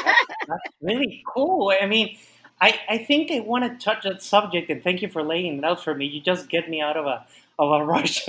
that's, 0.05 0.21
that's 0.47 0.77
really 0.81 1.23
cool. 1.35 1.73
I 1.81 1.87
mean, 1.87 2.17
I, 2.61 2.79
I 2.89 2.99
think 2.99 3.31
I 3.31 3.41
want 3.41 3.65
to 3.65 3.85
touch 3.85 4.03
that 4.05 4.23
subject, 4.23 4.71
and 4.71 4.83
thank 4.83 5.03
you 5.03 5.09
for 5.09 5.23
laying 5.23 5.59
it 5.59 5.65
out 5.65 5.83
for 5.83 5.95
me. 5.95 6.07
You 6.07 6.21
just 6.21 6.49
get 6.49 6.69
me 6.69 6.81
out 6.81 6.97
of 6.97 7.07
a 7.07 7.25
of 7.59 7.71
a 7.81 7.85
rush, 7.87 8.25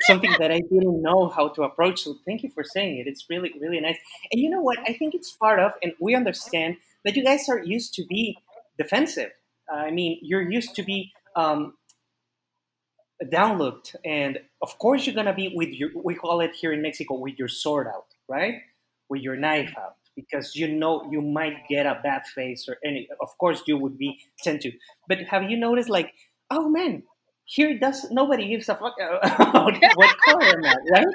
something 0.00 0.32
that 0.38 0.50
I 0.50 0.60
didn't 0.60 1.02
know 1.02 1.28
how 1.28 1.48
to 1.48 1.62
approach. 1.62 2.02
So 2.02 2.16
thank 2.24 2.42
you 2.42 2.50
for 2.50 2.64
saying 2.64 2.98
it. 2.98 3.06
It's 3.06 3.26
really 3.30 3.52
really 3.60 3.80
nice. 3.80 3.98
And 4.32 4.40
you 4.40 4.50
know 4.50 4.60
what? 4.60 4.78
I 4.80 4.92
think 4.94 5.14
it's 5.14 5.32
part 5.32 5.60
of, 5.60 5.72
and 5.82 5.92
we 6.00 6.14
understand 6.14 6.76
that 7.04 7.16
you 7.16 7.24
guys 7.24 7.48
are 7.48 7.62
used 7.62 7.94
to 7.94 8.04
be 8.06 8.38
defensive. 8.78 9.30
I 9.72 9.90
mean, 9.90 10.18
you're 10.22 10.48
used 10.50 10.74
to 10.76 10.82
be 10.82 11.12
um, 11.36 11.74
downlooked, 13.22 13.94
and 14.04 14.38
of 14.62 14.78
course 14.78 15.06
you're 15.06 15.14
gonna 15.14 15.34
be 15.34 15.52
with 15.54 15.70
your. 15.70 15.90
We 15.94 16.14
call 16.14 16.40
it 16.40 16.52
here 16.54 16.72
in 16.72 16.82
Mexico 16.82 17.14
with 17.14 17.38
your 17.38 17.48
sword 17.48 17.86
out, 17.86 18.06
right? 18.28 18.62
With 19.08 19.22
your 19.22 19.36
knife 19.36 19.74
out 19.78 19.96
because 20.16 20.54
you 20.54 20.68
know 20.68 21.08
you 21.10 21.20
might 21.20 21.66
get 21.68 21.86
a 21.86 22.00
bad 22.02 22.22
face 22.26 22.68
or 22.68 22.76
any 22.84 23.08
of 23.20 23.36
course 23.38 23.62
you 23.66 23.76
would 23.76 23.98
be 23.98 24.18
tend 24.42 24.60
to 24.60 24.72
but 25.08 25.18
have 25.20 25.50
you 25.50 25.56
noticed 25.56 25.88
like 25.88 26.12
oh 26.50 26.68
man 26.68 27.02
here 27.44 27.78
does 27.78 28.06
nobody 28.10 28.48
gives 28.48 28.68
a 28.68 28.74
fuck 28.74 28.94
about 28.98 29.74
what 29.94 30.16
color 30.24 30.44
am 30.44 30.64
I, 30.64 30.74
right 30.90 31.06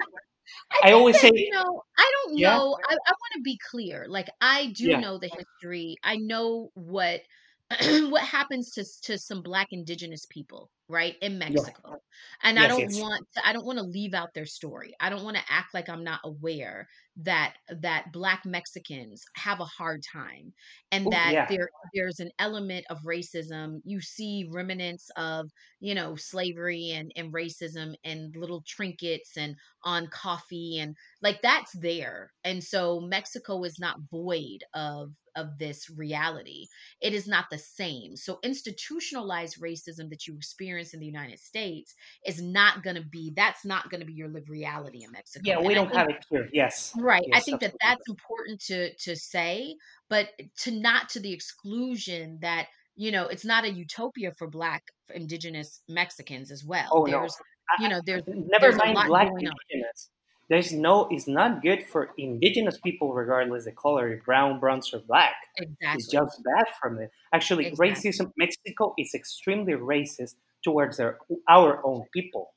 I, 0.83 0.89
I 0.89 0.91
always 0.93 1.15
that, 1.21 1.33
say 1.33 1.41
you 1.45 1.51
know 1.51 1.83
I 1.97 2.11
don't 2.25 2.37
yeah. 2.37 2.57
know 2.57 2.77
I, 2.89 2.93
I 2.93 3.11
want 3.11 3.33
to 3.35 3.41
be 3.43 3.59
clear 3.69 4.05
like 4.07 4.29
I 4.41 4.67
do 4.75 4.89
yeah. 4.89 4.99
know 4.99 5.17
the 5.17 5.29
history 5.29 5.95
I 6.03 6.17
know 6.17 6.71
what 6.73 7.21
what 8.09 8.23
happens 8.23 8.71
to 8.71 8.83
to 9.03 9.17
some 9.17 9.41
black 9.43 9.67
indigenous 9.71 10.25
people 10.25 10.71
right 10.87 11.15
in 11.21 11.37
mexico 11.37 11.71
yeah. 11.87 11.95
and 12.43 12.57
yes, 12.57 12.65
i 12.65 12.67
don't 12.67 12.79
yes. 12.79 12.99
want 12.99 13.23
to 13.35 13.47
i 13.47 13.53
don't 13.53 13.65
want 13.65 13.77
to 13.77 13.83
leave 13.83 14.15
out 14.15 14.33
their 14.33 14.47
story 14.47 14.91
i 14.99 15.07
don't 15.07 15.23
want 15.23 15.37
to 15.37 15.43
act 15.47 15.71
like 15.75 15.87
i'm 15.87 16.03
not 16.03 16.19
aware 16.23 16.87
that 17.23 17.55
that 17.81 18.05
black 18.13 18.45
mexicans 18.45 19.23
have 19.35 19.59
a 19.59 19.65
hard 19.65 20.01
time 20.11 20.53
and 20.91 21.07
Ooh, 21.07 21.09
that 21.09 21.31
yeah. 21.33 21.45
there 21.49 21.69
there's 21.93 22.19
an 22.19 22.31
element 22.39 22.85
of 22.89 22.99
racism 23.01 23.81
you 23.83 23.99
see 23.99 24.47
remnants 24.49 25.09
of 25.17 25.49
you 25.81 25.93
know 25.95 26.15
slavery 26.15 26.91
and 26.91 27.11
and 27.17 27.33
racism 27.33 27.93
and 28.05 28.33
little 28.37 28.63
trinkets 28.65 29.35
and 29.35 29.55
on 29.83 30.07
coffee 30.07 30.79
and 30.79 30.95
like 31.21 31.41
that's 31.41 31.73
there 31.73 32.31
and 32.45 32.63
so 32.63 33.01
mexico 33.01 33.63
is 33.63 33.79
not 33.79 33.97
void 34.09 34.63
of 34.73 35.11
of 35.35 35.57
this 35.57 35.89
reality. 35.89 36.67
It 37.01 37.13
is 37.13 37.27
not 37.27 37.45
the 37.49 37.57
same. 37.57 38.15
So, 38.15 38.39
institutionalized 38.43 39.61
racism 39.61 40.09
that 40.09 40.27
you 40.27 40.35
experience 40.35 40.93
in 40.93 40.99
the 40.99 41.05
United 41.05 41.39
States 41.39 41.93
is 42.25 42.41
not 42.41 42.83
going 42.83 42.95
to 42.95 43.03
be, 43.03 43.33
that's 43.35 43.65
not 43.65 43.89
going 43.89 44.01
to 44.01 44.05
be 44.05 44.13
your 44.13 44.29
lived 44.29 44.49
reality 44.49 45.03
in 45.03 45.11
Mexico. 45.11 45.43
Yeah, 45.45 45.59
we 45.59 45.67
and 45.67 45.75
don't 45.75 45.87
think, 45.87 45.97
have 45.97 46.09
it 46.09 46.25
here. 46.29 46.49
Yes. 46.53 46.93
Right. 46.97 47.23
Yes, 47.27 47.37
I 47.37 47.41
think 47.41 47.61
that 47.61 47.75
that's 47.81 48.07
important 48.07 48.61
to, 48.65 48.93
to 48.95 49.15
say, 49.15 49.75
but 50.09 50.29
to 50.59 50.71
not 50.71 51.09
to 51.09 51.19
the 51.19 51.33
exclusion 51.33 52.39
that, 52.41 52.67
you 52.95 53.11
know, 53.11 53.27
it's 53.27 53.45
not 53.45 53.63
a 53.63 53.71
utopia 53.71 54.31
for 54.37 54.47
Black, 54.47 54.83
for 55.07 55.13
Indigenous 55.13 55.81
Mexicans 55.87 56.51
as 56.51 56.63
well. 56.65 56.89
Oh, 56.91 57.05
there's, 57.05 57.35
no. 57.79 57.83
you 57.83 57.89
know, 57.89 58.01
there's 58.05 58.23
never 58.27 58.71
there's 58.71 58.77
mind 58.77 59.07
Black 59.07 59.27
Indigenous 59.27 60.09
there's 60.49 60.71
no 60.73 61.07
it's 61.11 61.27
not 61.27 61.61
good 61.61 61.85
for 61.85 62.09
indigenous 62.17 62.77
people 62.79 63.13
regardless 63.13 63.65
the 63.65 63.71
color 63.71 64.21
brown 64.25 64.59
bronze 64.59 64.93
or 64.93 64.99
black 64.99 65.35
exactly. 65.57 65.87
it's 65.93 66.07
just 66.07 66.41
bad 66.43 66.65
from 66.81 66.99
it 66.99 67.11
actually 67.33 67.67
exactly. 67.67 68.11
racism 68.11 68.31
mexico 68.37 68.93
is 68.97 69.13
extremely 69.13 69.73
racist 69.73 70.35
towards 70.63 70.97
their 70.97 71.17
our 71.47 71.85
own 71.85 72.03
people 72.13 72.51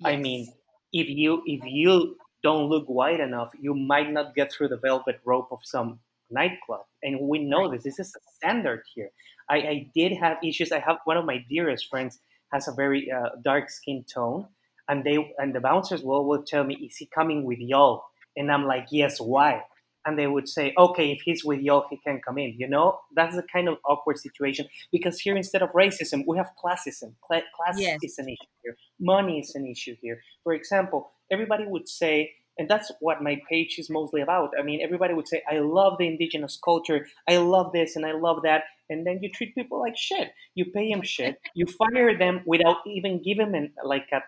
yes. 0.00 0.12
i 0.12 0.16
mean 0.16 0.52
if 0.92 1.08
you 1.08 1.42
if 1.46 1.60
you 1.64 2.16
don't 2.42 2.68
look 2.68 2.86
white 2.86 3.20
enough 3.20 3.50
you 3.60 3.74
might 3.74 4.12
not 4.12 4.34
get 4.34 4.52
through 4.52 4.68
the 4.68 4.76
velvet 4.78 5.20
rope 5.24 5.48
of 5.50 5.60
some 5.62 5.98
nightclub 6.30 6.84
and 7.02 7.20
we 7.20 7.38
know 7.38 7.62
right. 7.62 7.72
this 7.72 7.84
this 7.84 7.98
is 8.00 8.14
a 8.16 8.20
standard 8.36 8.82
here 8.94 9.10
I, 9.48 9.56
I 9.56 9.90
did 9.94 10.12
have 10.12 10.38
issues 10.42 10.72
i 10.72 10.80
have 10.80 10.98
one 11.04 11.16
of 11.16 11.24
my 11.24 11.44
dearest 11.48 11.88
friends 11.88 12.18
has 12.52 12.68
a 12.68 12.72
very 12.72 13.10
uh, 13.10 13.30
dark 13.42 13.70
skin 13.70 14.04
tone 14.12 14.46
and 14.88 15.04
they 15.04 15.34
and 15.38 15.54
the 15.54 15.60
bouncers 15.60 16.02
will 16.02 16.24
will 16.26 16.42
tell 16.42 16.64
me, 16.64 16.74
"Is 16.76 16.96
he 16.96 17.06
coming 17.06 17.44
with 17.44 17.58
y'all?" 17.58 18.04
And 18.36 18.50
I'm 18.50 18.66
like, 18.66 18.86
"Yes, 18.90 19.20
why?" 19.20 19.62
And 20.04 20.18
they 20.18 20.26
would 20.26 20.48
say, 20.48 20.72
"Okay, 20.78 21.10
if 21.12 21.20
he's 21.22 21.44
with 21.44 21.60
y'all, 21.60 21.86
he 21.90 21.98
can 21.98 22.20
come 22.26 22.38
in." 22.38 22.54
You 22.58 22.68
know, 22.68 23.00
that's 23.14 23.34
the 23.36 23.42
kind 23.52 23.68
of 23.68 23.78
awkward 23.84 24.18
situation 24.18 24.66
because 24.92 25.20
here 25.20 25.36
instead 25.36 25.62
of 25.62 25.70
racism, 25.72 26.24
we 26.26 26.36
have 26.36 26.50
classism. 26.62 27.14
class 27.20 27.78
yes. 27.78 27.98
is 28.02 28.18
an 28.18 28.28
issue 28.28 28.52
here. 28.62 28.76
Money 29.00 29.40
is 29.40 29.54
an 29.54 29.66
issue 29.66 29.96
here. 30.00 30.20
For 30.44 30.52
example, 30.52 31.12
everybody 31.30 31.66
would 31.66 31.88
say. 31.88 32.32
And 32.58 32.70
that's 32.70 32.90
what 33.00 33.22
my 33.22 33.38
page 33.50 33.78
is 33.78 33.90
mostly 33.90 34.22
about. 34.22 34.52
I 34.58 34.62
mean, 34.62 34.80
everybody 34.82 35.12
would 35.12 35.28
say, 35.28 35.42
I 35.46 35.58
love 35.58 35.98
the 35.98 36.06
indigenous 36.06 36.58
culture. 36.64 37.06
I 37.28 37.36
love 37.36 37.70
this 37.74 37.96
and 37.96 38.06
I 38.06 38.12
love 38.12 38.44
that. 38.44 38.62
And 38.88 39.06
then 39.06 39.18
you 39.20 39.30
treat 39.30 39.54
people 39.54 39.78
like 39.78 39.94
shit. 39.96 40.30
You 40.54 40.66
pay 40.66 40.90
them 40.90 41.02
shit. 41.02 41.38
You 41.54 41.66
fire 41.66 42.16
them 42.16 42.40
without 42.46 42.78
even 42.86 43.22
giving 43.22 43.52
them 43.52 43.74
like 43.84 44.08
a 44.12 44.22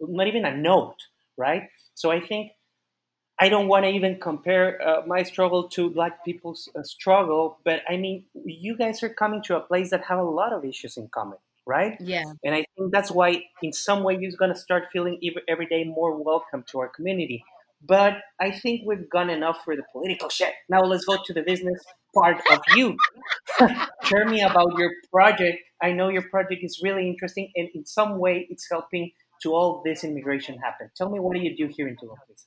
not 0.00 0.26
even 0.26 0.44
a 0.44 0.56
note, 0.56 0.96
right? 1.36 1.68
So 1.94 2.10
I 2.10 2.20
think 2.20 2.52
I 3.38 3.48
don't 3.48 3.68
want 3.68 3.84
to 3.84 3.90
even 3.90 4.18
compare 4.18 4.80
uh, 4.82 5.06
my 5.06 5.22
struggle 5.22 5.68
to 5.70 5.90
Black 5.90 6.24
people's 6.24 6.68
uh, 6.76 6.82
struggle, 6.82 7.58
but 7.64 7.82
I 7.88 7.96
mean, 7.96 8.24
you 8.44 8.76
guys 8.76 9.02
are 9.02 9.08
coming 9.08 9.42
to 9.44 9.56
a 9.56 9.60
place 9.60 9.90
that 9.90 10.04
have 10.06 10.18
a 10.18 10.22
lot 10.22 10.52
of 10.52 10.64
issues 10.64 10.96
in 10.96 11.08
common, 11.08 11.38
right? 11.64 11.96
Yeah. 12.00 12.24
And 12.42 12.54
I 12.54 12.64
think 12.76 12.90
that's 12.90 13.12
why, 13.12 13.44
in 13.62 13.72
some 13.72 14.02
way, 14.02 14.18
you're 14.20 14.32
going 14.32 14.52
to 14.52 14.58
start 14.58 14.86
feeling 14.92 15.20
every 15.46 15.66
day 15.66 15.84
more 15.84 16.20
welcome 16.20 16.64
to 16.72 16.80
our 16.80 16.88
community. 16.88 17.44
But 17.80 18.14
I 18.40 18.50
think 18.50 18.82
we've 18.84 19.08
gone 19.08 19.30
enough 19.30 19.58
for 19.64 19.76
the 19.76 19.84
political 19.92 20.28
shit. 20.28 20.52
Now 20.68 20.80
let's 20.80 21.04
go 21.04 21.16
to 21.24 21.32
the 21.32 21.42
business 21.42 21.80
part 22.12 22.40
of 22.50 22.58
you. 22.74 22.96
Share 24.02 24.24
me 24.24 24.42
about 24.42 24.76
your 24.76 24.90
project. 25.12 25.58
I 25.80 25.92
know 25.92 26.08
your 26.08 26.28
project 26.28 26.64
is 26.64 26.80
really 26.82 27.08
interesting, 27.08 27.52
and 27.54 27.68
in 27.72 27.86
some 27.86 28.18
way, 28.18 28.48
it's 28.50 28.66
helping 28.68 29.12
to 29.42 29.54
all 29.54 29.82
this 29.84 30.04
immigration 30.04 30.58
happen. 30.58 30.90
Tell 30.96 31.10
me, 31.10 31.20
what 31.20 31.34
do 31.34 31.42
you 31.42 31.56
do 31.56 31.72
here 31.74 31.88
in 31.88 31.94
Tulum, 31.94 32.16
please? 32.26 32.46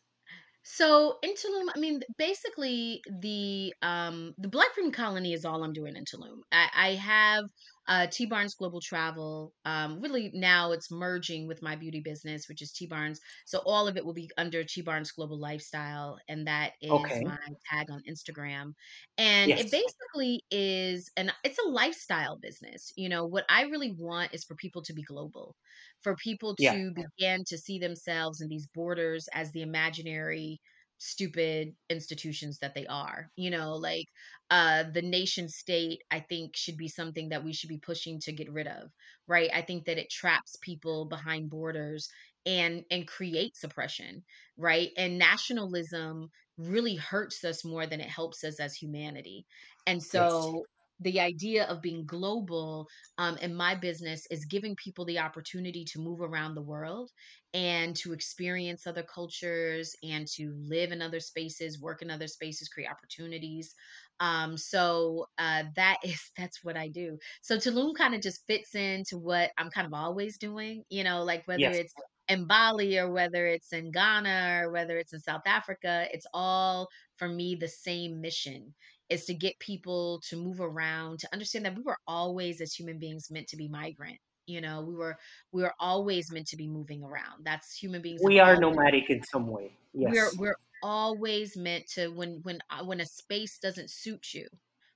So 0.63 1.17
in 1.23 1.31
Tulum, 1.31 1.69
I 1.75 1.79
mean, 1.79 2.01
basically 2.17 3.01
the 3.21 3.73
um 3.81 4.33
the 4.37 4.47
Black 4.47 4.73
Freedom 4.73 4.91
Colony 4.91 5.33
is 5.33 5.43
all 5.43 5.63
I'm 5.63 5.73
doing 5.73 5.95
in 5.95 6.05
Tulum. 6.05 6.41
I, 6.51 6.67
I 6.75 6.89
have 6.95 7.45
uh, 7.91 8.07
T 8.07 8.25
Barnes 8.25 8.55
Global 8.55 8.79
Travel. 8.79 9.51
Um, 9.65 9.99
really 9.99 10.31
now 10.33 10.71
it's 10.71 10.89
merging 10.89 11.45
with 11.45 11.61
my 11.61 11.75
beauty 11.75 11.99
business, 11.99 12.47
which 12.47 12.61
is 12.61 12.71
T 12.71 12.87
Barnes. 12.87 13.19
So 13.45 13.61
all 13.65 13.85
of 13.85 13.97
it 13.97 14.05
will 14.05 14.13
be 14.13 14.31
under 14.37 14.63
T 14.63 14.81
Barnes 14.81 15.11
Global 15.11 15.37
Lifestyle, 15.37 16.17
and 16.29 16.47
that 16.47 16.71
is 16.81 16.89
okay. 16.89 17.21
my 17.25 17.37
tag 17.69 17.91
on 17.91 18.01
Instagram. 18.09 18.71
And 19.17 19.49
yes. 19.49 19.59
it 19.59 19.71
basically 19.71 20.41
is, 20.49 21.11
and 21.17 21.33
it's 21.43 21.59
a 21.59 21.67
lifestyle 21.67 22.37
business. 22.41 22.93
You 22.95 23.09
know, 23.09 23.25
what 23.25 23.43
I 23.49 23.63
really 23.63 23.91
want 23.91 24.33
is 24.33 24.45
for 24.45 24.55
people 24.55 24.81
to 24.83 24.93
be 24.93 25.03
global, 25.03 25.57
for 26.01 26.15
people 26.15 26.55
to 26.55 26.63
yeah. 26.63 26.89
begin 26.95 27.43
to 27.47 27.57
see 27.57 27.77
themselves 27.77 28.39
in 28.39 28.47
these 28.47 28.67
borders 28.73 29.27
as 29.33 29.51
the 29.51 29.63
imaginary 29.63 30.61
stupid 31.04 31.74
institutions 31.89 32.60
that 32.60 32.76
they 32.76 32.86
are 32.86 33.30
you 33.36 33.49
know 33.49 33.74
like 33.74 34.06
uh 34.52 34.84
the 34.93 35.02
nation 35.02 35.49
state 35.49 36.02
i 36.12 36.20
think 36.20 36.56
should 36.56 36.78
be 36.78 36.88
something 36.88 37.30
that 37.30 37.43
we 37.43 37.54
should 37.54 37.70
be 37.70 37.80
pushing 37.80 38.20
to 38.20 38.32
get 38.32 38.52
rid 38.52 38.68
of 38.68 38.91
right? 39.28 39.49
I 39.54 39.62
think 39.62 39.86
that 39.86 39.97
it 39.97 40.10
traps 40.10 40.58
people 40.62 41.06
behind 41.06 41.49
borders 41.49 42.10
and 42.45 42.84
and 42.91 43.08
creates 43.08 43.64
oppression 43.64 44.24
right? 44.58 44.89
And 44.97 45.18
nationalism 45.18 46.30
really 46.58 46.95
hurts 46.95 47.43
us 47.43 47.66
more 47.66 47.88
than 47.88 48.02
it 48.02 48.10
helps 48.10 48.43
us 48.43 48.60
as 48.60 48.76
humanity. 48.76 49.45
And 49.88 50.04
so 50.04 50.66
the 51.02 51.20
idea 51.20 51.66
of 51.66 51.82
being 51.82 52.06
global 52.06 52.88
um, 53.18 53.38
in 53.38 53.56
my 53.56 53.76
business 53.76 54.26
is 54.30 54.45
giving 54.45 54.76
people 54.76 55.04
the 55.06 55.20
opportunity 55.20 55.84
to 55.86 55.99
move 55.99 56.22
around 56.22 56.56
the 56.56 56.62
world 56.62 57.10
and 57.54 57.95
to 57.97 58.14
experience 58.14 58.88
other 58.88 59.04
cultures 59.04 59.95
and 60.04 60.28
to 60.28 60.54
live 60.68 60.91
in 60.91 61.02
other 61.02 61.20
spaces, 61.20 61.82
work 61.82 62.02
in 62.02 62.10
other 62.10 62.28
spaces, 62.28 62.70
create 62.70 62.89
opportunities. 62.89 63.74
Um, 64.20 64.58
so 64.58 65.26
uh, 65.38 65.64
that 65.76 65.97
is 66.04 66.22
that's 66.38 66.64
what 66.64 66.78
I 66.78 66.88
do. 66.88 67.18
So 67.41 67.58
Tulum 67.58 67.95
kind 67.95 68.14
of 68.14 68.22
just 68.22 68.45
fits 68.47 68.76
into 68.76 69.18
what 69.18 69.52
I'm 69.58 69.72
kind 69.72 69.88
of 69.88 69.93
always 69.93 70.38
doing. 70.38 70.84
You 70.89 71.04
know, 71.04 71.24
like 71.24 71.43
whether 71.45 71.62
yes. 71.62 71.76
it's 71.76 71.93
in 72.30 72.45
Bali 72.45 72.97
or 72.97 73.12
whether 73.12 73.47
it's 73.47 73.74
in 73.74 73.91
Ghana 73.91 74.62
or 74.64 74.72
whether 74.72 74.97
it's 74.97 75.14
in 75.14 75.20
South 75.20 75.41
Africa, 75.45 76.06
it's 76.14 76.28
all 76.34 76.88
for 77.18 77.28
me 77.28 77.56
the 77.56 77.68
same 77.68 78.22
mission 78.22 78.74
is 79.12 79.26
to 79.26 79.34
get 79.34 79.59
people 79.59 80.22
to 80.30 80.38
move 80.38 80.62
around 80.62 81.20
to 81.20 81.30
understand 81.34 81.66
that 81.66 81.76
we 81.76 81.84
were 81.84 81.97
always 82.07 82.62
as 82.62 82.74
human 82.74 82.99
beings 82.99 83.30
meant 83.32 83.47
to 83.49 83.57
be 83.57 83.68
migrant 83.68 84.18
you 84.47 84.59
know? 84.59 84.82
We 84.82 84.95
were 84.95 85.18
we 85.51 85.62
were 85.62 85.74
always 85.80 86.32
meant 86.32 86.47
to 86.47 86.57
be 86.57 86.68
moving 86.68 87.03
around. 87.03 87.45
That's 87.45 87.76
human 87.76 88.01
beings 88.01 88.22
we 88.24 88.39
are 88.39 88.55
nomadic 88.57 89.09
in 89.09 89.24
some 89.24 89.47
way 89.47 89.72
yes. 89.93 90.12
we're 90.12 90.32
we're 90.38 90.55
always 90.84 91.55
meant 91.57 91.88
to 91.95 92.07
when 92.09 92.39
when 92.43 92.59
uh, 92.70 92.84
when 92.84 92.99
a 93.01 93.05
space 93.05 93.59
doesn't 93.59 93.89
suit 93.89 94.34
you 94.34 94.47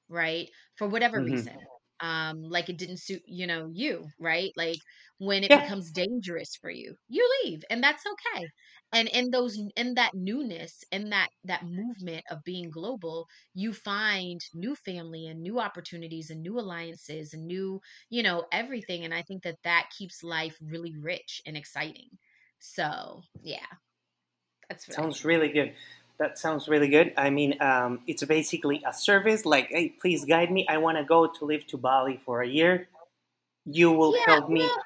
right? 0.10 0.50
For 0.76 0.88
whatever 0.88 1.20
mm-hmm. 1.20 1.32
reason 1.34 1.58
um 2.02 2.44
like 2.44 2.70
it 2.70 2.78
didn't 2.78 2.98
suit 3.00 3.22
you 3.26 3.48
know 3.48 3.70
you 3.72 4.06
right? 4.20 4.52
Like 4.58 4.80
when 5.18 5.44
it 5.44 5.50
Yeah, 5.50 5.62
becomes 5.62 5.92
dangerous 5.92 6.56
for 6.62 6.70
you 6.70 6.96
you 7.08 7.28
leave 7.44 7.64
and 7.70 7.84
that's 7.84 8.04
okay 8.06 8.52
and 8.96 9.08
in 9.10 9.30
those 9.32 9.60
in 9.76 9.94
that 9.96 10.12
newness 10.16 10.84
in 10.92 11.10
that 11.12 11.30
that 11.44 11.64
movement 11.66 12.24
of 12.32 12.44
being 12.44 12.70
global 12.72 13.28
you 13.54 13.74
find 13.74 14.42
new 14.56 14.76
family 14.76 15.28
and 15.28 15.42
new 15.42 15.60
opportunities 15.60 16.30
and 16.32 16.42
new 16.42 16.58
alliances 16.60 17.34
and 17.34 17.46
new 17.46 17.80
you 18.10 18.24
know 18.24 18.46
everything 18.52 19.04
and 19.06 19.14
i 19.14 19.22
think 19.22 19.44
that 19.44 19.62
that 19.64 19.90
keeps 19.98 20.24
life 20.24 20.58
really 20.62 20.96
rich 20.98 21.42
and 21.46 21.58
exciting 21.58 22.10
so 22.60 23.22
yeah 23.44 23.68
that's 24.70 24.90
sounds 24.90 25.26
really 25.26 25.50
good. 25.50 25.74
That 26.18 26.38
sounds 26.38 26.68
really 26.68 26.88
good. 26.88 27.14
I 27.18 27.30
mean, 27.30 27.62
um, 27.62 28.02
it's 28.08 28.24
basically 28.24 28.82
a 28.88 28.94
service 28.94 29.46
like, 29.46 29.68
hey, 29.70 29.90
please 29.90 30.24
guide 30.24 30.52
me. 30.52 30.66
I 30.70 30.78
want 30.78 30.98
to 30.98 31.04
go 31.04 31.28
to 31.28 31.46
live 31.46 31.68
to 31.68 31.78
Bali 31.78 32.18
for 32.18 32.42
a 32.42 32.48
year. 32.48 32.88
You 33.66 33.92
will 33.92 34.14
yeah 34.14 34.26
help 34.26 34.50
me. 34.50 34.64
well 34.64 34.84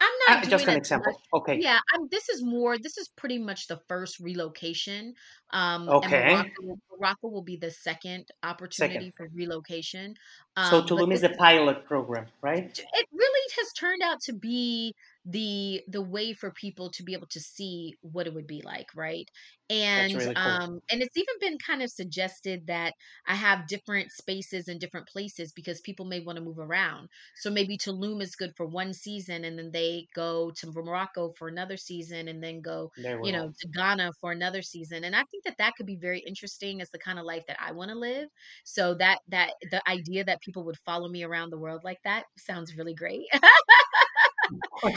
I'm 0.00 0.12
Uh, 0.28 0.34
not 0.34 0.44
just 0.48 0.64
an 0.64 0.70
as 0.70 0.76
much. 0.76 0.76
example. 0.78 1.20
Okay. 1.34 1.58
Yeah, 1.60 1.78
I'm, 1.92 2.08
this 2.08 2.28
is 2.28 2.42
more. 2.42 2.78
This 2.78 2.96
is 2.98 3.08
pretty 3.08 3.38
much 3.38 3.66
the 3.66 3.80
first 3.88 4.18
relocation, 4.20 5.14
um, 5.50 5.82
and 5.82 5.90
Okay. 5.90 6.32
Morocco. 6.32 6.78
Morocco 6.98 7.28
will 7.28 7.42
be 7.42 7.56
the 7.56 7.70
second 7.70 8.26
Second. 8.26 8.28
opportunity 8.42 9.12
for 9.16 9.28
relocation. 9.34 10.14
So 10.58 10.80
Um, 10.80 10.86
but 10.94 11.06
Tulum 11.06 11.12
is 11.12 11.20
the 11.22 11.30
pilot 11.30 11.84
program, 11.86 12.26
right? 12.42 12.78
it 12.78 13.06
really 13.12 13.50
has 13.58 13.72
turned 13.72 14.02
out 14.02 14.20
to 14.22 14.32
be 14.32 14.94
the 15.24 15.82
the 15.88 16.02
way 16.02 16.32
for 16.32 16.50
people 16.52 16.90
to 16.90 17.02
be 17.02 17.12
able 17.12 17.26
to 17.28 17.40
see 17.40 17.94
what 18.00 18.26
it 18.26 18.34
would 18.34 18.46
be 18.46 18.62
like 18.62 18.86
right? 18.96 19.28
And 19.68 20.20
really 20.20 20.36
cool. 20.36 20.58
um 20.64 20.80
and 20.90 21.00
it's 21.02 21.16
even 21.16 21.34
been 21.40 21.56
kind 21.64 21.82
of 21.82 21.90
suggested 21.90 22.66
that 22.66 22.94
i 23.26 23.34
have 23.36 23.68
different 23.68 24.10
spaces 24.10 24.66
in 24.66 24.78
different 24.78 25.06
places 25.06 25.52
because 25.52 25.80
people 25.82 26.06
may 26.06 26.20
want 26.20 26.36
to 26.38 26.42
move 26.44 26.58
around. 26.58 27.08
So 27.36 27.50
maybe 27.50 27.78
tulum 27.78 28.20
is 28.20 28.34
good 28.34 28.50
for 28.56 28.66
one 28.66 28.92
season 28.92 29.44
and 29.44 29.56
then 29.58 29.70
they 29.72 30.08
go 30.14 30.50
to 30.56 30.72
morocco 30.72 31.32
for 31.38 31.46
another 31.48 31.76
season 31.76 32.26
and 32.26 32.42
then 32.42 32.62
go 32.62 32.90
you 33.20 33.30
know 33.32 33.52
to 33.60 33.68
ghana 33.68 34.10
for 34.20 34.32
another 34.32 34.62
season. 34.62 35.04
And 35.04 35.14
i 35.14 35.22
think 35.30 35.44
that 35.44 35.58
that 35.58 35.74
could 35.76 35.86
be 35.86 35.96
very 35.96 36.20
interesting 36.20 36.80
as 36.80 36.90
the 36.90 36.98
kind 36.98 37.18
of 37.18 37.24
life 37.24 37.44
that 37.46 37.58
i 37.60 37.70
want 37.72 37.90
to 37.90 37.94
live. 37.98 38.28
So 38.64 38.94
that 38.94 39.20
that 39.28 39.54
the 39.70 39.86
idea 39.88 40.24
that 40.24 40.40
people 40.40 40.64
would 40.64 40.78
follow 40.84 41.08
me 41.08 41.22
around 41.22 41.50
the 41.50 41.58
world 41.58 41.82
like 41.84 41.98
that 42.04 42.24
sounds 42.38 42.76
really 42.76 42.94
great 42.94 43.26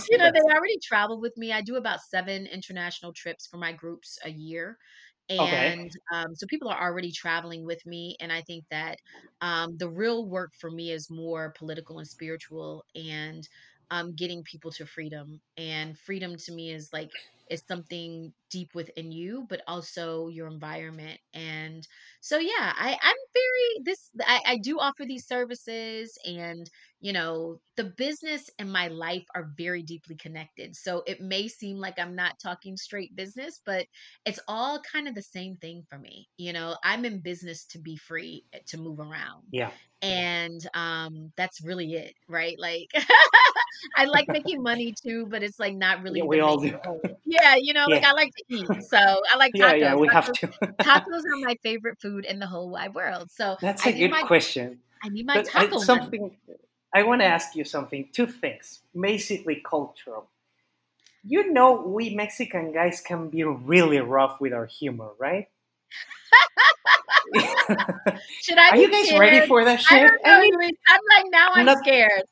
you 0.10 0.18
know, 0.18 0.32
they 0.32 0.40
already 0.40 0.78
travel 0.84 1.20
with 1.20 1.36
me. 1.38 1.52
I 1.52 1.62
do 1.62 1.76
about 1.76 2.00
seven 2.02 2.46
international 2.48 3.14
trips 3.14 3.48
for 3.48 3.58
my 3.58 3.72
groups 3.72 4.18
a 4.24 4.30
year. 4.30 4.78
Okay. 5.30 5.74
And 5.74 5.92
um, 6.14 6.36
so 6.36 6.46
people 6.48 6.70
are 6.70 6.82
already 6.82 7.12
traveling 7.12 7.66
with 7.66 7.84
me. 7.86 8.16
And 8.20 8.32
I 8.32 8.42
think 8.42 8.66
that 8.72 8.98
um, 9.42 9.78
the 9.78 9.90
real 9.90 10.28
work 10.28 10.52
for 10.60 10.70
me 10.70 10.92
is 10.92 11.10
more 11.10 11.54
political 11.58 12.00
and 12.00 12.08
spiritual 12.08 12.84
and 12.96 13.48
um, 13.90 14.14
getting 14.16 14.44
people 14.44 14.72
to 14.72 14.86
freedom. 14.86 15.40
And 15.58 15.98
freedom 15.98 16.36
to 16.36 16.52
me 16.52 16.72
is 16.72 16.90
like, 16.92 17.10
is 17.54 17.64
something 17.68 18.34
deep 18.52 18.70
within 18.76 19.12
you, 19.12 19.46
but 19.50 19.62
also 19.68 20.28
your 20.28 20.48
environment. 20.48 21.20
And 21.34 21.88
so, 22.22 22.38
yeah, 22.38 22.74
I, 22.76 22.98
I'm 23.02 23.16
very, 23.34 23.84
this, 23.86 24.10
I, 24.22 24.42
I 24.46 24.58
do 24.58 24.80
offer 24.80 25.06
these 25.06 25.28
services 25.28 26.18
and 26.26 26.70
you 27.04 27.12
know, 27.12 27.60
the 27.76 27.84
business 27.84 28.50
and 28.58 28.72
my 28.72 28.88
life 28.88 29.26
are 29.36 29.52
very 29.58 29.84
deeply 29.84 30.16
connected. 30.16 30.74
So 30.74 31.04
it 31.06 31.20
may 31.20 31.50
seem 31.50 31.76
like 31.76 32.00
I'm 32.00 32.16
not 32.16 32.40
talking 32.42 32.78
straight 32.78 33.14
business, 33.14 33.60
but 33.66 33.86
it's 34.26 34.40
all 34.48 34.80
kind 34.90 35.10
of 35.10 35.14
the 35.14 35.22
same 35.22 35.58
thing 35.58 35.84
for 35.90 36.00
me. 36.00 36.30
You 36.38 36.54
know, 36.54 36.78
I'm 36.82 37.04
in 37.04 37.20
business 37.20 37.66
to 37.72 37.80
be 37.80 37.98
free, 37.98 38.46
eh, 38.54 38.60
to 38.68 38.78
move 38.78 39.02
around. 39.02 39.44
Yeah. 39.52 39.72
And 40.04 40.62
um 40.76 41.34
that's 41.38 41.62
really 41.64 41.94
it, 41.96 42.16
right? 42.30 42.60
Like 42.60 42.90
I 43.98 44.06
like 44.06 44.30
making 44.32 44.62
money 44.64 44.94
too, 45.06 45.28
but 45.30 45.44
it's 45.44 45.60
like 45.60 45.76
not 45.76 46.04
really 46.04 46.22
the 46.22 46.28
we 46.28 46.40
all 46.42 46.58
do. 46.58 46.78
Yeah, 47.26 47.56
you 47.58 47.74
know, 47.74 47.88
like 47.90 48.04
I 48.04 48.14
like 48.14 48.32
to 48.38 48.44
eat. 48.50 48.72
So 48.82 48.98
I 48.98 49.38
like 49.38 49.56
tacos 49.56 49.74
Yeah, 49.76 49.76
yeah, 49.76 49.96
tacos. 49.96 50.00
we 50.00 50.08
have 50.10 50.32
Tacos 50.32 50.38
to. 50.40 50.50
tacos 50.86 51.24
are 51.26 51.38
my 51.42 51.56
favorite 51.64 52.00
food 52.02 52.26
in 52.26 52.40
the 52.40 52.48
whole 52.48 52.70
wide 52.70 52.94
world. 52.96 53.32
So 53.32 53.56
That's 53.62 53.86
I 53.86 53.90
a 53.90 53.94
good 53.94 54.12
my 54.12 54.24
question. 54.24 54.80
I 55.04 55.10
need 55.10 55.26
my 55.28 55.40
But 55.42 55.50
I, 55.56 55.66
taco 55.66 55.84
money. 55.86 55.86
something 55.86 56.38
I 56.94 57.04
want 57.04 57.22
to 57.22 57.26
ask 57.26 57.56
you 57.56 57.64
something. 57.64 58.10
Two 58.14 58.28
things, 58.28 58.82
basically 59.00 59.62
cultural. 59.66 60.28
You 61.26 61.52
know, 61.52 61.82
we 61.82 62.16
Mexican 62.16 62.72
guys 62.74 63.02
can 63.02 63.30
be 63.30 63.44
really 63.44 64.00
rough 64.00 64.42
with 64.42 64.54
our 64.54 64.66
humor, 64.66 65.12
right? 65.20 65.50
Should 68.42 68.58
I 68.58 68.70
Are 68.70 68.78
you 68.78 68.92
guys 68.92 69.18
ready 69.18 69.48
for 69.48 69.64
that 69.64 69.82
shit? 69.82 70.12
I 70.26 70.36
know, 70.36 70.42
mean, 70.42 70.54
Luis. 70.56 70.72
I'm 70.88 71.00
like 71.16 71.26
now 71.32 71.48
I'm 71.54 71.60
I'm 71.60 71.66
not. 71.66 71.78
scared. 71.80 72.24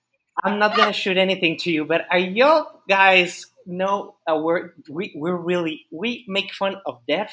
I'm 0.44 0.60
not 0.60 0.76
gonna 0.76 0.94
shoot 0.94 1.18
anything 1.18 1.58
to 1.60 1.72
you, 1.72 1.86
but 1.86 2.02
uh, 2.02 2.12
are 2.12 2.20
you 2.20 2.66
guys 2.88 3.46
know 3.66 4.16
uh, 4.28 4.34
a 4.34 4.42
word? 4.42 4.74
We 4.90 5.14
we're 5.16 5.36
really 5.36 5.86
we 5.92 6.26
make 6.28 6.54
fun 6.54 6.76
of 6.86 7.00
death. 7.08 7.32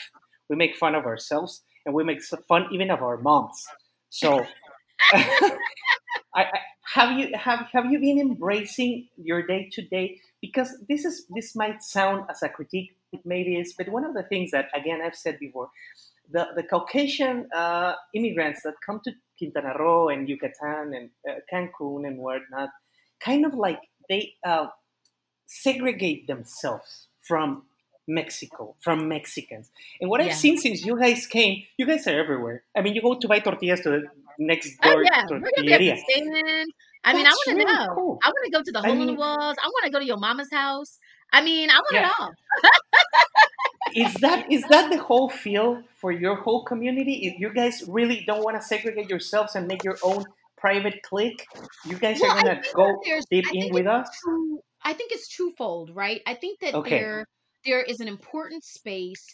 We 0.49 0.57
make 0.57 0.77
fun 0.77 0.95
of 0.95 1.05
ourselves, 1.05 1.63
and 1.87 1.95
we 1.95 2.05
make 2.05 2.23
fun 2.23 2.67
even 2.73 2.91
of 2.91 3.03
our 3.03 3.19
moms. 3.19 3.67
So, 4.11 4.45
I, 5.13 5.57
I, 6.35 6.47
have 6.95 7.19
you 7.19 7.31
have 7.37 7.67
have 7.73 7.87
you 7.87 8.01
been 8.01 8.19
embracing 8.19 9.09
your 9.17 9.47
day 9.47 9.69
to 9.73 9.83
day? 9.83 10.21
Because 10.41 10.75
this 10.89 11.05
is 11.05 11.27
this 11.35 11.55
might 11.55 11.83
sound 11.83 12.25
as 12.31 12.43
a 12.43 12.49
critique, 12.49 12.97
it 13.13 13.21
maybe 13.25 13.57
is, 13.57 13.75
but 13.77 13.89
one 13.89 14.05
of 14.05 14.15
the 14.15 14.23
things 14.23 14.51
that 14.53 14.69
again 14.75 15.01
I've 15.05 15.17
said 15.17 15.39
before, 15.39 15.71
the 16.31 16.49
the 16.57 16.63
Caucasian 16.63 17.49
uh, 17.55 17.95
immigrants 18.15 18.63
that 18.63 18.75
come 18.85 19.01
to 19.05 19.13
Quintana 19.39 19.75
Roo 19.79 20.09
and 20.09 20.29
Yucatan 20.29 20.95
and 20.95 21.11
uh, 21.29 21.41
Cancun 21.53 22.07
and 22.07 22.19
whatnot, 22.19 22.71
kind 23.21 23.47
of 23.47 23.55
like 23.55 23.81
they 24.09 24.35
uh, 24.45 24.67
segregate 25.47 26.27
themselves 26.27 27.09
from 27.23 27.63
Mexico, 28.07 28.75
from 28.81 29.09
Mexicans. 29.09 29.71
And 30.01 30.11
what 30.11 30.21
I've 30.21 30.35
seen 30.35 30.57
since 30.57 30.85
you 30.85 30.99
guys 30.99 31.27
came, 31.27 31.65
you 31.77 31.87
guys 31.87 32.07
are 32.07 32.19
everywhere. 32.19 32.65
I 32.77 32.81
mean, 32.81 32.95
you 32.95 33.03
go 33.03 33.15
to 33.15 33.29
buy 33.29 33.39
tortillas 33.41 33.81
to 33.83 33.91
the 33.91 34.03
next 34.39 34.79
door 34.81 34.93
Oh 34.93 34.95
door 34.95 35.05
yeah, 35.05 35.25
we're 35.31 35.41
gonna 35.41 35.67
be 35.67 35.73
at 35.73 35.79
the 35.81 35.91
tortilleria. 35.91 36.65
I 37.05 37.15
mean, 37.15 37.27
I 37.27 37.31
want 37.31 37.49
to 37.49 37.55
really 37.55 37.73
know. 37.73 37.95
cool. 37.95 38.19
I 38.23 38.29
want 38.29 38.45
to 38.45 38.51
go 38.51 38.63
to 38.63 38.73
the 38.73 38.79
I 38.81 38.87
hole 38.89 38.93
in 38.93 38.99
the 38.99 39.07
mean, 39.07 39.17
walls. 39.17 39.57
I 39.63 39.67
want 39.67 39.85
to 39.85 39.91
go 39.91 39.99
to 39.99 40.05
your 40.05 40.17
mama's 40.17 40.49
house. 40.53 40.99
I 41.33 41.43
mean, 41.43 41.71
I 41.71 41.75
want 41.75 41.93
it 41.93 42.01
yeah, 42.01 42.13
all. 42.19 42.33
is 43.95 44.15
that 44.15 44.51
is 44.51 44.63
that 44.71 44.91
the 44.91 44.99
whole 44.99 45.29
feel 45.29 45.83
for 46.01 46.13
your 46.13 46.37
whole 46.37 46.65
community? 46.65 47.27
If 47.27 47.39
you 47.41 47.53
guys 47.53 47.85
really 47.89 48.25
don't 48.27 48.43
want 48.43 48.61
to 48.61 48.67
segregate 48.67 49.09
yourselves 49.09 49.55
and 49.55 49.67
make 49.67 49.85
your 49.85 49.99
own 50.03 50.25
private 50.57 51.03
clique, 51.03 51.47
you 51.87 51.99
guys 51.99 52.19
Well, 52.21 52.33
are 52.33 52.43
gonna 52.43 52.63
go 52.75 53.01
deep 53.31 53.47
in 53.53 53.73
with 53.73 53.87
us. 53.87 54.09
two. 54.25 54.61
I 54.85 54.93
think 54.93 55.13
it's 55.13 55.29
twofold, 55.29 55.91
right? 55.95 56.21
I 56.27 56.35
think 56.35 56.61
that 56.61 56.75
Okay, 56.75 56.99
there 56.99 57.27
there 57.65 57.83
is 57.83 58.01
an 58.01 58.09
important 58.09 58.65
space 58.65 59.25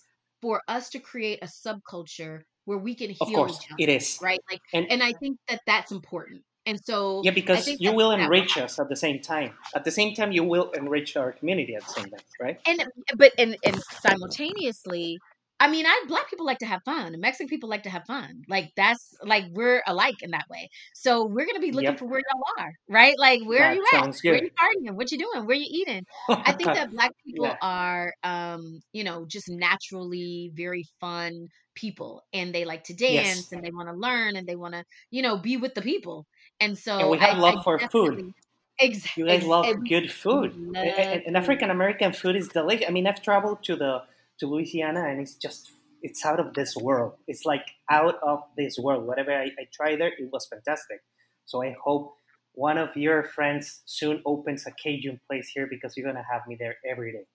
for 0.40 0.62
us 0.68 0.90
to 0.90 0.98
create 1.00 1.38
a 1.42 1.46
subculture 1.46 2.40
where 2.64 2.78
we 2.78 2.94
can 2.94 3.10
heal 3.10 3.28
of 3.28 3.34
course 3.34 3.58
each 3.78 3.86
other, 3.86 3.92
is, 3.92 4.18
right? 4.22 4.40
Like, 4.50 4.60
and 4.72 4.86
and 4.90 5.02
I 5.02 5.12
think 5.12 5.38
that 5.48 5.60
that's 5.66 5.92
important. 5.92 6.42
And 6.66 6.80
so 6.82 7.20
yeah, 7.24 7.32
because 7.32 7.68
you 7.68 7.92
will 7.92 8.10
enrich 8.12 8.56
us 8.56 8.78
at 8.78 8.88
the 8.88 8.96
same 8.96 9.20
time. 9.20 9.52
At 9.74 9.84
the 9.84 9.90
same 9.90 10.14
time, 10.14 10.32
you 10.32 10.44
will 10.44 10.70
enrich 10.70 11.16
our 11.16 11.32
community 11.32 11.74
at 11.74 11.82
the 11.82 11.92
same 11.92 12.04
time, 12.06 12.20
right? 12.40 12.58
and 12.66 12.84
but 13.16 13.32
and 13.38 13.56
and 13.64 13.80
simultaneously 14.00 15.18
i 15.60 15.70
mean 15.70 15.86
i 15.86 16.04
black 16.08 16.28
people 16.28 16.44
like 16.44 16.58
to 16.58 16.66
have 16.66 16.82
fun 16.84 17.14
mexican 17.20 17.48
people 17.48 17.68
like 17.68 17.84
to 17.84 17.90
have 17.90 18.04
fun. 18.06 18.42
Like 18.48 18.72
that's 18.76 19.14
like 19.22 19.44
we're 19.52 19.82
alike 19.86 20.22
in 20.22 20.32
that 20.32 20.46
way. 20.50 20.68
So 20.94 21.24
we're 21.24 21.46
gonna 21.46 21.60
be 21.60 21.72
looking 21.72 21.96
for 21.96 22.06
where 22.06 22.20
y'all 22.20 22.42
are 22.64 22.72
right? 22.88 23.14
Like 23.18 23.42
where 23.44 23.64
are 23.64 23.74
you 23.74 23.84
at? 23.92 24.02
sounds 24.02 24.22
where 24.22 24.34
good. 24.34 24.44
you 24.44 24.50
partying? 24.50 24.96
What 24.96 25.10
you 25.12 25.18
doing? 25.18 25.46
Where 25.46 25.56
you 25.56 25.66
eating? 25.68 26.04
I 26.28 26.52
think 26.52 26.72
that 26.72 26.90
black 26.96 27.12
people 27.24 27.46
yeah. 27.46 27.56
are 27.62 28.12
um 28.22 28.80
you 28.92 29.04
know 29.04 29.24
just 29.26 29.48
naturally 29.48 30.50
very 30.54 30.84
fun 31.00 31.48
people 31.74 32.22
and 32.32 32.54
they 32.54 32.64
like 32.64 32.84
to 32.84 32.94
dance 32.94 33.36
Yes, 33.36 33.52
and 33.52 33.62
they 33.62 33.70
want 33.70 33.88
to 33.88 33.94
learn 33.94 34.36
and 34.36 34.46
they 34.46 34.56
want 34.56 34.74
to 34.74 34.84
you 35.10 35.22
know 35.22 35.36
be 35.36 35.56
with 35.56 35.74
the 35.74 35.82
people 35.82 36.26
and 36.60 36.78
and 36.98 37.08
so 37.08 37.10
we 37.10 37.18
have 37.18 37.30
i 37.30 37.36
i 37.46 37.54
love 37.54 37.62
for 37.64 37.78
food. 37.78 38.22
Exactly. 38.22 39.14
You 39.16 39.26
guys 39.26 39.42
ex, 39.42 39.44
love 39.44 39.70
and 39.72 39.88
good 39.88 40.10
food, 40.12 40.54
we 40.82 40.82
A- 40.82 40.88
a- 41.00 41.04
love 41.06 41.22
and 41.26 41.36
food 41.38 41.38
African 41.38 41.70
American 41.70 42.12
food 42.12 42.36
is 42.36 42.48
delicious. 42.48 42.86
I 42.88 42.90
mean, 42.92 43.06
I've 43.06 43.22
traveled 43.22 43.62
to 43.64 43.76
the 43.76 44.04
to 44.38 44.46
Louisiana, 44.46 45.04
and 45.08 45.20
it's 45.20 45.34
just 45.36 45.70
it's 46.02 46.24
out 46.24 46.40
of 46.40 46.54
this 46.54 46.76
world. 46.76 47.16
It's 47.28 47.44
like 47.44 47.66
out 47.90 48.16
of 48.22 48.42
this 48.56 48.78
world. 48.78 49.06
Whatever 49.06 49.32
I, 49.32 49.46
I 49.58 49.68
tried 49.72 50.00
there, 50.00 50.12
it 50.18 50.30
was 50.32 50.46
fantastic. 50.46 51.02
So 51.46 51.62
I 51.62 51.76
hope 51.84 52.16
one 52.54 52.78
of 52.78 52.96
your 52.96 53.24
friends 53.24 53.82
soon 53.86 54.22
opens 54.26 54.66
a 54.66 54.72
Cajun 54.72 55.20
place 55.28 55.48
here 55.48 55.66
because 55.68 55.96
you're 55.96 56.06
gonna 56.06 56.26
have 56.30 56.46
me 56.48 56.56
there 56.58 56.76
every 56.84 57.12
day. 57.12 57.26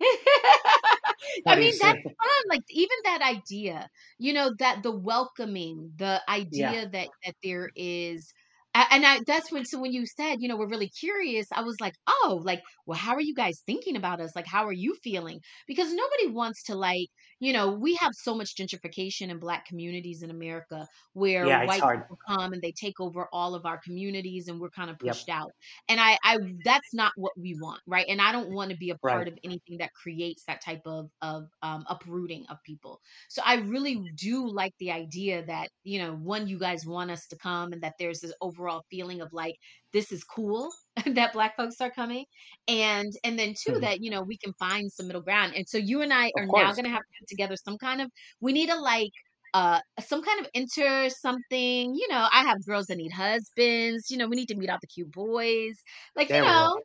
I 1.46 1.56
mean, 1.56 1.76
that's 1.78 1.98
fun. 2.18 2.42
Like 2.50 2.62
even 2.70 2.96
that 3.04 3.22
idea, 3.22 3.88
you 4.18 4.32
know, 4.32 4.52
that 4.58 4.82
the 4.82 4.90
welcoming, 4.96 5.92
the 5.96 6.22
Yeah, 6.50 6.76
idea 6.76 6.88
that 6.88 7.10
that 7.24 7.36
there 7.42 7.70
is 7.76 8.32
and 8.74 9.04
I, 9.06 9.20
that's 9.26 9.52
when 9.52 9.64
so 9.64 9.80
when 9.80 9.92
you 9.92 10.06
said 10.06 10.36
you 10.40 10.48
know 10.48 10.56
we're 10.56 10.68
really 10.68 10.88
curious 10.88 11.46
i 11.52 11.62
was 11.62 11.76
like 11.80 11.94
oh 12.08 12.40
like 12.44 12.62
well 12.86 12.98
how 12.98 13.14
are 13.14 13.20
you 13.20 13.34
guys 13.34 13.62
thinking 13.66 13.96
about 13.96 14.20
us? 14.20 14.34
Like 14.34 14.46
how 14.46 14.66
are 14.66 14.72
you 14.72 14.96
feeling? 15.02 15.40
Because 15.66 15.92
nobody 15.92 16.28
wants 16.28 16.64
to 16.64 16.74
like 16.74 17.08
you 17.42 17.52
know 17.52 17.70
we 17.72 17.94
have 17.96 18.12
so 18.14 18.34
much 18.34 18.54
gentrification 18.56 19.28
in 19.30 19.38
black 19.38 19.66
communities 19.66 20.22
in 20.22 20.30
america 20.30 20.86
where 21.14 21.50
Yeah, 21.50 21.64
white 21.64 21.84
people 21.92 22.18
come 22.28 22.52
and 22.52 22.62
they 22.62 22.72
take 22.72 23.00
over 23.00 23.28
all 23.32 23.54
of 23.54 23.66
our 23.66 23.78
communities 23.84 24.48
and 24.48 24.60
we're 24.60 24.70
kind 24.70 24.90
of 24.90 24.98
Yep. 25.00 25.18
pushed 25.18 25.28
out 25.28 25.52
and 25.88 26.00
i 26.00 26.16
i 26.24 26.38
that's 26.64 26.94
not 26.94 27.12
what 27.16 27.32
we 27.38 27.54
want 27.60 27.80
right 27.86 28.06
and 28.08 28.20
i 28.20 28.32
don't 28.32 28.50
want 28.50 28.70
to 28.70 28.76
be 28.76 28.90
a 28.90 28.98
Right. 29.02 29.08
part 29.10 29.28
of 29.28 29.38
anything 29.44 29.78
that 29.78 29.90
creates 29.94 30.44
that 30.46 30.60
type 30.64 30.82
of 30.86 31.10
of 31.22 31.44
um, 31.62 31.84
uprooting 31.88 32.46
of 32.48 32.58
people 32.64 33.00
so 33.28 33.42
I 33.44 33.56
really 33.56 34.00
do 34.14 34.46
like 34.48 34.72
the 34.78 34.90
idea 34.92 35.44
that, 35.46 35.68
you 35.84 35.98
know, 35.98 36.14
one, 36.14 36.46
you 36.48 36.58
guys 36.58 36.86
want 36.86 37.10
us 37.10 37.26
to 37.28 37.36
come 37.38 37.72
and 37.72 37.82
that 37.82 37.94
there's 37.98 38.20
this 38.20 38.34
overall 38.40 38.82
feeling 38.90 39.20
of 39.20 39.32
like, 39.32 39.56
this 39.92 40.12
is 40.12 40.24
cool 40.24 40.70
that 41.06 41.32
black 41.32 41.56
folks 41.56 41.80
are 41.80 41.90
coming. 41.90 42.24
And 42.68 43.12
and 43.24 43.38
then 43.38 43.54
two, 43.56 43.72
Mhm. 43.72 43.80
that, 43.80 44.02
you 44.02 44.10
know, 44.10 44.22
we 44.22 44.36
can 44.38 44.52
find 44.54 44.90
some 44.92 45.06
middle 45.08 45.22
ground. 45.22 45.54
And 45.56 45.68
so 45.68 45.78
you 45.78 46.02
and 46.02 46.12
I 46.12 46.32
Of 46.34 46.42
are 46.42 46.46
now 46.46 46.72
gonna 46.74 46.88
have 46.90 47.02
to 47.02 47.12
put 47.20 47.28
together 47.28 47.56
some 47.56 47.78
kind 47.78 48.00
of 48.02 48.10
we 48.40 48.52
need 48.52 48.70
a 48.70 48.76
like 48.80 49.12
uh 49.54 49.80
some 50.06 50.22
kind 50.22 50.40
of 50.40 50.48
enter 50.54 51.08
something, 51.10 51.94
you 51.94 52.08
know, 52.08 52.26
I 52.32 52.44
have 52.44 52.64
girls 52.66 52.86
that 52.86 52.96
need 52.96 53.12
husbands, 53.12 54.10
you 54.10 54.16
know, 54.18 54.28
we 54.28 54.36
need 54.36 54.48
to 54.48 54.56
meet 54.56 54.70
out 54.70 54.80
the 54.80 54.86
cute 54.86 55.12
boys. 55.12 55.76
Like, 56.16 56.32
you 56.32 56.40
There 56.40 56.44
go. 56.44 56.68
know, 56.68 56.80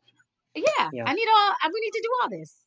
yeah, 0.54 0.90
Yeah. 0.90 1.06
I 1.06 1.14
need 1.14 1.28
all 1.28 1.52
I 1.62 1.68
we 1.72 1.80
need 1.80 1.92
to 1.92 2.02
do 2.02 2.10
all 2.22 2.30
this. 2.30 2.64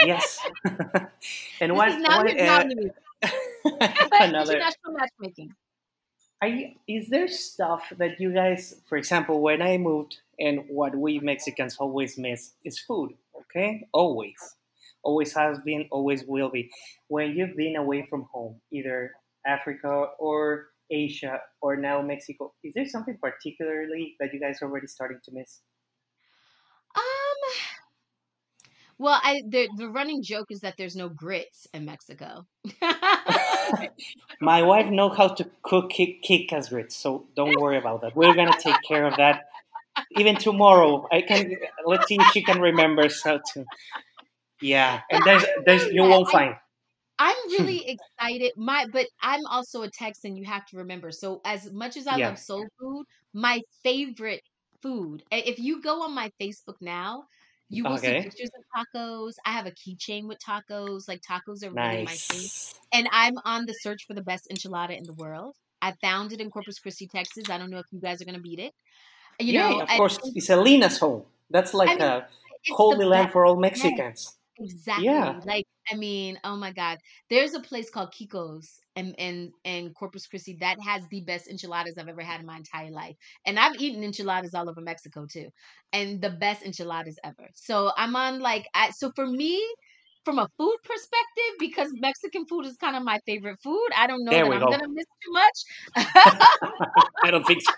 Yes. 0.00 0.38
and 1.60 1.74
This 1.74 1.84
what 1.84 1.88
is 1.88 1.98
now 1.98 2.08
what 2.08 2.28
uh, 2.38 2.64
another 4.18 4.54
International 4.54 4.92
matchmaking. 4.92 5.54
Is 6.88 7.08
there 7.08 7.28
stuff 7.28 7.92
that 7.98 8.20
you 8.20 8.32
guys, 8.32 8.76
for 8.86 8.98
example, 8.98 9.40
when 9.40 9.62
I 9.62 9.78
moved, 9.78 10.18
and 10.38 10.64
what 10.68 10.96
we 10.96 11.18
Mexicans 11.20 11.76
always 11.78 12.18
miss 12.18 12.52
is 12.64 12.78
food, 12.78 13.14
okay? 13.42 13.86
Always. 13.92 14.36
Always 15.02 15.34
has 15.34 15.58
been, 15.58 15.86
always 15.90 16.24
will 16.24 16.50
be. 16.50 16.70
When 17.08 17.36
you've 17.36 17.56
been 17.56 17.76
away 17.76 18.06
from 18.08 18.26
home, 18.32 18.60
either 18.72 19.12
Africa 19.46 20.06
or 20.18 20.68
Asia 20.90 21.40
or 21.60 21.76
now 21.76 22.02
Mexico, 22.02 22.52
is 22.62 22.74
there 22.74 22.86
something 22.86 23.18
particularly 23.20 24.16
that 24.18 24.32
you 24.32 24.40
guys 24.40 24.60
are 24.62 24.68
already 24.68 24.86
starting 24.86 25.18
to 25.24 25.32
miss? 25.32 25.60
Um, 26.96 27.02
well, 28.98 29.20
I 29.22 29.42
the 29.48 29.68
the 29.76 29.88
running 29.88 30.22
joke 30.22 30.46
is 30.50 30.60
that 30.60 30.74
there's 30.78 30.96
no 30.96 31.08
grits 31.08 31.66
in 31.74 31.84
Mexico. 31.84 32.46
My 34.44 34.62
wife 34.62 34.90
know 34.90 35.08
how 35.08 35.28
to 35.28 35.50
cook 35.62 35.90
kick, 35.90 36.22
kikas 36.22 36.68
grits, 36.68 36.94
so 36.96 37.26
don't 37.34 37.58
worry 37.58 37.78
about 37.78 38.02
that. 38.02 38.14
We're 38.14 38.34
gonna 38.34 38.58
take 38.60 38.76
care 38.86 39.06
of 39.06 39.16
that. 39.16 39.46
Even 40.16 40.36
tomorrow, 40.36 41.08
I 41.10 41.22
can. 41.22 41.56
Let's 41.86 42.08
see 42.08 42.20
if 42.20 42.28
she 42.28 42.42
can 42.42 42.60
remember 42.60 43.08
how 43.24 43.40
to. 43.54 43.64
Yeah, 44.60 45.00
and 45.10 45.24
there's 45.24 45.44
there's 45.64 45.86
you 45.92 46.02
won't 46.02 46.28
find. 46.28 46.54
I'm 47.18 47.36
hmm. 47.46 47.52
really 47.52 47.88
excited. 47.88 48.52
My 48.56 48.86
but 48.92 49.06
I'm 49.22 49.46
also 49.46 49.82
a 49.82 49.90
Texan, 49.90 50.36
you 50.36 50.44
have 50.44 50.66
to 50.66 50.76
remember. 50.76 51.10
So 51.10 51.40
as 51.44 51.72
much 51.72 51.96
as 51.96 52.06
I 52.06 52.18
Yeah. 52.18 52.28
love 52.28 52.38
soul 52.38 52.66
food, 52.78 53.06
my 53.32 53.60
favorite 53.82 54.42
food, 54.82 55.22
if 55.30 55.58
you 55.58 55.80
go 55.80 56.02
on 56.02 56.14
my 56.14 56.30
Facebook 56.40 56.76
now, 56.80 57.24
you 57.68 57.84
will 57.84 57.98
see 57.98 58.14
pictures 58.14 58.50
of 58.56 58.64
tacos. 58.94 59.32
I 59.46 59.52
have 59.52 59.66
a 59.66 59.72
keychain 59.72 60.26
with 60.28 60.38
tacos. 60.46 61.08
Like 61.08 61.20
tacos 61.28 61.64
are 61.64 61.70
really 61.72 61.98
my 61.98 62.16
thing. 62.30 62.48
And 62.92 63.08
I'm 63.12 63.34
on 63.44 63.66
the 63.66 63.72
search 63.74 64.04
for 64.06 64.14
the 64.14 64.22
best 64.22 64.48
enchilada 64.52 64.96
in 64.96 65.06
the 65.06 65.14
world. 65.14 65.56
I 65.82 65.92
found 66.02 66.32
it 66.32 66.40
in 66.40 66.50
Corpus 66.50 66.78
Christi, 66.78 67.08
Texas. 67.08 67.50
I 67.50 67.58
don't 67.58 67.70
know 67.70 67.78
if 67.78 67.86
you 67.90 68.00
guys 68.00 68.22
are 68.22 68.24
gonna 68.24 68.40
beat 68.40 68.60
it. 68.60 68.72
You 69.40 69.54
Yeah, 69.54 69.68
know, 69.70 69.80
of 69.80 69.88
and 69.88 69.96
course. 69.96 70.18
It's 70.34 70.50
Elena's 70.50 70.98
home. 70.98 71.24
That's 71.50 71.74
I 71.86 71.86
like 71.86 71.96
mean, 71.96 72.00
a 72.00 72.28
holy 72.70 73.04
land 73.04 73.30
for 73.32 73.44
all 73.44 73.56
Yes. 73.74 74.00
Mexicans. 74.00 74.36
Exactly. 74.58 75.04
Yeah. 75.04 75.40
Like, 75.44 75.66
I 75.90 75.96
mean, 75.96 76.38
oh 76.44 76.56
my 76.56 76.72
God. 76.72 76.98
There's 77.30 77.54
a 77.54 77.60
place 77.60 77.90
called 77.90 78.12
Kiko's 78.12 78.80
in, 78.96 79.14
in 79.14 79.52
in 79.64 79.92
Corpus 79.92 80.26
Christi 80.26 80.56
that 80.60 80.78
has 80.80 81.02
the 81.10 81.20
best 81.22 81.48
enchiladas 81.48 81.98
I've 81.98 82.08
ever 82.08 82.22
had 82.22 82.40
in 82.40 82.46
my 82.46 82.56
entire 82.56 82.90
life. 82.90 83.16
And 83.46 83.58
I've 83.58 83.76
eaten 83.80 84.04
enchiladas 84.04 84.54
all 84.54 84.68
over 84.68 84.80
Mexico 84.80 85.26
too. 85.30 85.48
And 85.92 86.20
the 86.20 86.30
best 86.30 86.62
enchiladas 86.64 87.18
ever. 87.24 87.48
So 87.54 87.90
I'm 87.96 88.14
on 88.16 88.40
like 88.40 88.66
I 88.74 88.90
so 88.90 89.12
for 89.14 89.26
me, 89.26 89.62
from 90.24 90.38
a 90.38 90.48
food 90.56 90.76
perspective, 90.84 91.54
because 91.58 91.90
Mexican 91.94 92.46
food 92.46 92.66
is 92.66 92.76
kind 92.76 92.96
of 92.96 93.02
my 93.02 93.20
favorite 93.26 93.58
food, 93.62 93.88
I 93.96 94.06
don't 94.06 94.24
know 94.24 94.32
There 94.32 94.44
that 94.44 94.52
I'm 94.52 94.60
go. 94.60 94.70
gonna 94.70 94.88
miss 94.88 95.06
too 95.24 95.32
much. 95.32 95.64
I 97.24 97.30
don't 97.30 97.46
think 97.46 97.62
so. 97.62 97.72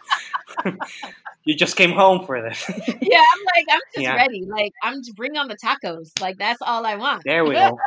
you 1.44 1.56
just 1.56 1.76
came 1.76 1.92
home 1.92 2.26
for 2.26 2.42
this. 2.42 2.64
yeah, 3.00 3.18
I'm 3.18 3.42
like, 3.56 3.66
I'm 3.70 3.80
just 3.94 4.04
yeah, 4.04 4.14
ready. 4.14 4.44
Like, 4.48 4.72
I'm 4.82 5.02
just 5.02 5.16
bring 5.16 5.36
on 5.36 5.48
the 5.48 5.56
tacos. 5.56 6.10
Like, 6.20 6.38
that's 6.38 6.60
all 6.62 6.84
I 6.86 6.96
want. 6.96 7.22
there 7.24 7.44
we 7.44 7.54
go. 7.54 7.78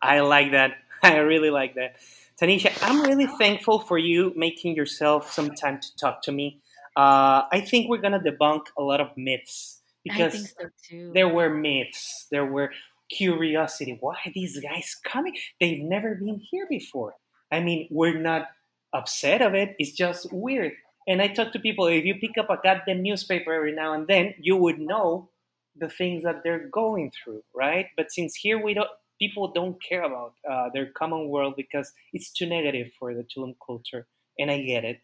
I 0.00 0.20
like 0.20 0.52
that. 0.52 0.72
I 1.02 1.18
really 1.18 1.50
like 1.50 1.74
that. 1.74 1.96
Tanisha, 2.42 2.76
I'm 2.82 3.02
really 3.02 3.28
thankful 3.38 3.78
for 3.78 3.98
you 3.98 4.32
making 4.34 4.74
yourself 4.74 5.32
some 5.32 5.50
time 5.54 5.78
to 5.78 5.96
talk 5.96 6.22
to 6.22 6.32
me. 6.32 6.60
Uh, 6.96 7.46
I 7.52 7.64
think 7.64 7.88
we're 7.88 8.00
going 8.00 8.20
to 8.20 8.30
debunk 8.30 8.62
a 8.76 8.82
lot 8.82 9.00
of 9.00 9.16
myths 9.16 9.80
I 10.10 10.16
think 10.16 10.32
because 10.32 10.50
so 10.50 10.68
too. 10.88 11.12
there 11.14 11.28
were 11.28 11.48
myths, 11.48 12.26
there 12.32 12.44
were 12.44 12.72
curiosity. 13.08 13.96
Why 14.00 14.16
are 14.26 14.32
these 14.34 14.58
guys 14.58 14.96
coming? 15.04 15.36
They've 15.60 15.84
never 15.84 16.16
been 16.16 16.40
here 16.50 16.66
before. 16.68 17.14
I 17.52 17.60
mean, 17.60 17.86
we're 17.92 18.18
not 18.18 18.48
upset 18.92 19.40
of 19.40 19.54
it, 19.54 19.76
it's 19.78 19.92
just 19.92 20.32
weird. 20.32 20.72
And 21.06 21.22
I 21.22 21.28
talk 21.28 21.52
to 21.52 21.60
people, 21.60 21.86
if 21.86 22.04
you 22.04 22.16
pick 22.16 22.38
up 22.38 22.50
a 22.50 22.58
goddamn 22.60 23.02
newspaper 23.02 23.52
every 23.52 23.72
now 23.72 23.92
and 23.92 24.08
then, 24.08 24.34
you 24.40 24.56
would 24.56 24.80
know 24.80 25.28
the 25.76 25.88
things 25.88 26.24
that 26.24 26.42
they're 26.42 26.66
going 26.66 27.12
through, 27.12 27.44
right? 27.54 27.86
But 27.96 28.10
since 28.10 28.34
here 28.34 28.60
we 28.60 28.74
don't, 28.74 28.90
people 29.22 29.44
don't 29.58 29.76
care 29.90 30.04
about 30.10 30.32
uh, 30.52 30.66
their 30.74 30.88
common 31.00 31.22
world 31.34 31.54
because 31.62 31.88
it's 32.16 32.30
too 32.38 32.46
negative 32.56 32.88
for 32.98 33.08
the 33.18 33.24
Tulum 33.30 33.54
culture, 33.68 34.02
and 34.38 34.50
I 34.50 34.58
get 34.72 34.82
it. 34.92 34.98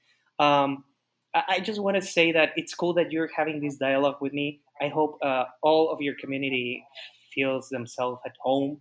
Um, 0.47 0.71
I, 1.35 1.43
I 1.55 1.61
just 1.69 1.81
want 1.87 1.97
to 2.01 2.03
say 2.17 2.27
that 2.39 2.49
it's 2.61 2.75
cool 2.81 2.95
that 2.99 3.09
you're 3.13 3.31
having 3.41 3.59
this 3.65 3.77
dialogue 3.87 4.19
with 4.25 4.33
me. 4.41 4.47
I 4.87 4.89
hope 4.99 5.13
uh, 5.31 5.45
all 5.69 5.85
of 5.93 5.99
your 6.07 6.17
community 6.23 6.85
feels 7.35 7.65
themselves 7.77 8.21
at 8.29 8.37
home. 8.49 8.73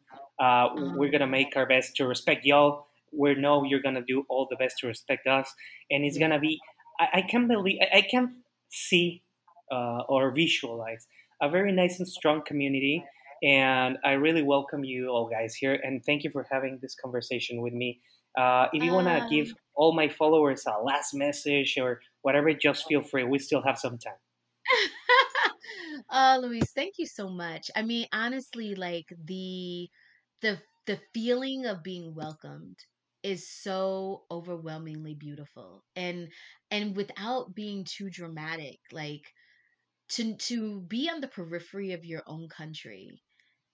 Uh, 0.45 0.65
we're 0.97 1.07
Um, 1.07 1.11
gonna 1.15 1.27
make 1.39 1.51
our 1.59 1.67
best 1.75 1.95
to 1.97 2.03
respect 2.15 2.41
y'all. 2.45 2.73
We 3.21 3.35
know 3.35 3.55
you're 3.69 3.85
gonna 3.87 4.05
do 4.13 4.17
all 4.29 4.45
the 4.49 4.57
best 4.63 4.75
to 4.79 4.87
respect 4.87 5.25
us, 5.27 5.47
and 5.91 5.99
it's 6.05 6.17
gonna 6.23 6.39
be. 6.39 6.53
I, 6.99 7.07
I 7.19 7.21
can't 7.31 7.47
believe. 7.47 7.79
I, 7.85 7.87
I 7.99 8.01
can 8.13 8.25
see 8.69 9.07
uh, 9.75 10.01
or 10.13 10.31
visualize 10.31 11.03
a 11.41 11.47
very 11.49 11.71
nice 11.81 11.95
and 11.99 12.07
strong 12.07 12.39
community. 12.49 12.97
And 13.43 13.97
I 14.03 14.13
really 14.13 14.43
welcome 14.43 14.83
you 14.83 15.09
all 15.09 15.27
guys 15.29 15.55
here, 15.55 15.73
and 15.83 16.03
thank 16.05 16.23
you 16.23 16.31
for 16.31 16.45
having 16.49 16.79
this 16.81 16.95
conversation 16.95 17.61
with 17.61 17.73
me. 17.73 18.01
Uh, 18.37 18.67
if 18.73 18.83
you 18.83 18.91
want 18.93 19.07
to 19.07 19.25
give 19.29 19.47
Um, 19.47 19.57
all 19.75 19.93
my 19.93 20.09
followers 20.09 20.63
a 20.67 20.81
last 20.83 21.13
message 21.13 21.77
or 21.79 22.01
whatever, 22.21 22.53
just 22.53 22.85
feel 22.87 23.01
free. 23.01 23.23
We 23.23 23.39
still 23.39 23.61
have 23.63 23.77
some 23.79 23.97
time. 23.97 24.17
oh, 26.11 26.39
Luis, 26.41 26.71
thank 26.71 26.95
you 26.97 27.05
so 27.05 27.29
much. 27.29 27.69
I 27.75 27.81
mean, 27.83 28.07
honestly, 28.11 28.75
like 28.75 29.07
the 29.25 29.89
the 30.41 30.61
the 30.85 30.99
feeling 31.13 31.65
of 31.65 31.83
being 31.83 32.13
welcomed 32.15 32.77
is 33.23 33.49
so 33.49 34.23
overwhelmingly 34.31 35.15
beautiful. 35.15 35.83
And 35.95 36.29
and 36.71 36.95
without 36.95 37.53
being 37.55 37.85
too 37.85 38.09
dramatic, 38.09 38.79
like 38.91 39.25
to 40.09 40.35
to 40.37 40.81
be 40.81 41.09
on 41.09 41.21
the 41.21 41.27
periphery 41.27 41.93
of 41.93 42.05
your 42.05 42.23
own 42.27 42.49
country 42.49 43.21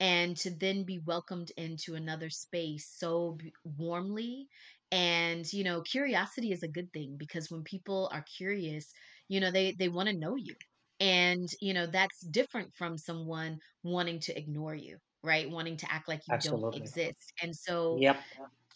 and 0.04 0.38
to 0.38 0.52
then 0.52 0.86
be 0.86 1.00
welcomed 1.00 1.52
into 1.58 1.96
another 1.96 2.30
space 2.30 2.88
so 2.98 3.34
b- 3.34 3.56
warmly 3.66 4.48
and 4.92 5.52
you 5.54 5.64
know 5.64 5.82
curiosity 5.82 6.52
is 6.52 6.64
a 6.64 6.70
good 6.70 6.94
thing 6.94 7.18
because 7.18 7.52
when 7.52 7.64
people 7.64 8.10
are 8.14 8.24
curious 8.38 8.94
you 9.30 9.42
know 9.42 9.52
they 9.52 9.74
they 9.74 9.90
want 9.90 10.10
to 10.10 10.16
know 10.18 10.36
you 10.36 10.56
and 11.02 11.50
you 11.62 11.74
know 11.74 11.88
that's 11.88 12.22
different 12.28 12.74
from 12.76 12.98
someone 12.98 13.60
wanting 13.84 14.20
to 14.20 14.38
ignore 14.38 14.76
you 14.76 14.98
right 15.24 15.50
wanting 15.50 15.78
to 15.78 15.92
act 15.92 16.08
like 16.10 16.22
you 16.28 16.38
don't 16.40 16.68
exist 16.74 17.34
and 17.42 17.56
so 17.56 18.04
Yep. 18.04 18.24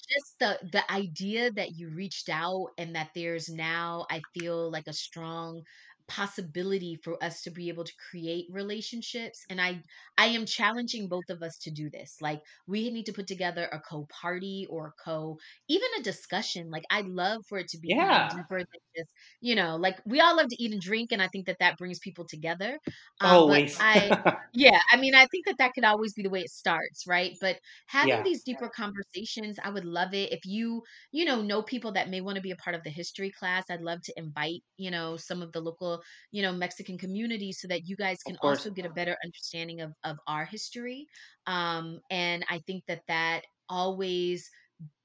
just 0.10 0.40
the 0.40 0.60
the 0.72 0.92
idea 0.92 1.52
that 1.52 1.72
you 1.76 1.90
reached 1.90 2.30
out 2.30 2.68
and 2.78 2.96
that 2.96 3.12
there's 3.16 3.50
now 3.50 4.06
I 4.10 4.26
feel 4.34 4.72
like 4.72 4.88
a 4.88 4.94
strong 4.94 5.64
possibility 6.08 6.96
for 7.04 7.22
us 7.24 7.42
to 7.42 7.52
be 7.52 7.68
able 7.70 7.84
to 7.84 7.94
create 8.10 8.46
relationships 8.52 9.44
and 9.50 9.60
i 9.60 9.82
i 10.18 10.28
am 10.28 10.46
challenging 10.46 11.10
both 11.10 11.30
of 11.30 11.42
us 11.44 11.58
to 11.58 11.70
do 11.72 11.90
this 11.90 12.16
like 12.22 12.42
we 12.66 12.90
need 12.92 13.06
to 13.06 13.14
put 13.14 13.28
together 13.28 13.66
a 13.72 13.80
co-party 13.82 14.66
or 14.70 14.88
a 14.88 14.94
co 15.04 15.38
even 15.68 15.90
a 16.00 16.04
discussion 16.04 16.70
like 16.70 16.84
i'd 16.92 17.08
love 17.08 17.42
for 17.50 17.58
it 17.58 17.68
to 17.68 17.78
be 17.80 17.94
Yeah. 17.94 18.30
deeper 18.30 18.60
than 18.60 18.82
just 18.96 19.10
you 19.42 19.56
know 19.56 19.76
like 19.76 20.00
we 20.06 20.20
all 20.22 20.36
love 20.38 20.48
to 20.48 20.64
eat 20.64 20.72
and 20.72 20.82
drink 20.82 21.12
and 21.12 21.22
i 21.22 21.28
think 21.28 21.46
that 21.46 21.58
that 21.60 21.78
brings 21.78 22.00
people 22.00 22.26
together 22.26 22.80
um, 23.22 23.50
Always. 23.50 23.78
i 23.80 24.16
yeah 24.54 24.80
i 24.92 24.98
mean 24.98 25.14
i 25.14 25.26
think 25.28 25.46
that 25.46 25.58
that 25.58 25.74
could 25.74 25.84
always 25.84 26.14
be 26.14 26.24
the 26.24 26.30
way 26.30 26.40
it 26.42 26.50
starts 26.50 27.06
right 27.06 27.34
but 27.42 27.60
having 27.88 28.18
yeah. 28.18 28.24
these 28.24 28.44
deeper 28.44 28.70
conversations 28.70 29.58
i 29.62 29.70
would 29.70 29.84
love 29.86 30.14
it 30.14 30.32
if 30.32 30.40
you 30.46 30.82
you 31.12 31.26
know 31.26 31.42
know 31.42 31.62
people 31.62 31.92
that 31.92 32.10
may 32.10 32.22
want 32.22 32.38
to 32.38 32.42
be 32.42 32.52
a 32.52 32.56
part 32.56 32.76
of 32.76 32.84
the 32.84 32.90
history 32.90 33.30
class 33.38 33.66
i'd 33.70 33.82
love 33.82 34.00
to 34.02 34.14
invite 34.16 34.64
you 34.78 34.90
know 34.90 35.18
some 35.18 35.42
of 35.42 35.52
the 35.52 35.60
local 35.60 35.97
you 36.32 36.42
know 36.42 36.52
mexican 36.52 36.98
communities 36.98 37.60
so 37.62 37.68
that 37.68 37.88
you 37.88 37.96
guys 37.96 38.18
can 38.26 38.38
also 38.42 38.70
get 38.70 38.86
a 38.86 38.90
better 38.90 39.16
understanding 39.24 39.82
of 39.82 39.94
of 40.04 40.18
our 40.28 40.46
history 40.46 41.08
um 41.48 42.00
and 42.10 42.46
i 42.50 42.60
think 42.68 42.84
that 42.88 43.02
that 43.08 43.42
always 43.70 44.50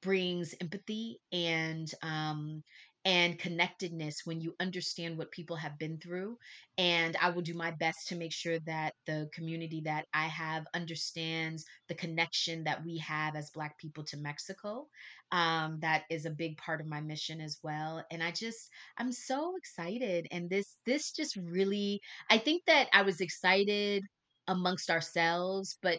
brings 0.03 0.55
empathy 0.61 1.19
and 1.33 1.93
um 2.03 2.63
and 3.05 3.39
connectedness 3.39 4.23
when 4.25 4.41
you 4.41 4.55
understand 4.61 5.19
what 5.19 5.31
people 5.33 5.57
have 5.57 5.79
been 5.79 5.99
through 5.99 6.37
and 6.79 7.17
i 7.21 7.31
will 7.31 7.43
do 7.43 7.55
my 7.55 7.71
best 7.73 8.09
to 8.09 8.17
make 8.17 8.33
sure 8.33 8.59
that 8.61 8.95
the 9.07 9.29
community 9.35 9.83
that 9.85 10.07
i 10.15 10.27
have 10.27 10.65
understands 10.75 11.65
the 11.89 11.95
connection 11.95 12.63
that 12.65 12.85
we 12.85 12.99
have 12.99 13.35
as 13.35 13.51
black 13.51 13.77
people 13.79 14.05
to 14.05 14.17
mexico 14.17 14.87
um, 15.33 15.79
that 15.81 16.03
is 16.11 16.27
a 16.27 16.31
big 16.31 16.57
part 16.59 16.81
of 16.81 16.87
my 16.87 17.01
mission 17.01 17.41
as 17.41 17.59
well 17.63 18.05
and 18.11 18.23
i 18.23 18.31
just 18.31 18.69
i'm 18.99 19.13
so 19.13 19.57
excited 19.57 20.27
and 20.31 20.49
this 20.49 20.77
this 20.87 21.13
just 21.13 21.37
really 21.37 22.01
i 22.31 22.39
think 22.39 22.63
that 22.67 22.89
i 22.93 23.03
was 23.03 23.21
excited 23.21 24.05
amongst 24.49 24.91
ourselves 24.91 25.79
but 25.83 25.99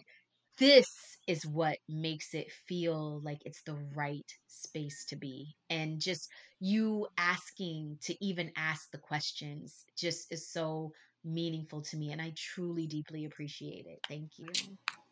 this 0.58 1.18
is 1.26 1.46
what 1.46 1.78
makes 1.88 2.34
it 2.34 2.50
feel 2.68 3.20
like 3.22 3.38
it's 3.44 3.62
the 3.62 3.76
right 3.94 4.30
space 4.46 5.06
to 5.06 5.16
be 5.16 5.54
and 5.70 6.00
just 6.00 6.28
you 6.60 7.06
asking 7.18 7.98
to 8.02 8.14
even 8.24 8.50
ask 8.56 8.90
the 8.90 8.98
questions 8.98 9.84
just 9.96 10.30
is 10.32 10.48
so 10.50 10.92
meaningful 11.24 11.80
to 11.82 11.96
me 11.96 12.12
and 12.12 12.20
i 12.20 12.32
truly 12.36 12.86
deeply 12.86 13.24
appreciate 13.24 13.86
it 13.86 13.98
thank 14.08 14.30
you 14.38 14.52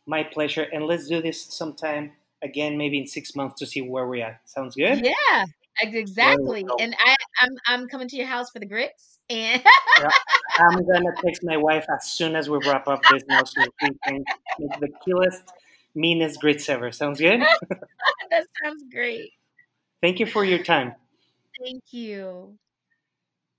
My 0.07 0.25
pleasure. 0.25 0.67
And 0.73 0.85
let's 0.87 1.07
do 1.07 1.23
this 1.23 1.43
sometime 1.43 2.13
again, 2.43 2.77
maybe 2.77 2.99
in 2.99 3.07
six 3.07 3.37
months 3.37 3.59
to 3.61 3.67
see 3.67 3.83
where 3.83 4.07
we're. 4.07 4.41
Sounds 4.45 4.75
good? 4.75 5.03
yeah 5.05 5.45
exactly 5.81 6.65
and 6.81 6.95
i 7.05 7.17
i'm 7.41 7.51
i'm 7.67 7.89
coming 7.89 8.09
to 8.09 8.17
your 8.17 8.27
house 8.27 8.51
for 8.51 8.59
the 8.59 8.67
grits 8.67 9.19
and 9.31 9.63
Yeah. 9.99 10.09
I'm 10.59 10.85
gonna 10.85 11.15
text 11.25 11.43
my 11.45 11.57
wife 11.57 11.87
as 11.89 12.11
soon 12.11 12.37
as 12.37 12.49
we 12.49 12.59
wrap 12.67 12.89
up 12.89 13.01
this 13.11 13.23
now 13.29 13.43
so 13.45 13.63
we 13.81 13.91
can 14.05 14.25
make 14.59 14.81
the 14.81 14.89
coolest, 15.05 15.45
meanest 15.95 16.41
grits 16.41 16.69
ever. 16.69 16.93
Sounds 16.93 17.21
good? 17.21 17.41
that 18.31 18.47
sounds 18.63 18.85
great 18.91 19.31
Thank 20.01 20.19
you 20.19 20.27
for 20.27 20.45
your 20.45 20.63
time. 20.63 20.95
thank 21.59 21.83
you 21.93 22.59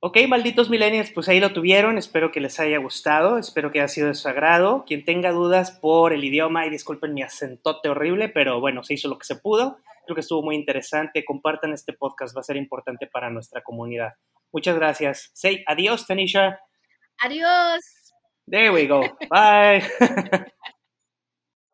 Ok, 0.05 0.17
malditos 0.27 0.69
millennials, 0.69 1.11
pues 1.11 1.29
ahí 1.29 1.39
lo 1.39 1.53
tuvieron. 1.53 1.97
Espero 1.97 2.29
que 2.29 2.41
les 2.41 2.59
haya 2.59 2.77
gustado, 2.77 3.37
espero 3.37 3.71
que 3.71 3.79
haya 3.79 3.87
sido 3.87 4.09
de 4.09 4.15
su 4.15 4.27
agrado. 4.27 4.83
Quien 4.85 5.05
tenga 5.05 5.31
dudas 5.31 5.71
por 5.71 6.11
el 6.11 6.25
idioma, 6.25 6.65
y 6.65 6.69
disculpen 6.69 7.13
mi 7.13 7.21
acentote 7.21 7.87
horrible, 7.87 8.27
pero 8.27 8.59
bueno, 8.59 8.83
se 8.83 8.95
hizo 8.95 9.07
lo 9.07 9.17
que 9.17 9.23
se 9.23 9.37
pudo. 9.37 9.77
Creo 10.05 10.15
que 10.15 10.19
estuvo 10.19 10.43
muy 10.43 10.57
interesante. 10.57 11.23
Compartan 11.23 11.71
este 11.71 11.93
podcast, 11.93 12.35
va 12.35 12.41
a 12.41 12.43
ser 12.43 12.57
importante 12.57 13.07
para 13.07 13.29
nuestra 13.29 13.61
comunidad. 13.61 14.15
Muchas 14.51 14.75
gracias. 14.75 15.31
Say 15.31 15.63
adiós, 15.67 16.05
Tanisha. 16.05 16.59
Adios 17.23 17.81
There 18.47 18.73
we 18.73 18.87
go. 18.87 19.07
Bye. 19.29 19.87